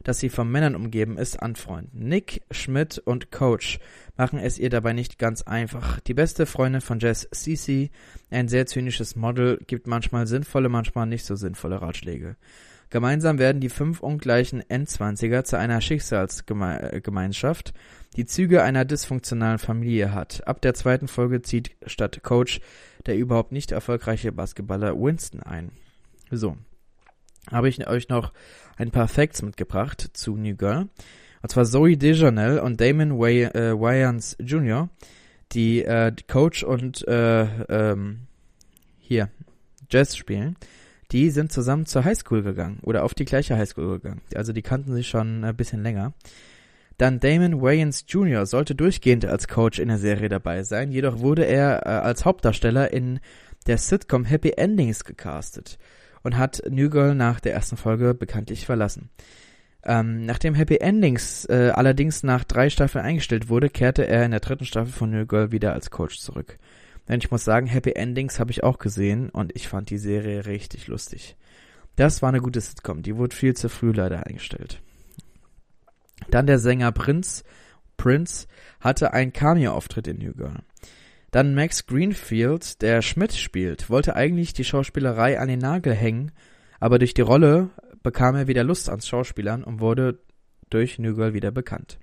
dass 0.05 0.18
sie 0.18 0.28
von 0.28 0.50
Männern 0.50 0.74
umgeben 0.74 1.16
ist, 1.16 1.42
anfreunden. 1.42 2.09
Nick, 2.09 2.42
Schmidt 2.50 2.98
und 2.98 3.31
Coach 3.31 3.78
machen 4.16 4.38
es 4.38 4.59
ihr 4.59 4.70
dabei 4.70 4.92
nicht 4.92 5.18
ganz 5.18 5.42
einfach. 5.42 6.01
Die 6.01 6.14
beste 6.14 6.46
Freundin 6.46 6.81
von 6.81 7.01
Jess, 7.01 7.29
Cece, 7.35 7.90
ein 8.31 8.48
sehr 8.48 8.66
zynisches 8.66 9.16
Model, 9.16 9.59
gibt 9.66 9.87
manchmal 9.87 10.27
sinnvolle, 10.27 10.68
manchmal 10.68 11.07
nicht 11.07 11.25
so 11.25 11.37
sinnvolle 11.37 11.81
Ratschläge. 11.81 12.37
Gemeinsam 12.90 13.38
werden 13.38 13.61
die 13.61 13.70
fünf 13.70 14.01
ungleichen 14.01 14.62
Endzwanziger 14.68 15.44
zu 15.44 15.59
einer 15.59 15.81
Schicksalsgemeinschaft, 15.81 17.72
die 18.16 18.27
Züge 18.27 18.62
einer 18.62 18.85
dysfunktionalen 18.85 19.59
Familie 19.59 20.12
hat. 20.12 20.46
Ab 20.46 20.61
der 20.61 20.75
zweiten 20.75 21.09
Folge 21.09 21.40
zieht 21.40 21.70
statt 21.87 22.22
Coach 22.22 22.61
der 23.07 23.16
überhaupt 23.16 23.51
nicht 23.51 23.72
erfolgreiche 23.72 24.31
Basketballer 24.31 24.94
Winston 24.94 25.42
ein. 25.42 25.72
So. 26.31 26.57
Habe 27.51 27.68
ich 27.68 27.85
euch 27.88 28.09
noch 28.09 28.33
ein 28.77 28.90
paar 28.90 29.09
Facts 29.09 29.42
mitgebracht 29.42 30.11
zu 30.12 30.37
New 30.37 30.55
Girl. 30.55 30.88
Und 31.42 31.50
zwar 31.50 31.64
Zoe 31.64 31.96
Dejanel 31.96 32.61
und 32.61 32.81
Damon 32.81 33.18
Way 33.18 33.44
äh, 33.44 33.78
Wayans 33.78 34.37
Jr., 34.40 34.88
die 35.52 35.85
äh, 35.85 36.12
Coach 36.28 36.62
und 36.62 37.07
äh, 37.07 37.42
ähm, 37.68 38.20
hier 38.98 39.28
Jazz 39.90 40.16
spielen, 40.16 40.57
die 41.11 41.28
sind 41.31 41.52
zusammen 41.52 41.85
zur 41.85 42.05
Highschool 42.05 42.42
gegangen 42.42 42.78
oder 42.83 43.05
auf 43.05 43.12
die 43.12 43.26
gleiche 43.26 43.57
Highschool 43.57 43.98
gegangen. 43.98 44.22
Also 44.35 44.52
die 44.52 44.62
kannten 44.62 44.94
sich 44.94 45.09
schon 45.09 45.44
ein 45.44 45.57
bisschen 45.57 45.83
länger. 45.83 46.14
Dann 46.96 47.20
Damon 47.20 47.61
Wayans 47.61 48.05
Jr. 48.09 48.46
sollte 48.46 48.74
durchgehend 48.74 49.24
als 49.26 49.48
Coach 49.48 49.78
in 49.78 49.88
der 49.88 49.98
Serie 49.98 50.28
dabei 50.28 50.62
sein, 50.62 50.92
jedoch 50.92 51.18
wurde 51.18 51.44
er 51.44 51.85
äh, 51.85 51.88
als 51.88 52.24
Hauptdarsteller 52.24 52.92
in 52.92 53.20
der 53.66 53.78
Sitcom 53.78 54.24
Happy 54.24 54.52
Endings 54.57 55.05
gecastet 55.05 55.78
und 56.22 56.38
hat 56.38 56.62
New 56.70 56.88
Girl 56.88 57.14
nach 57.14 57.40
der 57.40 57.52
ersten 57.52 57.76
Folge 57.76 58.14
bekanntlich 58.14 58.66
verlassen. 58.66 59.11
Ähm, 59.85 60.27
nachdem 60.27 60.55
Happy 60.55 60.77
Endings 60.77 61.45
äh, 61.47 61.73
allerdings 61.75 62.23
nach 62.23 62.45
drei 62.45 62.71
Staffeln 62.71 63.05
eingestellt 63.05 63.49
wurde, 63.49 63.68
kehrte 63.68 64.07
er 64.07 64.25
in 64.25 64.31
der 64.31 64.40
dritten 64.40 64.64
Staffel 64.64 64.92
von 64.92 65.11
New 65.11 65.27
Girl 65.27 65.51
wieder 65.51 65.73
als 65.73 65.90
Coach 65.90 66.18
zurück. 66.18 66.59
Denn 67.09 67.18
ich 67.18 67.31
muss 67.33 67.45
sagen, 67.45 67.66
Happy 67.66 67.92
Endings 67.92 68.38
habe 68.38 68.53
ich 68.53 68.62
auch 68.62 68.79
gesehen 68.79 69.29
und 69.29 69.55
ich 69.57 69.68
fand 69.68 69.90
die 69.90 69.99
Serie 69.99 70.47
richtig 70.47 70.87
lustig. 70.87 71.37
Das 71.97 72.23
war 72.23 72.29
eine 72.29 72.40
gute 72.40 72.61
Sitcom, 72.61 73.03
die 73.03 73.16
wurde 73.16 73.35
viel 73.35 73.55
zu 73.55 73.68
früh 73.68 73.90
leider 73.90 74.27
eingestellt. 74.27 74.81
Dann 76.31 76.47
der 76.47 76.61
Sänger 76.61 76.92
Prince, 76.92 77.42
Prince 77.97 78.47
hatte 78.81 79.12
einen 79.12 79.33
Cameo-Auftritt 79.33 80.07
in 80.07 80.18
New 80.18 80.33
Girl. 80.33 80.61
Dann 81.33 81.55
Max 81.55 81.87
Greenfield, 81.87 82.83
der 82.83 83.03
Schmidt 83.03 83.33
spielt, 83.33 83.90
wollte 83.90 84.14
eigentlich 84.14 84.53
die 84.53 84.64
Schauspielerei 84.64 85.40
an 85.40 85.49
den 85.49 85.59
Nagel 85.59 85.95
hängen, 85.95 86.31
aber 86.79 86.99
durch 86.99 87.14
die 87.14 87.23
Rolle 87.23 87.71
bekam 88.03 88.35
er 88.37 88.49
wieder 88.49 88.65
Lust 88.65 88.88
ans 88.88 89.07
Schauspielern 89.07 89.65
und 89.65 89.81
wurde 89.81 90.21
durch 90.71 90.99
New 90.99 91.15
Girl 91.15 91.35
wieder 91.35 91.51
bekannt. 91.51 91.99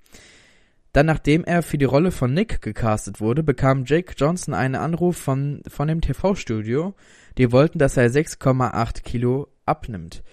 Dann, 0.92 1.06
nachdem 1.06 1.44
er 1.44 1.62
für 1.62 1.78
die 1.78 1.84
Rolle 1.84 2.10
von 2.10 2.34
Nick 2.34 2.62
gecastet 2.62 3.20
wurde, 3.20 3.42
bekam 3.42 3.84
Jake 3.84 4.14
Johnson 4.16 4.54
einen 4.54 4.74
Anruf 4.74 5.16
von, 5.16 5.62
von 5.68 5.86
dem 5.86 6.00
TV-Studio. 6.00 6.94
Die 7.38 7.52
wollten, 7.52 7.78
dass 7.78 7.96
er 7.96 8.10
6,8 8.10 9.02
Kilo 9.02 9.48
abnimmt. 9.66 10.24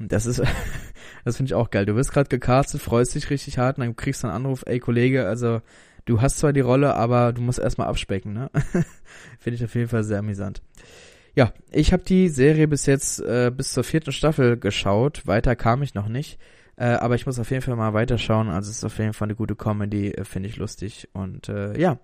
Und 0.00 0.10
das 0.10 0.26
ist, 0.26 0.42
das 1.24 1.36
finde 1.36 1.50
ich 1.50 1.54
auch 1.54 1.70
geil. 1.70 1.86
Du 1.86 1.94
wirst 1.94 2.12
gerade 2.12 2.28
gecastet, 2.28 2.82
freust 2.82 3.14
dich 3.14 3.30
richtig 3.30 3.58
hart 3.58 3.78
und 3.78 3.84
dann 3.84 3.96
kriegst 3.96 4.24
du 4.24 4.26
einen 4.26 4.36
Anruf, 4.36 4.64
ey 4.66 4.80
Kollege, 4.80 5.26
also 5.26 5.60
du 6.06 6.20
hast 6.20 6.38
zwar 6.38 6.52
die 6.52 6.60
Rolle, 6.60 6.94
aber 6.94 7.32
du 7.32 7.42
musst 7.42 7.58
erstmal 7.60 7.86
abspecken, 7.86 8.32
ne? 8.32 8.50
Finde 9.38 9.56
ich 9.56 9.64
auf 9.64 9.74
jeden 9.74 9.88
Fall 9.88 10.02
sehr 10.02 10.18
amüsant. 10.18 10.62
Ja, 11.34 11.52
ich 11.70 11.92
habe 11.92 12.02
die 12.02 12.28
Serie 12.28 12.68
bis 12.68 12.86
jetzt 12.86 13.20
äh, 13.20 13.52
bis 13.54 13.72
zur 13.72 13.84
vierten 13.84 14.12
Staffel 14.12 14.56
geschaut. 14.56 15.26
Weiter 15.26 15.56
kam 15.56 15.82
ich 15.82 15.94
noch 15.94 16.08
nicht. 16.08 16.38
Äh, 16.76 16.86
aber 16.86 17.14
ich 17.14 17.26
muss 17.26 17.38
auf 17.38 17.50
jeden 17.50 17.62
Fall 17.62 17.76
mal 17.76 17.94
weiterschauen. 17.94 18.48
Also 18.48 18.70
es 18.70 18.78
ist 18.78 18.84
auf 18.84 18.98
jeden 18.98 19.12
Fall 19.12 19.26
eine 19.26 19.36
gute 19.36 19.54
Comedy, 19.54 20.12
äh, 20.12 20.24
finde 20.24 20.48
ich 20.48 20.56
lustig. 20.56 21.08
Und 21.12 21.48
äh, 21.48 21.78
ja, 21.78 21.98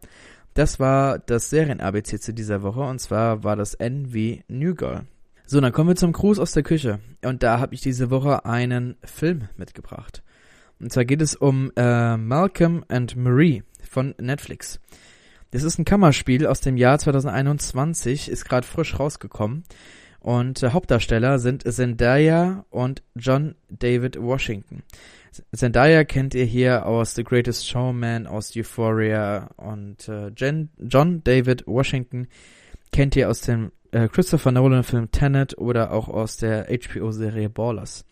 Das 0.57 0.81
war 0.81 1.19
das 1.19 1.51
Serien-ABC 1.51 2.19
zu 2.19 2.33
dieser 2.33 2.63
Woche 2.63 2.81
und 2.81 2.99
zwar 2.99 3.45
war 3.45 3.57
das 3.57 3.75
N 3.75 4.15
wie 4.15 4.43
New 4.49 4.75
Girl. 4.75 5.03
So, 5.45 5.61
dann 5.61 5.71
kommen 5.71 5.91
wir 5.91 5.97
zum 5.97 6.13
Gruß 6.13 6.39
aus 6.39 6.53
der 6.53 6.63
Küche 6.63 6.99
und 7.23 7.43
da 7.43 7.61
habe 7.61 7.75
ich 7.75 7.83
diese 7.83 8.11
Woche 8.11 8.47
einen 8.47 8.97
Film 9.05 9.49
mitgebracht. 9.59 10.23
Und 10.81 10.91
zwar 10.91 11.05
geht 11.05 11.21
es 11.21 11.37
um 11.37 11.71
äh, 11.77 12.17
Malcolm 12.17 12.87
and 12.89 13.17
Marie 13.17 13.65
von 13.87 14.15
Netflix. 14.19 14.81
Das 15.51 15.63
ist 15.63 15.79
ein 15.79 15.85
Kammerspiel 15.85 16.47
aus 16.47 16.61
dem 16.61 16.77
Jahr 16.77 16.99
2021, 16.99 18.29
ist 18.29 18.45
gerade 18.45 18.67
frisch 18.67 18.99
rausgekommen. 18.99 19.65
Und 20.21 20.63
äh, 20.63 20.71
Hauptdarsteller 20.71 21.39
sind 21.39 21.63
Zendaya 21.73 22.65
und 22.71 23.03
John 23.15 23.55
David 23.69 24.21
Washington. 24.21 24.83
Zendaya 25.55 26.05
kennt 26.05 26.35
ihr 26.35 26.45
hier 26.45 26.87
aus 26.87 27.15
The 27.15 27.25
Greatest 27.25 27.69
Showman, 27.69 28.27
aus 28.27 28.57
Euphoria 28.57 29.51
und 29.57 30.09
äh, 30.09 30.33
Jen, 30.37 30.71
John 30.79 31.23
David 31.23 31.67
Washington 31.67 32.29
kennt 32.93 33.17
ihr 33.17 33.29
aus 33.29 33.43
dem 33.43 33.73
äh, 33.93 34.09
Christopher 34.09 34.53
Nolan 34.53 34.83
Film 34.83 35.11
Tenet 35.11 35.57
oder 35.59 35.93
auch 35.93 36.09
aus 36.09 36.37
der 36.37 36.67
HBO-Serie 36.67 37.51
Ballers. 37.51 38.05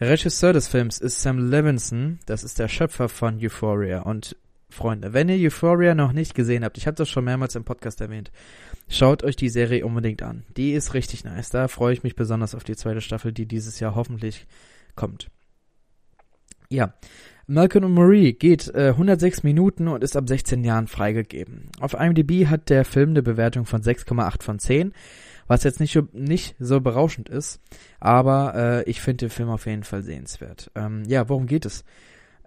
Regisseur 0.00 0.52
des 0.52 0.68
Films 0.68 0.98
ist 0.98 1.20
Sam 1.20 1.50
Levinson, 1.50 2.18
das 2.26 2.44
ist 2.44 2.58
der 2.58 2.68
Schöpfer 2.68 3.08
von 3.08 3.38
Euphoria 3.42 4.02
und 4.02 4.36
Freunde, 4.70 5.12
wenn 5.12 5.28
ihr 5.28 5.46
Euphoria 5.46 5.94
noch 5.94 6.12
nicht 6.12 6.34
gesehen 6.34 6.64
habt, 6.64 6.78
ich 6.78 6.86
habe 6.86 6.96
das 6.96 7.08
schon 7.08 7.24
mehrmals 7.24 7.56
im 7.56 7.64
Podcast 7.64 8.00
erwähnt, 8.00 8.30
schaut 8.88 9.22
euch 9.22 9.36
die 9.36 9.48
Serie 9.48 9.84
unbedingt 9.84 10.22
an. 10.22 10.44
Die 10.56 10.72
ist 10.72 10.94
richtig 10.94 11.24
nice. 11.24 11.50
Da 11.50 11.68
freue 11.68 11.92
ich 11.92 12.02
mich 12.02 12.16
besonders 12.16 12.54
auf 12.54 12.64
die 12.64 12.76
zweite 12.76 13.00
Staffel, 13.00 13.32
die 13.32 13.46
dieses 13.46 13.80
Jahr 13.80 13.94
hoffentlich 13.94 14.46
kommt. 14.94 15.28
Ja, 16.68 16.94
Malcolm 17.50 17.84
und 17.84 17.94
Marie 17.94 18.32
geht 18.32 18.72
äh, 18.76 18.90
106 18.90 19.42
Minuten 19.42 19.88
und 19.88 20.04
ist 20.04 20.16
ab 20.16 20.28
16 20.28 20.62
Jahren 20.62 20.86
freigegeben. 20.86 21.68
Auf 21.80 21.94
IMDb 21.94 22.46
hat 22.46 22.70
der 22.70 22.84
Film 22.84 23.10
eine 23.10 23.24
Bewertung 23.24 23.66
von 23.66 23.82
6,8 23.82 24.44
von 24.44 24.60
10, 24.60 24.92
was 25.48 25.64
jetzt 25.64 25.80
nicht, 25.80 25.98
nicht 26.14 26.54
so 26.60 26.80
berauschend 26.80 27.28
ist, 27.28 27.60
aber 27.98 28.54
äh, 28.54 28.82
ich 28.88 29.00
finde 29.00 29.26
den 29.26 29.30
Film 29.30 29.48
auf 29.48 29.66
jeden 29.66 29.82
Fall 29.82 30.04
sehenswert. 30.04 30.70
Ähm, 30.76 31.02
ja, 31.08 31.28
worum 31.28 31.46
geht 31.46 31.66
es 31.66 31.84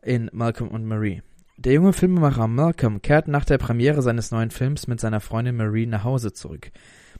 in 0.01 0.29
Malcolm 0.31 0.69
und 0.69 0.85
Marie? 0.85 1.21
Der 1.63 1.71
junge 1.71 1.93
Filmemacher 1.93 2.49
Malcolm 2.49 3.01
kehrt 3.01 3.29
nach 3.29 3.45
der 3.45 3.57
Premiere 3.57 4.01
seines 4.01 4.31
neuen 4.31 4.51
Films 4.51 4.87
mit 4.87 4.99
seiner 4.99 5.21
Freundin 5.21 5.55
Marie 5.55 5.85
nach 5.85 6.03
Hause 6.03 6.33
zurück. 6.33 6.71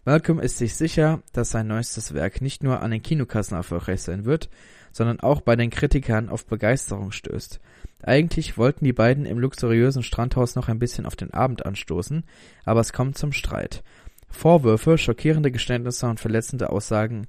Malcolm 0.04 0.38
ist 0.40 0.58
sich 0.58 0.76
sicher, 0.76 1.24
dass 1.32 1.52
sein 1.52 1.68
neuestes 1.68 2.14
Werk 2.14 2.42
nicht 2.42 2.62
nur 2.62 2.82
an 2.82 2.92
den 2.92 3.02
Kinokassen 3.02 3.56
erfolgreich 3.56 4.02
sein 4.02 4.26
wird, 4.26 4.50
sondern 4.92 5.22
auch 5.22 5.40
bei 5.40 5.56
den 5.56 5.70
Kritikern 5.70 6.28
auf 6.28 6.46
Begeisterung 6.46 7.14
stößt. 7.14 7.62
Eigentlich 8.02 8.58
wollten 8.58 8.84
die 8.84 8.92
beiden 8.92 9.26
im 9.26 9.40
luxuriösen 9.40 10.04
Strandhaus 10.04 10.56
noch 10.56 10.68
ein 10.68 10.80
bisschen 10.80 11.06
auf 11.06 11.16
den 11.16 11.34
Abend 11.34 11.66
anstoßen, 11.66 12.26
aber 12.66 12.82
es 12.82 12.92
kommt 12.92 13.18
zum 13.18 13.32
Streit. 13.32 13.82
Vorwürfe, 14.28 14.98
schockierende 14.98 15.52
Geständnisse 15.52 16.08
und 16.08 16.20
verletzende 16.20 16.70
Aussagen 16.70 17.28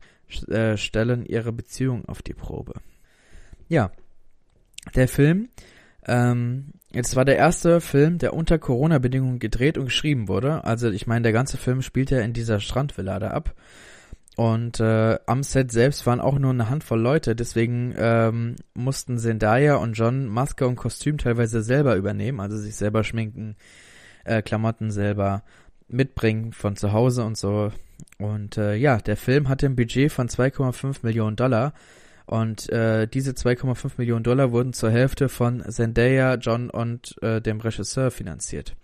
äh, 0.48 0.76
stellen 0.76 1.24
ihre 1.26 1.52
Beziehung 1.52 2.06
auf 2.06 2.22
die 2.22 2.34
Probe. 2.34 2.74
Ja, 3.68 3.92
der 4.96 5.06
Film 5.06 5.48
ähm, 6.06 6.72
Jetzt 6.94 7.16
war 7.16 7.24
der 7.24 7.36
erste 7.36 7.80
Film, 7.80 8.18
der 8.18 8.34
unter 8.34 8.56
Corona-Bedingungen 8.56 9.40
gedreht 9.40 9.78
und 9.78 9.86
geschrieben 9.86 10.28
wurde. 10.28 10.62
Also 10.62 10.90
ich 10.90 11.08
meine, 11.08 11.24
der 11.24 11.32
ganze 11.32 11.56
Film 11.56 11.82
spielt 11.82 12.12
ja 12.12 12.20
in 12.20 12.32
dieser 12.32 12.60
Strandvilla 12.60 13.18
da 13.18 13.32
ab. 13.32 13.52
Und 14.36 14.78
äh, 14.78 15.18
am 15.26 15.42
Set 15.42 15.72
selbst 15.72 16.06
waren 16.06 16.20
auch 16.20 16.38
nur 16.38 16.52
eine 16.52 16.70
Handvoll 16.70 17.00
Leute, 17.00 17.34
deswegen 17.34 17.94
ähm, 17.96 18.56
mussten 18.74 19.18
Zendaya 19.18 19.76
und 19.76 19.94
John 19.94 20.26
Maske 20.26 20.66
und 20.66 20.76
Kostüm 20.76 21.18
teilweise 21.18 21.62
selber 21.62 21.96
übernehmen, 21.96 22.40
also 22.40 22.56
sich 22.56 22.74
selber 22.74 23.04
schminken, 23.04 23.56
äh, 24.24 24.42
Klamotten 24.42 24.90
selber 24.90 25.42
mitbringen 25.88 26.52
von 26.52 26.76
zu 26.76 26.92
Hause 26.92 27.24
und 27.24 27.36
so. 27.36 27.72
Und 28.18 28.56
äh, 28.56 28.74
ja, 28.76 28.98
der 28.98 29.16
Film 29.16 29.48
hatte 29.48 29.66
ein 29.66 29.76
Budget 29.76 30.12
von 30.12 30.28
2,5 30.28 30.98
Millionen 31.02 31.36
Dollar 31.36 31.72
und 32.26 32.70
äh, 32.70 33.06
diese 33.06 33.32
2,5 33.32 33.92
Millionen 33.98 34.24
Dollar 34.24 34.52
wurden 34.52 34.72
zur 34.72 34.90
Hälfte 34.90 35.28
von 35.28 35.62
Zendaya, 35.68 36.34
John 36.36 36.70
und 36.70 37.16
äh, 37.22 37.40
dem 37.40 37.60
Regisseur 37.60 38.10
finanziert, 38.10 38.76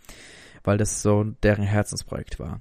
weil 0.62 0.78
das 0.78 1.02
so 1.02 1.24
deren 1.42 1.64
Herzensprojekt 1.64 2.38
war. 2.38 2.60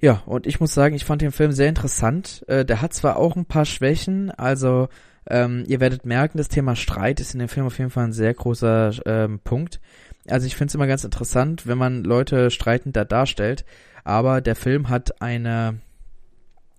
Ja, 0.00 0.22
und 0.26 0.46
ich 0.46 0.60
muss 0.60 0.72
sagen, 0.72 0.94
ich 0.94 1.04
fand 1.04 1.22
den 1.22 1.30
Film 1.30 1.52
sehr 1.52 1.68
interessant. 1.68 2.44
Äh, 2.48 2.64
der 2.64 2.80
hat 2.80 2.94
zwar 2.94 3.16
auch 3.16 3.36
ein 3.36 3.44
paar 3.44 3.66
Schwächen, 3.66 4.30
also 4.30 4.88
ähm, 5.28 5.64
ihr 5.66 5.80
werdet 5.80 6.06
merken, 6.06 6.38
das 6.38 6.48
Thema 6.48 6.74
Streit 6.74 7.20
ist 7.20 7.34
in 7.34 7.40
dem 7.40 7.48
Film 7.48 7.66
auf 7.66 7.78
jeden 7.78 7.90
Fall 7.90 8.04
ein 8.04 8.12
sehr 8.12 8.32
großer 8.32 8.92
ähm, 9.04 9.38
Punkt. 9.40 9.80
Also 10.26 10.46
ich 10.46 10.56
finde 10.56 10.70
es 10.70 10.74
immer 10.74 10.86
ganz 10.86 11.04
interessant, 11.04 11.66
wenn 11.66 11.78
man 11.78 12.02
Leute 12.02 12.50
streitend 12.50 12.96
da 12.96 13.04
darstellt, 13.04 13.64
aber 14.04 14.40
der 14.40 14.56
Film 14.56 14.88
hat 14.88 15.20
eine, 15.20 15.78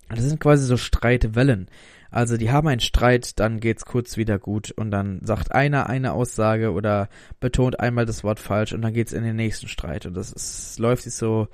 das 0.10 0.22
sind 0.22 0.40
quasi 0.40 0.66
so 0.66 0.78
Streitwellen. 0.78 1.68
Also 2.12 2.36
die 2.36 2.52
haben 2.52 2.68
einen 2.68 2.82
Streit, 2.82 3.40
dann 3.40 3.62
geht's 3.62 3.86
kurz 3.86 4.18
wieder 4.18 4.38
gut 4.38 4.72
und 4.72 4.92
dann 4.92 5.22
sagt 5.24 5.54
einer 5.54 5.88
eine 5.88 6.12
Aussage 6.12 6.74
oder 6.74 7.08
betont 7.40 7.80
einmal 7.80 8.06
das 8.06 8.24
Wort 8.24 8.40
falsch 8.40 8.74
und 8.74 8.82
dann 8.82 8.94
geht's 8.94 9.14
in 9.14 9.24
den 9.24 9.38
nächsten 9.38 9.70
Streit 9.70 10.06
und 10.06 10.14
das 10.14 10.32
ist, 10.32 10.78
läuft 10.78 11.04
sich 11.04 11.14
so 11.14 11.48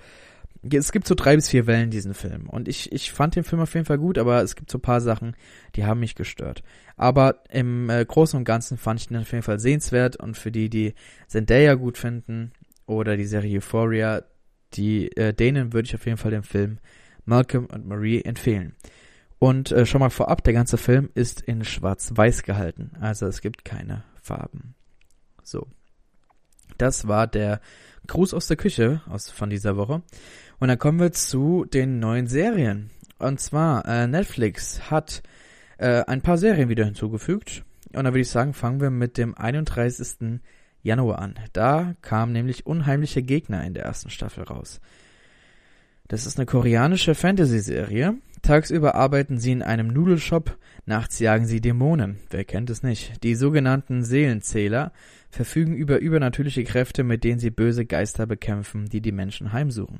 es 0.69 0.91
gibt 0.91 1.07
so 1.07 1.15
drei 1.15 1.35
bis 1.35 1.47
vier 1.49 1.67
Wellen 1.67 1.91
diesen 1.91 2.15
Film 2.15 2.49
und 2.49 2.67
ich 2.67 2.91
ich 2.91 3.11
fand 3.11 3.35
den 3.35 3.43
Film 3.43 3.61
auf 3.61 3.73
jeden 3.75 3.85
Fall 3.85 3.99
gut, 3.99 4.17
aber 4.17 4.41
es 4.41 4.55
gibt 4.55 4.71
so 4.71 4.79
paar 4.79 4.99
Sachen, 5.01 5.35
die 5.75 5.85
haben 5.85 5.99
mich 5.99 6.15
gestört. 6.15 6.63
Aber 6.95 7.43
im 7.51 7.89
äh, 7.91 8.03
Großen 8.03 8.37
und 8.37 8.43
Ganzen 8.43 8.77
fand 8.77 8.99
ich 8.99 9.07
den 9.07 9.17
auf 9.17 9.31
jeden 9.31 9.43
Fall 9.43 9.59
sehenswert 9.59 10.15
und 10.15 10.35
für 10.35 10.51
die, 10.51 10.69
die 10.69 10.95
Zendaya 11.27 11.75
gut 11.75 11.99
finden 11.99 12.51
oder 12.87 13.15
die 13.15 13.25
Serie 13.25 13.57
Euphoria, 13.57 14.23
die 14.73 15.15
äh, 15.15 15.33
denen 15.33 15.73
würde 15.73 15.85
ich 15.85 15.95
auf 15.95 16.05
jeden 16.05 16.17
Fall 16.17 16.31
den 16.31 16.43
Film 16.43 16.79
Malcolm 17.25 17.67
und 17.67 17.85
Marie 17.85 18.23
empfehlen. 18.23 18.75
Und 19.39 19.71
äh, 19.71 19.85
schon 19.85 19.99
mal 19.99 20.09
vorab, 20.09 20.43
der 20.43 20.53
ganze 20.53 20.77
Film 20.77 21.09
ist 21.13 21.41
in 21.41 21.63
schwarz-weiß 21.63 22.43
gehalten. 22.43 22.91
Also 22.99 23.27
es 23.27 23.41
gibt 23.41 23.65
keine 23.65 24.03
Farben. 24.21 24.75
So. 25.43 25.67
Das 26.77 27.07
war 27.07 27.27
der 27.27 27.61
Gruß 28.07 28.33
aus 28.33 28.47
der 28.47 28.57
Küche 28.57 29.01
aus, 29.07 29.29
von 29.29 29.49
dieser 29.49 29.77
Woche. 29.77 30.01
Und 30.59 30.67
dann 30.69 30.79
kommen 30.79 30.99
wir 30.99 31.11
zu 31.11 31.65
den 31.65 31.99
neuen 31.99 32.27
Serien. 32.27 32.89
Und 33.19 33.39
zwar, 33.39 33.85
äh, 33.85 34.07
Netflix 34.07 34.89
hat 34.89 35.23
äh, 35.77 36.03
ein 36.05 36.21
paar 36.21 36.37
Serien 36.37 36.69
wieder 36.69 36.85
hinzugefügt. 36.85 37.63
Und 37.93 38.03
da 38.03 38.11
würde 38.11 38.21
ich 38.21 38.29
sagen, 38.29 38.53
fangen 38.53 38.81
wir 38.81 38.89
mit 38.89 39.17
dem 39.17 39.35
31. 39.35 40.41
Januar 40.81 41.19
an. 41.19 41.35
Da 41.53 41.95
kam 42.01 42.31
nämlich 42.31 42.65
Unheimliche 42.65 43.23
Gegner 43.23 43.63
in 43.63 43.73
der 43.73 43.85
ersten 43.85 44.09
Staffel 44.09 44.43
raus. 44.43 44.79
Das 46.07 46.25
ist 46.25 46.37
eine 46.37 46.45
koreanische 46.45 47.15
Fantasy-Serie. 47.15 48.15
Tagsüber 48.41 48.95
arbeiten 48.95 49.39
sie 49.39 49.51
in 49.51 49.61
einem 49.61 49.87
Nudelshop, 49.87 50.57
nachts 50.85 51.19
jagen 51.19 51.45
sie 51.45 51.59
Dämonen. 51.59 52.17
Wer 52.29 52.45
kennt 52.45 52.69
es 52.69 52.81
nicht? 52.81 53.23
Die 53.23 53.35
sogenannten 53.35 54.03
Seelenzähler 54.03 54.93
verfügen 55.29 55.75
über 55.75 55.99
übernatürliche 55.99 56.63
Kräfte, 56.63 57.03
mit 57.03 57.25
denen 57.25 57.39
sie 57.39 57.49
böse 57.49 57.85
Geister 57.85 58.25
bekämpfen, 58.25 58.85
die 58.85 59.01
die 59.01 59.11
Menschen 59.11 59.51
heimsuchen. 59.51 59.99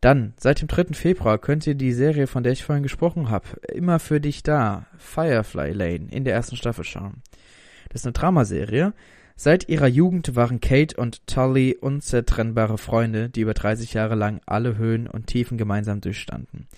Dann, 0.00 0.34
seit 0.36 0.60
dem 0.60 0.68
3. 0.68 0.94
Februar 0.94 1.38
könnt 1.38 1.66
ihr 1.66 1.76
die 1.76 1.92
Serie, 1.92 2.26
von 2.26 2.42
der 2.42 2.52
ich 2.52 2.64
vorhin 2.64 2.82
gesprochen 2.82 3.30
habe, 3.30 3.46
immer 3.72 4.00
für 4.00 4.20
dich 4.20 4.42
da, 4.42 4.86
Firefly 4.98 5.72
Lane, 5.72 6.08
in 6.10 6.24
der 6.24 6.34
ersten 6.34 6.56
Staffel 6.56 6.84
schauen. 6.84 7.22
Das 7.88 8.00
ist 8.00 8.06
eine 8.06 8.12
Dramaserie. 8.12 8.92
Seit 9.36 9.68
ihrer 9.68 9.88
Jugend 9.88 10.36
waren 10.36 10.60
Kate 10.60 10.96
und 10.96 11.26
Tully 11.26 11.76
unzertrennbare 11.80 12.78
Freunde, 12.78 13.28
die 13.28 13.40
über 13.40 13.54
30 13.54 13.92
Jahre 13.92 14.14
lang 14.14 14.40
alle 14.46 14.76
Höhen 14.76 15.08
und 15.08 15.26
Tiefen 15.26 15.58
gemeinsam 15.58 16.00
durchstanden. 16.00 16.68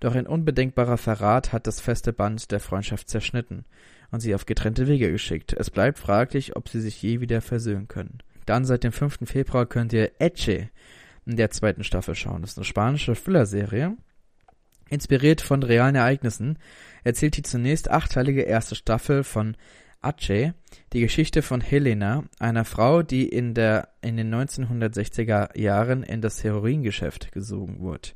Doch 0.00 0.16
ein 0.16 0.26
unbedenkbarer 0.26 0.98
Verrat 0.98 1.52
hat 1.52 1.68
das 1.68 1.80
feste 1.80 2.12
Band 2.12 2.50
der 2.50 2.58
Freundschaft 2.58 3.08
zerschnitten 3.08 3.64
und 4.10 4.18
sie 4.18 4.34
auf 4.34 4.46
getrennte 4.46 4.88
Wege 4.88 5.12
geschickt. 5.12 5.52
Es 5.52 5.70
bleibt 5.70 5.98
fraglich, 5.98 6.56
ob 6.56 6.68
sie 6.68 6.80
sich 6.80 7.00
je 7.00 7.20
wieder 7.20 7.40
versöhnen 7.40 7.86
können. 7.86 8.18
Dann 8.46 8.64
seit 8.64 8.82
dem 8.82 8.90
5. 8.90 9.20
Februar 9.24 9.66
könnt 9.66 9.92
ihr 9.92 10.10
Eche 10.18 10.70
in 11.24 11.36
der 11.36 11.50
zweiten 11.50 11.84
Staffel 11.84 12.16
schauen. 12.16 12.42
Das 12.42 12.50
ist 12.50 12.58
eine 12.58 12.64
spanische 12.64 13.14
Thriller-Serie. 13.14 13.96
Inspiriert 14.90 15.40
von 15.40 15.62
realen 15.62 15.94
Ereignissen 15.94 16.58
erzählt 17.04 17.36
die 17.36 17.42
zunächst 17.42 17.88
achteilige 17.88 18.42
erste 18.42 18.74
Staffel 18.74 19.22
von 19.22 19.56
Aceh 20.02 20.52
die 20.92 21.00
Geschichte 21.00 21.42
von 21.42 21.60
Helena, 21.60 22.24
einer 22.38 22.64
Frau, 22.64 23.02
die 23.02 23.28
in, 23.28 23.54
der, 23.54 23.88
in 24.02 24.16
den 24.16 24.34
1960er 24.34 25.58
Jahren 25.58 26.02
in 26.02 26.20
das 26.20 26.44
Heroingeschäft 26.44 27.32
gesogen 27.32 27.80
wurde. 27.80 28.10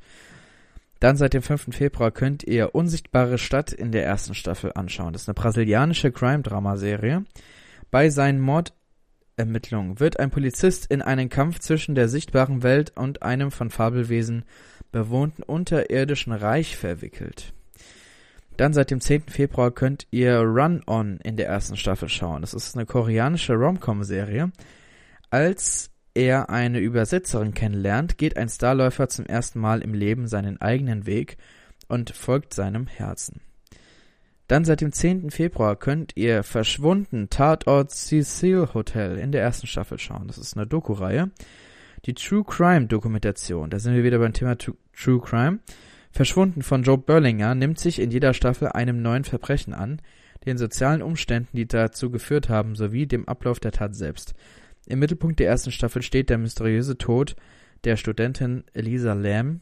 Dann 1.00 1.16
seit 1.16 1.34
dem 1.34 1.42
5. 1.42 1.74
Februar 1.74 2.10
könnt 2.10 2.42
ihr 2.42 2.74
Unsichtbare 2.74 3.38
Stadt 3.38 3.72
in 3.72 3.92
der 3.92 4.04
ersten 4.04 4.34
Staffel 4.34 4.72
anschauen. 4.74 5.12
Das 5.12 5.22
ist 5.22 5.28
eine 5.28 5.34
brasilianische 5.34 6.10
Crime-Drama-Serie. 6.10 7.24
Bei 7.90 8.08
seinen 8.08 8.40
Mordermittlungen 8.40 10.00
wird 10.00 10.18
ein 10.18 10.30
Polizist 10.30 10.90
in 10.90 11.02
einen 11.02 11.28
Kampf 11.28 11.58
zwischen 11.60 11.94
der 11.94 12.08
sichtbaren 12.08 12.62
Welt 12.62 12.92
und 12.96 13.22
einem 13.22 13.50
von 13.50 13.70
Fabelwesen 13.70 14.44
bewohnten 14.90 15.42
unterirdischen 15.42 16.32
Reich 16.32 16.76
verwickelt. 16.76 17.52
Dann 18.56 18.72
seit 18.72 18.90
dem 18.90 19.00
10. 19.00 19.24
Februar 19.28 19.70
könnt 19.70 20.06
ihr 20.10 20.38
Run 20.38 20.82
On 20.86 21.18
in 21.22 21.36
der 21.36 21.46
ersten 21.46 21.76
Staffel 21.76 22.08
schauen. 22.08 22.40
Das 22.40 22.54
ist 22.54 22.74
eine 22.74 22.86
koreanische 22.86 23.54
Rom-Com-Serie. 23.54 24.50
Als 25.30 25.90
er 26.14 26.48
eine 26.48 26.78
Übersetzerin 26.78 27.52
kennenlernt, 27.52 28.16
geht 28.16 28.38
ein 28.38 28.48
Starläufer 28.48 29.08
zum 29.08 29.26
ersten 29.26 29.60
Mal 29.60 29.82
im 29.82 29.92
Leben 29.92 30.26
seinen 30.26 30.58
eigenen 30.60 31.04
Weg 31.04 31.36
und 31.88 32.10
folgt 32.10 32.54
seinem 32.54 32.86
Herzen. 32.86 33.42
Dann 34.48 34.64
seit 34.64 34.80
dem 34.80 34.92
10. 34.92 35.30
Februar 35.30 35.76
könnt 35.76 36.12
ihr 36.16 36.42
Verschwunden 36.42 37.28
Tatort 37.28 37.90
Cecil 37.90 38.68
Hotel 38.72 39.18
in 39.18 39.32
der 39.32 39.42
ersten 39.42 39.66
Staffel 39.66 39.98
schauen. 39.98 40.28
Das 40.28 40.38
ist 40.38 40.56
eine 40.56 40.66
Doku-Reihe. 40.66 41.30
Die 42.06 42.14
True 42.14 42.44
Crime 42.44 42.86
Dokumentation, 42.86 43.68
da 43.68 43.78
sind 43.80 43.94
wir 43.94 44.04
wieder 44.04 44.18
beim 44.18 44.32
Thema 44.32 44.56
True 44.56 45.20
Crime. 45.20 45.58
Verschwunden 46.16 46.62
von 46.62 46.82
Joe 46.82 46.96
Berlinger 46.96 47.54
nimmt 47.54 47.78
sich 47.78 48.00
in 48.00 48.10
jeder 48.10 48.32
Staffel 48.32 48.68
einem 48.68 49.02
neuen 49.02 49.24
Verbrechen 49.24 49.74
an, 49.74 50.00
den 50.46 50.56
sozialen 50.56 51.02
Umständen, 51.02 51.54
die 51.54 51.68
dazu 51.68 52.10
geführt 52.10 52.48
haben, 52.48 52.74
sowie 52.74 53.06
dem 53.06 53.28
Ablauf 53.28 53.60
der 53.60 53.72
Tat 53.72 53.94
selbst. 53.94 54.32
Im 54.86 54.98
Mittelpunkt 55.00 55.40
der 55.40 55.48
ersten 55.48 55.72
Staffel 55.72 56.00
steht 56.00 56.30
der 56.30 56.38
mysteriöse 56.38 56.96
Tod 56.96 57.36
der 57.84 57.98
Studentin 57.98 58.64
Elisa 58.72 59.12
Lam, 59.12 59.60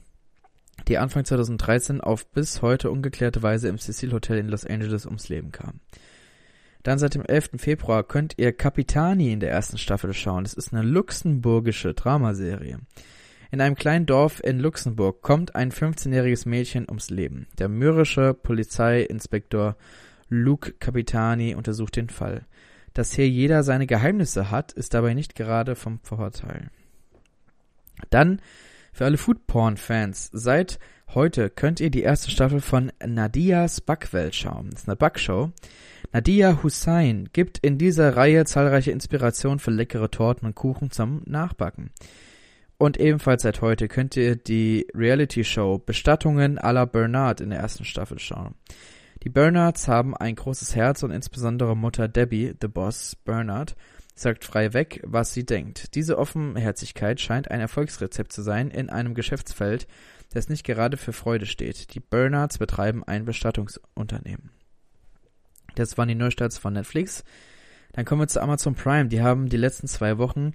die 0.86 0.96
Anfang 0.96 1.24
2013 1.24 2.00
auf 2.00 2.24
bis 2.30 2.62
heute 2.62 2.88
ungeklärte 2.88 3.42
Weise 3.42 3.66
im 3.66 3.78
Cecil 3.78 4.12
Hotel 4.12 4.38
in 4.38 4.46
Los 4.46 4.64
Angeles 4.64 5.06
ums 5.06 5.28
Leben 5.28 5.50
kam. 5.50 5.80
Dann 6.84 7.00
seit 7.00 7.16
dem 7.16 7.26
11. 7.26 7.50
Februar 7.56 8.04
könnt 8.04 8.34
ihr 8.36 8.52
Capitani 8.52 9.32
in 9.32 9.40
der 9.40 9.50
ersten 9.50 9.76
Staffel 9.76 10.12
schauen. 10.12 10.44
Das 10.44 10.54
ist 10.54 10.72
eine 10.72 10.86
luxemburgische 10.86 11.94
Dramaserie. 11.94 12.78
In 13.54 13.60
einem 13.60 13.76
kleinen 13.76 14.04
Dorf 14.04 14.42
in 14.42 14.58
Luxemburg 14.58 15.22
kommt 15.22 15.54
ein 15.54 15.70
15-jähriges 15.70 16.48
Mädchen 16.48 16.86
ums 16.88 17.10
Leben. 17.10 17.46
Der 17.56 17.68
mürrische 17.68 18.34
Polizeiinspektor 18.34 19.76
Luke 20.28 20.72
Capitani 20.80 21.54
untersucht 21.54 21.94
den 21.94 22.08
Fall. 22.08 22.46
Dass 22.94 23.14
hier 23.14 23.28
jeder 23.28 23.62
seine 23.62 23.86
Geheimnisse 23.86 24.50
hat, 24.50 24.72
ist 24.72 24.92
dabei 24.92 25.14
nicht 25.14 25.36
gerade 25.36 25.76
vom 25.76 26.00
Vorteil. 26.02 26.68
Dann 28.10 28.40
für 28.92 29.04
alle 29.04 29.18
Foodporn-Fans, 29.18 30.30
seit 30.32 30.80
heute 31.14 31.48
könnt 31.48 31.78
ihr 31.78 31.90
die 31.90 32.02
erste 32.02 32.32
Staffel 32.32 32.60
von 32.60 32.90
Nadias 33.06 33.80
Backwelt 33.80 34.34
schauen. 34.34 34.70
Das 34.72 34.80
ist 34.80 34.88
eine 34.88 34.96
Backshow. 34.96 35.52
Nadia 36.12 36.60
Hussein 36.64 37.28
gibt 37.32 37.58
in 37.58 37.78
dieser 37.78 38.16
Reihe 38.16 38.46
zahlreiche 38.46 38.90
Inspirationen 38.90 39.60
für 39.60 39.70
leckere 39.70 40.10
Torten 40.10 40.44
und 40.44 40.56
Kuchen 40.56 40.90
zum 40.90 41.22
Nachbacken. 41.24 41.92
Und 42.76 42.98
ebenfalls 42.98 43.42
seit 43.42 43.60
heute 43.60 43.88
könnt 43.88 44.16
ihr 44.16 44.36
die 44.36 44.86
Reality-Show 44.94 45.78
Bestattungen 45.78 46.58
à 46.58 46.72
la 46.72 46.84
Bernard 46.84 47.40
in 47.40 47.50
der 47.50 47.60
ersten 47.60 47.84
Staffel 47.84 48.18
schauen. 48.18 48.54
Die 49.22 49.28
Bernards 49.30 49.88
haben 49.88 50.16
ein 50.16 50.34
großes 50.34 50.74
Herz 50.74 51.02
und 51.02 51.10
insbesondere 51.10 51.76
Mutter 51.76 52.08
Debbie, 52.08 52.54
the 52.60 52.68
Boss 52.68 53.16
Bernard, 53.24 53.74
sagt 54.14 54.44
frei 54.44 54.72
weg, 54.72 55.00
was 55.04 55.32
sie 55.32 55.46
denkt. 55.46 55.94
Diese 55.94 56.18
Offenherzigkeit 56.18 57.20
scheint 57.20 57.50
ein 57.50 57.60
Erfolgsrezept 57.60 58.32
zu 58.32 58.42
sein 58.42 58.70
in 58.70 58.90
einem 58.90 59.14
Geschäftsfeld, 59.14 59.86
das 60.32 60.48
nicht 60.48 60.64
gerade 60.64 60.96
für 60.96 61.12
Freude 61.12 61.46
steht. 61.46 61.94
Die 61.94 62.00
Bernards 62.00 62.58
betreiben 62.58 63.02
ein 63.04 63.24
Bestattungsunternehmen. 63.24 64.50
Das 65.74 65.96
waren 65.96 66.08
die 66.08 66.14
Neustarts 66.14 66.58
von 66.58 66.74
Netflix. 66.74 67.24
Dann 67.92 68.04
kommen 68.04 68.22
wir 68.22 68.28
zu 68.28 68.42
Amazon 68.42 68.74
Prime. 68.74 69.08
Die 69.08 69.22
haben 69.22 69.48
die 69.48 69.56
letzten 69.56 69.86
zwei 69.86 70.18
Wochen 70.18 70.52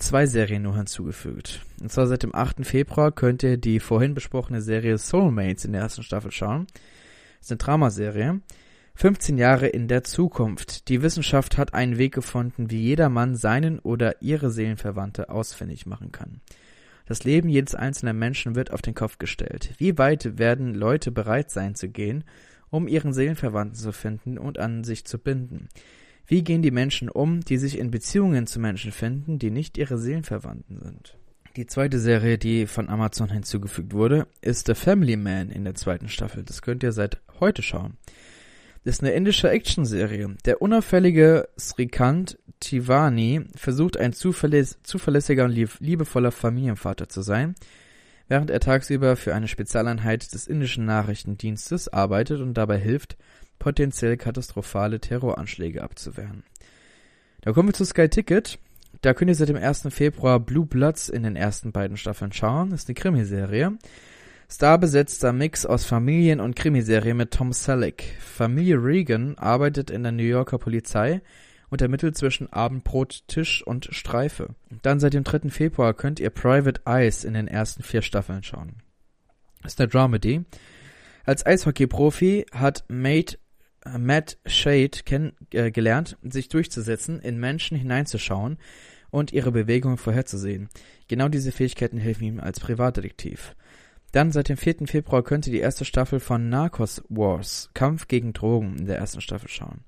zwei 0.00 0.26
Serien 0.26 0.62
nur 0.62 0.76
hinzugefügt. 0.76 1.60
Und 1.80 1.92
zwar 1.92 2.06
seit 2.06 2.22
dem 2.22 2.34
8. 2.34 2.66
Februar 2.66 3.12
könnt 3.12 3.42
ihr 3.42 3.56
die 3.56 3.80
vorhin 3.80 4.14
besprochene 4.14 4.62
Serie 4.62 4.98
Soulmates 4.98 5.64
in 5.64 5.72
der 5.72 5.82
ersten 5.82 6.02
Staffel 6.02 6.30
schauen. 6.30 6.66
Das 7.38 7.46
ist 7.46 7.52
eine 7.52 7.58
Dramaserie. 7.58 8.40
15 8.94 9.38
Jahre 9.38 9.66
in 9.68 9.88
der 9.88 10.04
Zukunft. 10.04 10.88
Die 10.88 11.00
Wissenschaft 11.00 11.56
hat 11.56 11.72
einen 11.74 11.96
Weg 11.96 12.14
gefunden, 12.14 12.70
wie 12.70 12.80
jedermann 12.82 13.34
seinen 13.34 13.78
oder 13.78 14.20
ihre 14.20 14.50
Seelenverwandte 14.50 15.30
ausfindig 15.30 15.86
machen 15.86 16.12
kann. 16.12 16.40
Das 17.06 17.24
Leben 17.24 17.48
jedes 17.48 17.74
einzelnen 17.74 18.18
Menschen 18.18 18.54
wird 18.54 18.72
auf 18.72 18.82
den 18.82 18.94
Kopf 18.94 19.18
gestellt. 19.18 19.74
Wie 19.78 19.98
weit 19.98 20.38
werden 20.38 20.74
Leute 20.74 21.10
bereit 21.10 21.50
sein 21.50 21.74
zu 21.74 21.88
gehen, 21.88 22.24
um 22.68 22.86
ihren 22.86 23.12
Seelenverwandten 23.12 23.78
zu 23.78 23.92
finden 23.92 24.38
und 24.38 24.58
an 24.58 24.84
sich 24.84 25.04
zu 25.04 25.18
binden? 25.18 25.68
Wie 26.30 26.44
gehen 26.44 26.62
die 26.62 26.70
Menschen 26.70 27.08
um, 27.08 27.40
die 27.40 27.56
sich 27.56 27.76
in 27.76 27.90
Beziehungen 27.90 28.46
zu 28.46 28.60
Menschen 28.60 28.92
finden, 28.92 29.40
die 29.40 29.50
nicht 29.50 29.76
ihre 29.76 29.98
Seelenverwandten 29.98 30.78
sind? 30.78 31.18
Die 31.56 31.66
zweite 31.66 31.98
Serie, 31.98 32.38
die 32.38 32.68
von 32.68 32.88
Amazon 32.88 33.30
hinzugefügt 33.30 33.92
wurde, 33.92 34.28
ist 34.40 34.68
The 34.68 34.76
Family 34.76 35.16
Man 35.16 35.50
in 35.50 35.64
der 35.64 35.74
zweiten 35.74 36.08
Staffel. 36.08 36.44
Das 36.44 36.62
könnt 36.62 36.84
ihr 36.84 36.92
seit 36.92 37.20
heute 37.40 37.62
schauen. 37.62 37.96
Das 38.84 38.94
ist 38.94 39.02
eine 39.02 39.10
indische 39.10 39.50
Actionserie. 39.50 40.36
Der 40.44 40.62
unauffällige 40.62 41.48
Srikant 41.58 42.38
Tivani 42.60 43.46
versucht 43.56 43.96
ein 43.96 44.12
zuverläss 44.12 44.78
zuverlässiger 44.84 45.46
und 45.46 45.80
liebevoller 45.80 46.30
Familienvater 46.30 47.08
zu 47.08 47.22
sein, 47.22 47.56
während 48.28 48.50
er 48.50 48.60
tagsüber 48.60 49.16
für 49.16 49.34
eine 49.34 49.48
Spezialeinheit 49.48 50.32
des 50.32 50.46
indischen 50.46 50.84
Nachrichtendienstes 50.84 51.88
arbeitet 51.88 52.40
und 52.40 52.54
dabei 52.54 52.78
hilft, 52.78 53.16
potenziell 53.60 54.16
katastrophale 54.16 54.98
Terroranschläge 54.98 55.84
abzuwehren. 55.84 56.42
Da 57.42 57.52
kommen 57.52 57.68
wir 57.68 57.74
zu 57.74 57.84
Sky 57.84 58.08
Ticket. 58.08 58.58
Da 59.02 59.14
könnt 59.14 59.30
ihr 59.30 59.36
seit 59.36 59.48
dem 59.48 59.56
1. 59.56 59.86
Februar 59.90 60.40
Blue 60.40 60.66
Bloods 60.66 61.08
in 61.08 61.22
den 61.22 61.36
ersten 61.36 61.70
beiden 61.70 61.96
Staffeln 61.96 62.32
schauen. 62.32 62.70
Das 62.70 62.80
ist 62.82 62.88
eine 62.88 62.96
Krimiserie. 62.96 63.78
Starbesetzter 64.50 65.32
Mix 65.32 65.64
aus 65.64 65.84
Familien- 65.84 66.40
und 66.40 66.56
Krimiserie 66.56 67.14
mit 67.14 67.30
Tom 67.30 67.52
Selleck. 67.52 68.16
Familie 68.18 68.82
Regan 68.82 69.38
arbeitet 69.38 69.90
in 69.90 70.02
der 70.02 70.10
New 70.10 70.24
Yorker 70.24 70.58
Polizei 70.58 71.22
und 71.68 71.80
ermittelt 71.80 72.18
zwischen 72.18 72.52
Abendbrot, 72.52 73.28
Tisch 73.28 73.64
und 73.64 73.86
Streife. 73.92 74.56
Dann 74.82 74.98
seit 74.98 75.14
dem 75.14 75.22
3. 75.22 75.50
Februar 75.50 75.94
könnt 75.94 76.18
ihr 76.18 76.30
Private 76.30 76.80
Eyes 76.84 77.22
in 77.22 77.34
den 77.34 77.46
ersten 77.46 77.84
vier 77.84 78.02
Staffeln 78.02 78.42
schauen. 78.42 78.74
Das 79.62 79.74
ist 79.74 79.80
eine 79.80 79.88
Dramedy. 79.88 80.44
Als 81.24 81.46
Eishockey-Profi 81.46 82.46
hat 82.52 82.84
Mate 82.88 83.38
Matt 83.98 84.38
Shade 84.46 84.90
kenn, 85.04 85.32
äh, 85.52 86.04
sich 86.22 86.48
durchzusetzen, 86.48 87.20
in 87.20 87.38
Menschen 87.38 87.76
hineinzuschauen 87.76 88.58
und 89.10 89.32
ihre 89.32 89.52
Bewegungen 89.52 89.96
vorherzusehen. 89.96 90.68
Genau 91.08 91.28
diese 91.28 91.52
Fähigkeiten 91.52 91.98
helfen 91.98 92.24
ihm 92.24 92.40
als 92.40 92.60
Privatdetektiv. 92.60 93.56
Dann 94.12 94.32
seit 94.32 94.48
dem 94.48 94.56
4. 94.56 94.86
Februar 94.86 95.22
könnt 95.22 95.46
ihr 95.46 95.52
die 95.52 95.60
erste 95.60 95.84
Staffel 95.84 96.20
von 96.20 96.48
Narcos 96.48 97.02
Wars, 97.08 97.70
Kampf 97.74 98.08
gegen 98.08 98.32
Drogen, 98.32 98.76
in 98.78 98.86
der 98.86 98.98
ersten 98.98 99.20
Staffel 99.20 99.48
schauen. 99.48 99.84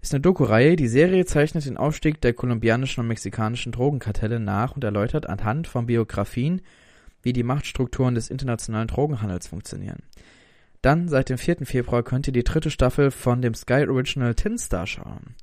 Ist 0.00 0.14
eine 0.14 0.20
Doku-Reihe. 0.20 0.74
Die 0.74 0.88
Serie 0.88 1.24
zeichnet 1.26 1.66
den 1.66 1.76
Aufstieg 1.76 2.20
der 2.20 2.32
kolumbianischen 2.32 3.02
und 3.02 3.08
mexikanischen 3.08 3.70
Drogenkartelle 3.70 4.40
nach 4.40 4.74
und 4.74 4.82
erläutert 4.82 5.28
anhand 5.28 5.68
von 5.68 5.86
Biografien, 5.86 6.62
wie 7.22 7.32
die 7.32 7.44
Machtstrukturen 7.44 8.16
des 8.16 8.28
internationalen 8.28 8.88
Drogenhandels 8.88 9.46
funktionieren. 9.46 10.02
Dann 10.82 11.08
seit 11.08 11.28
dem 11.28 11.38
4. 11.38 11.58
Februar 11.64 12.02
könnt 12.02 12.26
ihr 12.26 12.32
die 12.32 12.42
dritte 12.42 12.70
Staffel 12.70 13.12
von 13.12 13.40
dem 13.40 13.54
Sky 13.54 13.86
Original 13.88 14.34
Tin 14.34 14.58
Star 14.58 14.86
schauen. 14.86 15.36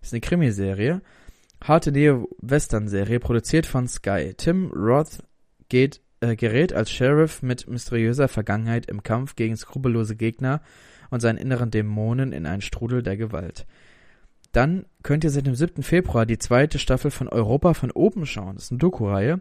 Ist 0.00 0.14
eine 0.14 0.22
Krimiserie. 0.22 1.02
Harte 1.62 1.92
Neo-Western-Serie, 1.92 3.20
produziert 3.20 3.66
von 3.66 3.88
Sky. 3.88 4.34
Tim 4.36 4.70
Roth 4.72 5.22
geht, 5.68 6.00
äh, 6.20 6.34
gerät 6.34 6.72
als 6.72 6.90
Sheriff 6.90 7.42
mit 7.42 7.68
mysteriöser 7.68 8.28
Vergangenheit 8.28 8.86
im 8.86 9.02
Kampf 9.02 9.36
gegen 9.36 9.56
skrupellose 9.56 10.16
Gegner 10.16 10.62
und 11.10 11.20
seinen 11.20 11.38
inneren 11.38 11.70
Dämonen 11.70 12.32
in 12.32 12.46
einen 12.46 12.62
Strudel 12.62 13.02
der 13.02 13.16
Gewalt. 13.16 13.66
Dann 14.52 14.86
könnt 15.02 15.24
ihr 15.24 15.30
seit 15.30 15.46
dem 15.46 15.54
7. 15.54 15.82
Februar 15.82 16.24
die 16.24 16.38
zweite 16.38 16.78
Staffel 16.78 17.10
von 17.10 17.28
Europa 17.28 17.74
von 17.74 17.90
oben 17.90 18.24
schauen. 18.24 18.54
Das 18.54 18.64
ist 18.64 18.72
eine 18.72 18.78
Doku-Reihe. 18.78 19.40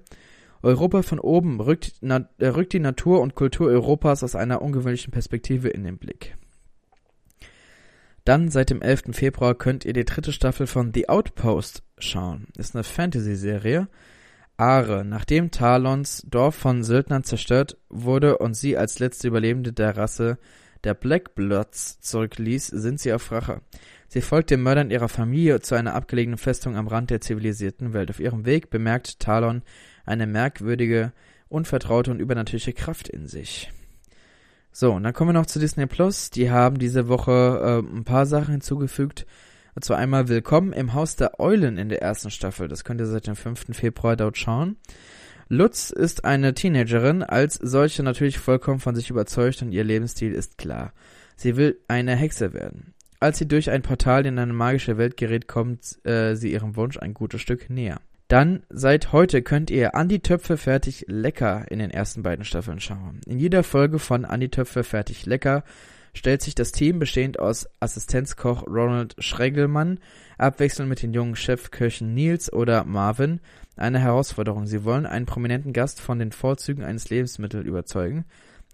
Europa 0.65 1.03
von 1.03 1.19
oben 1.19 1.61
rückt, 1.61 1.93
na, 2.01 2.27
äh, 2.39 2.47
rückt 2.47 2.73
die 2.73 2.79
Natur 2.79 3.21
und 3.21 3.35
Kultur 3.35 3.67
Europas 3.67 4.23
aus 4.23 4.35
einer 4.35 4.61
ungewöhnlichen 4.61 5.11
Perspektive 5.11 5.69
in 5.69 5.83
den 5.83 5.97
Blick. 5.97 6.35
Dann 8.23 8.49
seit 8.49 8.71
dem 8.71 8.81
11. 8.81 9.13
Februar 9.13 9.53
könnt 9.53 9.85
ihr 9.85 9.93
die 9.93 10.05
dritte 10.05 10.31
Staffel 10.31 10.65
von 10.65 10.91
The 10.91 11.07
Outpost 11.07 11.83
schauen. 11.99 12.47
Ist 12.57 12.75
eine 12.75 12.83
Fantasy-Serie. 12.83 13.87
Aare, 14.57 15.05
nachdem 15.05 15.51
Talons 15.51 16.25
Dorf 16.27 16.55
von 16.55 16.83
Söldnern 16.83 17.23
zerstört 17.23 17.77
wurde 17.89 18.39
und 18.39 18.55
sie 18.55 18.75
als 18.75 18.97
letzte 18.97 19.27
Überlebende 19.27 19.71
der 19.71 19.95
Rasse 19.95 20.39
der 20.83 20.95
Blackbloods 20.95 21.99
zurückließ, 22.01 22.67
sind 22.67 22.99
sie 22.99 23.13
auf 23.13 23.31
Rache. 23.31 23.61
Sie 24.07 24.21
folgt 24.21 24.49
den 24.49 24.63
Mördern 24.63 24.91
ihrer 24.91 25.09
Familie 25.09 25.59
zu 25.59 25.75
einer 25.75 25.93
abgelegenen 25.93 26.37
Festung 26.37 26.75
am 26.75 26.87
Rand 26.87 27.09
der 27.09 27.21
zivilisierten 27.21 27.93
Welt. 27.93 28.09
Auf 28.09 28.19
ihrem 28.19 28.45
Weg 28.45 28.69
bemerkt 28.69 29.19
Talon 29.19 29.61
eine 30.05 30.27
merkwürdige, 30.27 31.11
unvertraute 31.49 32.11
und 32.11 32.19
übernatürliche 32.19 32.73
Kraft 32.73 33.07
in 33.07 33.27
sich. 33.27 33.71
So, 34.71 34.91
und 34.91 35.03
dann 35.03 35.13
kommen 35.13 35.29
wir 35.29 35.39
noch 35.39 35.45
zu 35.45 35.59
Disney 35.59 35.85
Plus. 35.85 36.29
Die 36.31 36.51
haben 36.51 36.79
diese 36.79 37.07
Woche 37.07 37.31
äh, 37.31 37.97
ein 37.97 38.03
paar 38.03 38.25
Sachen 38.25 38.51
hinzugefügt. 38.51 39.25
Und 39.73 39.83
zwar 39.83 39.97
einmal 39.97 40.27
Willkommen 40.27 40.73
im 40.73 40.93
Haus 40.93 41.15
der 41.15 41.39
Eulen 41.39 41.77
in 41.77 41.89
der 41.89 42.01
ersten 42.01 42.29
Staffel. 42.29 42.67
Das 42.67 42.83
könnt 42.83 42.99
ihr 42.99 43.07
seit 43.07 43.27
dem 43.27 43.35
5. 43.35 43.67
Februar 43.71 44.15
dort 44.15 44.37
schauen. 44.37 44.77
Lutz 45.47 45.91
ist 45.91 46.25
eine 46.25 46.53
Teenagerin, 46.53 47.23
als 47.23 47.55
solche 47.55 48.01
natürlich 48.01 48.39
vollkommen 48.39 48.79
von 48.79 48.95
sich 48.95 49.09
überzeugt 49.09 49.61
und 49.61 49.71
ihr 49.71 49.83
Lebensstil 49.83 50.33
ist 50.33 50.57
klar. 50.57 50.91
Sie 51.35 51.55
will 51.55 51.79
eine 51.87 52.15
Hexe 52.15 52.53
werden. 52.53 52.93
Als 53.19 53.37
sie 53.37 53.47
durch 53.47 53.69
ein 53.69 53.81
Portal 53.81 54.25
in 54.25 54.39
eine 54.39 54.53
magische 54.53 54.97
Welt 54.97 55.17
gerät, 55.17 55.47
kommt 55.47 56.05
äh, 56.05 56.35
sie 56.35 56.51
ihrem 56.51 56.75
Wunsch 56.75 56.97
ein 56.97 57.13
gutes 57.13 57.41
Stück 57.41 57.69
näher. 57.69 58.01
Dann 58.27 58.63
seit 58.69 59.11
heute 59.11 59.43
könnt 59.43 59.69
ihr 59.69 59.93
Andi 59.93 60.19
Töpfe 60.19 60.57
fertig 60.57 61.05
lecker 61.07 61.69
in 61.69 61.77
den 61.77 61.91
ersten 61.91 62.23
beiden 62.23 62.43
Staffeln 62.43 62.79
schauen. 62.79 63.21
In 63.27 63.37
jeder 63.37 63.63
Folge 63.63 63.99
von 63.99 64.25
Andi 64.25 64.49
Töpfe 64.49 64.83
fertig 64.83 65.27
lecker 65.27 65.63
stellt 66.15 66.41
sich 66.41 66.55
das 66.55 66.71
Team 66.71 66.97
bestehend 66.97 67.39
aus 67.39 67.67
Assistenzkoch 67.79 68.65
Ronald 68.65 69.15
Schregelmann, 69.19 69.99
abwechselnd 70.39 70.89
mit 70.89 71.03
den 71.03 71.13
jungen 71.13 71.35
Chefköchen 71.35 72.15
Nils 72.15 72.51
oder 72.51 72.83
Marvin, 72.85 73.41
eine 73.75 73.99
Herausforderung. 73.99 74.65
Sie 74.65 74.83
wollen 74.85 75.05
einen 75.05 75.27
prominenten 75.27 75.73
Gast 75.73 76.01
von 76.01 76.17
den 76.17 76.31
Vorzügen 76.31 76.83
eines 76.83 77.09
Lebensmittels 77.09 77.65
überzeugen, 77.65 78.25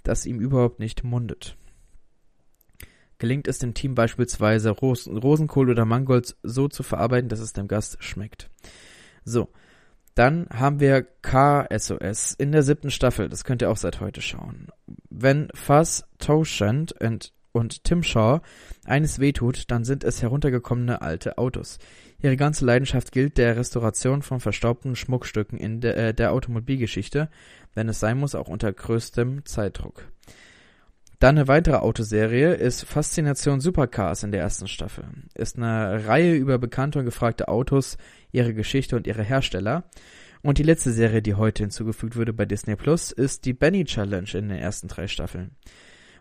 das 0.03 0.25
ihm 0.25 0.39
überhaupt 0.39 0.79
nicht 0.79 1.03
mundet. 1.03 1.57
Gelingt 3.17 3.47
es 3.47 3.59
dem 3.59 3.73
Team 3.73 3.95
beispielsweise 3.95 4.69
Rosenkohl 4.69 5.69
oder 5.69 5.85
Mangold 5.85 6.37
so 6.41 6.69
zu 6.69 6.83
verarbeiten, 6.83 7.29
dass 7.29 7.39
es 7.39 7.53
dem 7.53 7.67
Gast 7.67 8.01
schmeckt. 8.01 8.49
So. 9.23 9.49
Dann 10.15 10.47
haben 10.49 10.81
wir 10.81 11.03
KSOS 11.21 12.33
in 12.33 12.51
der 12.51 12.63
siebten 12.63 12.91
Staffel. 12.91 13.29
Das 13.29 13.45
könnt 13.45 13.61
ihr 13.61 13.69
auch 13.69 13.77
seit 13.77 14.01
heute 14.01 14.21
schauen. 14.21 14.67
Wenn 15.09 15.47
Fuzz 15.53 16.03
Toshant 16.19 16.91
und, 17.01 17.31
und 17.53 17.85
Tim 17.85 18.03
Shaw 18.03 18.41
eines 18.85 19.19
wehtut, 19.19 19.71
dann 19.71 19.85
sind 19.85 20.03
es 20.03 20.21
heruntergekommene 20.21 21.01
alte 21.01 21.37
Autos. 21.37 21.79
Ihre 22.21 22.35
ganze 22.35 22.65
Leidenschaft 22.65 23.11
gilt 23.11 23.37
der 23.37 23.55
Restauration 23.55 24.21
von 24.21 24.41
verstaubten 24.41 24.95
Schmuckstücken 24.95 25.57
in 25.57 25.79
der, 25.79 25.97
äh, 25.97 26.13
der 26.13 26.33
Automobilgeschichte, 26.33 27.29
wenn 27.73 27.89
es 27.89 27.99
sein 27.99 28.19
muss, 28.19 28.35
auch 28.35 28.49
unter 28.49 28.71
größtem 28.71 29.45
Zeitdruck. 29.45 30.03
Dann 31.21 31.37
eine 31.37 31.47
weitere 31.47 31.75
Autoserie 31.75 32.55
ist 32.55 32.83
Faszination 32.83 33.59
Supercars 33.59 34.23
in 34.23 34.31
der 34.31 34.41
ersten 34.41 34.67
Staffel. 34.67 35.03
Ist 35.35 35.55
eine 35.55 36.07
Reihe 36.07 36.33
über 36.33 36.57
bekannte 36.57 36.97
und 36.97 37.05
gefragte 37.05 37.47
Autos, 37.47 37.99
ihre 38.31 38.55
Geschichte 38.55 38.95
und 38.95 39.05
ihre 39.05 39.21
Hersteller. 39.21 39.83
Und 40.41 40.57
die 40.57 40.63
letzte 40.63 40.91
Serie, 40.91 41.21
die 41.21 41.35
heute 41.35 41.61
hinzugefügt 41.61 42.15
wurde 42.15 42.33
bei 42.33 42.45
Disney 42.45 42.75
Plus, 42.75 43.11
ist 43.11 43.45
die 43.45 43.53
Benny 43.53 43.85
Challenge 43.85 44.31
in 44.33 44.49
den 44.49 44.57
ersten 44.57 44.87
drei 44.87 45.07
Staffeln. 45.07 45.51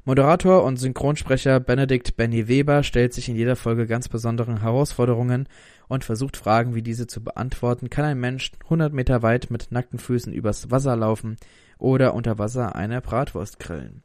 Moderator 0.05 0.65
und 0.65 0.77
Synchronsprecher 0.77 1.61
Benedikt 1.61 2.19
Benny 2.19 2.47
Weber 2.47 2.83
stellt 2.83 3.15
sich 3.15 3.31
in 3.31 3.37
jeder 3.37 3.57
Folge 3.57 3.87
ganz 3.87 4.11
besonderen 4.11 4.61
Herausforderungen 4.61 5.49
und 5.89 6.05
versucht 6.05 6.37
Fragen 6.37 6.75
wie 6.75 6.83
diese 6.83 7.07
zu 7.07 7.25
beantworten. 7.25 7.89
Kann 7.89 8.05
ein 8.05 8.21
Mensch 8.21 8.53
100 8.65 8.93
Meter 8.93 9.23
weit 9.23 9.51
mit 9.51 9.73
nackten 9.73 9.99
Füßen 9.99 10.35
übers 10.35 10.71
Wasser 10.71 10.95
laufen 10.95 11.37
oder 11.79 12.13
unter 12.13 12.39
Wasser 12.39 12.77
eine 12.77 13.01
Bratwurst 13.01 13.59
grillen? 13.59 14.03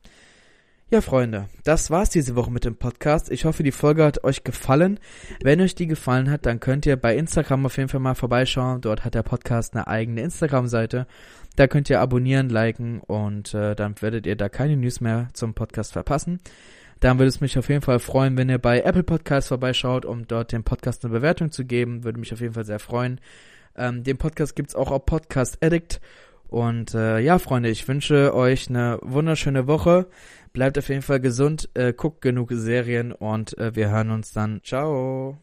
Ja, 0.92 1.02
Freunde, 1.02 1.48
das 1.64 1.90
war's 1.90 2.12
diese 2.12 2.36
Woche 2.36 2.52
mit 2.52 2.64
dem 2.64 2.76
Podcast. 2.76 3.32
Ich 3.32 3.46
hoffe, 3.46 3.64
die 3.64 3.72
Folge 3.72 4.06
hat 4.06 4.24
euch 4.24 4.44
gefallen. 4.44 5.00
Wenn 5.42 5.60
euch 5.60 5.74
die 5.74 5.88
gefallen 5.88 6.30
hat, 6.30 6.46
dann 6.46 6.60
könnt 6.60 6.86
ihr 6.86 6.96
bei 6.96 7.18
Instagram 7.18 7.66
auf 7.66 7.78
jeden 7.78 7.90
Fall 7.90 8.00
mal 8.00 8.14
vorbeischauen. 8.14 8.82
Dort 8.82 9.04
hat 9.04 9.16
der 9.16 9.24
Podcast 9.24 9.74
eine 9.74 9.88
eigene 9.88 10.22
Instagram-Seite. 10.22 11.08
Da 11.56 11.66
könnt 11.66 11.90
ihr 11.90 12.00
abonnieren, 12.00 12.50
liken 12.50 13.00
und 13.00 13.56
äh, 13.56 13.76
dann 13.76 14.00
werdet 14.00 14.28
ihr 14.28 14.36
da 14.36 14.48
keine 14.48 14.78
News 14.78 15.02
mehr 15.02 15.30
zum 15.34 15.56
Podcast 15.56 15.92
verpassen. 15.92 16.40
Dann 17.00 17.18
würde 17.18 17.30
es 17.30 17.42
mich 17.42 17.58
auf 17.58 17.68
jeden 17.68 17.82
Fall 17.82 17.98
freuen, 17.98 18.38
wenn 18.38 18.50
ihr 18.50 18.60
bei 18.60 18.82
Apple 18.82 19.04
Podcasts 19.04 19.48
vorbeischaut, 19.48 20.06
um 20.06 20.28
dort 20.28 20.52
dem 20.52 20.64
Podcast 20.64 21.04
eine 21.04 21.14
Bewertung 21.14 21.50
zu 21.50 21.66
geben. 21.66 22.04
Würde 22.04 22.20
mich 22.20 22.32
auf 22.32 22.42
jeden 22.42 22.54
Fall 22.54 22.66
sehr 22.66 22.80
freuen. 22.80 23.20
Ähm, 23.76 24.04
den 24.04 24.18
Podcast 24.18 24.56
gibt's 24.56 24.76
auch 24.76 24.92
auf 24.92 25.08
Podcast 25.08 25.58
Addict. 25.64 26.00
Und 26.48 26.94
äh, 26.94 27.20
ja, 27.20 27.40
Freunde, 27.40 27.70
ich 27.70 27.88
wünsche 27.88 28.34
euch 28.36 28.70
eine 28.70 29.00
wunderschöne 29.02 29.68
Woche. 29.68 30.08
Bleibt 30.56 30.78
auf 30.78 30.88
jeden 30.88 31.02
Fall 31.02 31.20
gesund, 31.20 31.70
äh, 31.74 31.92
guckt 31.92 32.22
genug 32.22 32.50
Serien 32.54 33.12
und 33.12 33.58
äh, 33.58 33.76
wir 33.76 33.90
hören 33.90 34.10
uns 34.10 34.32
dann. 34.32 34.62
Ciao. 34.64 35.34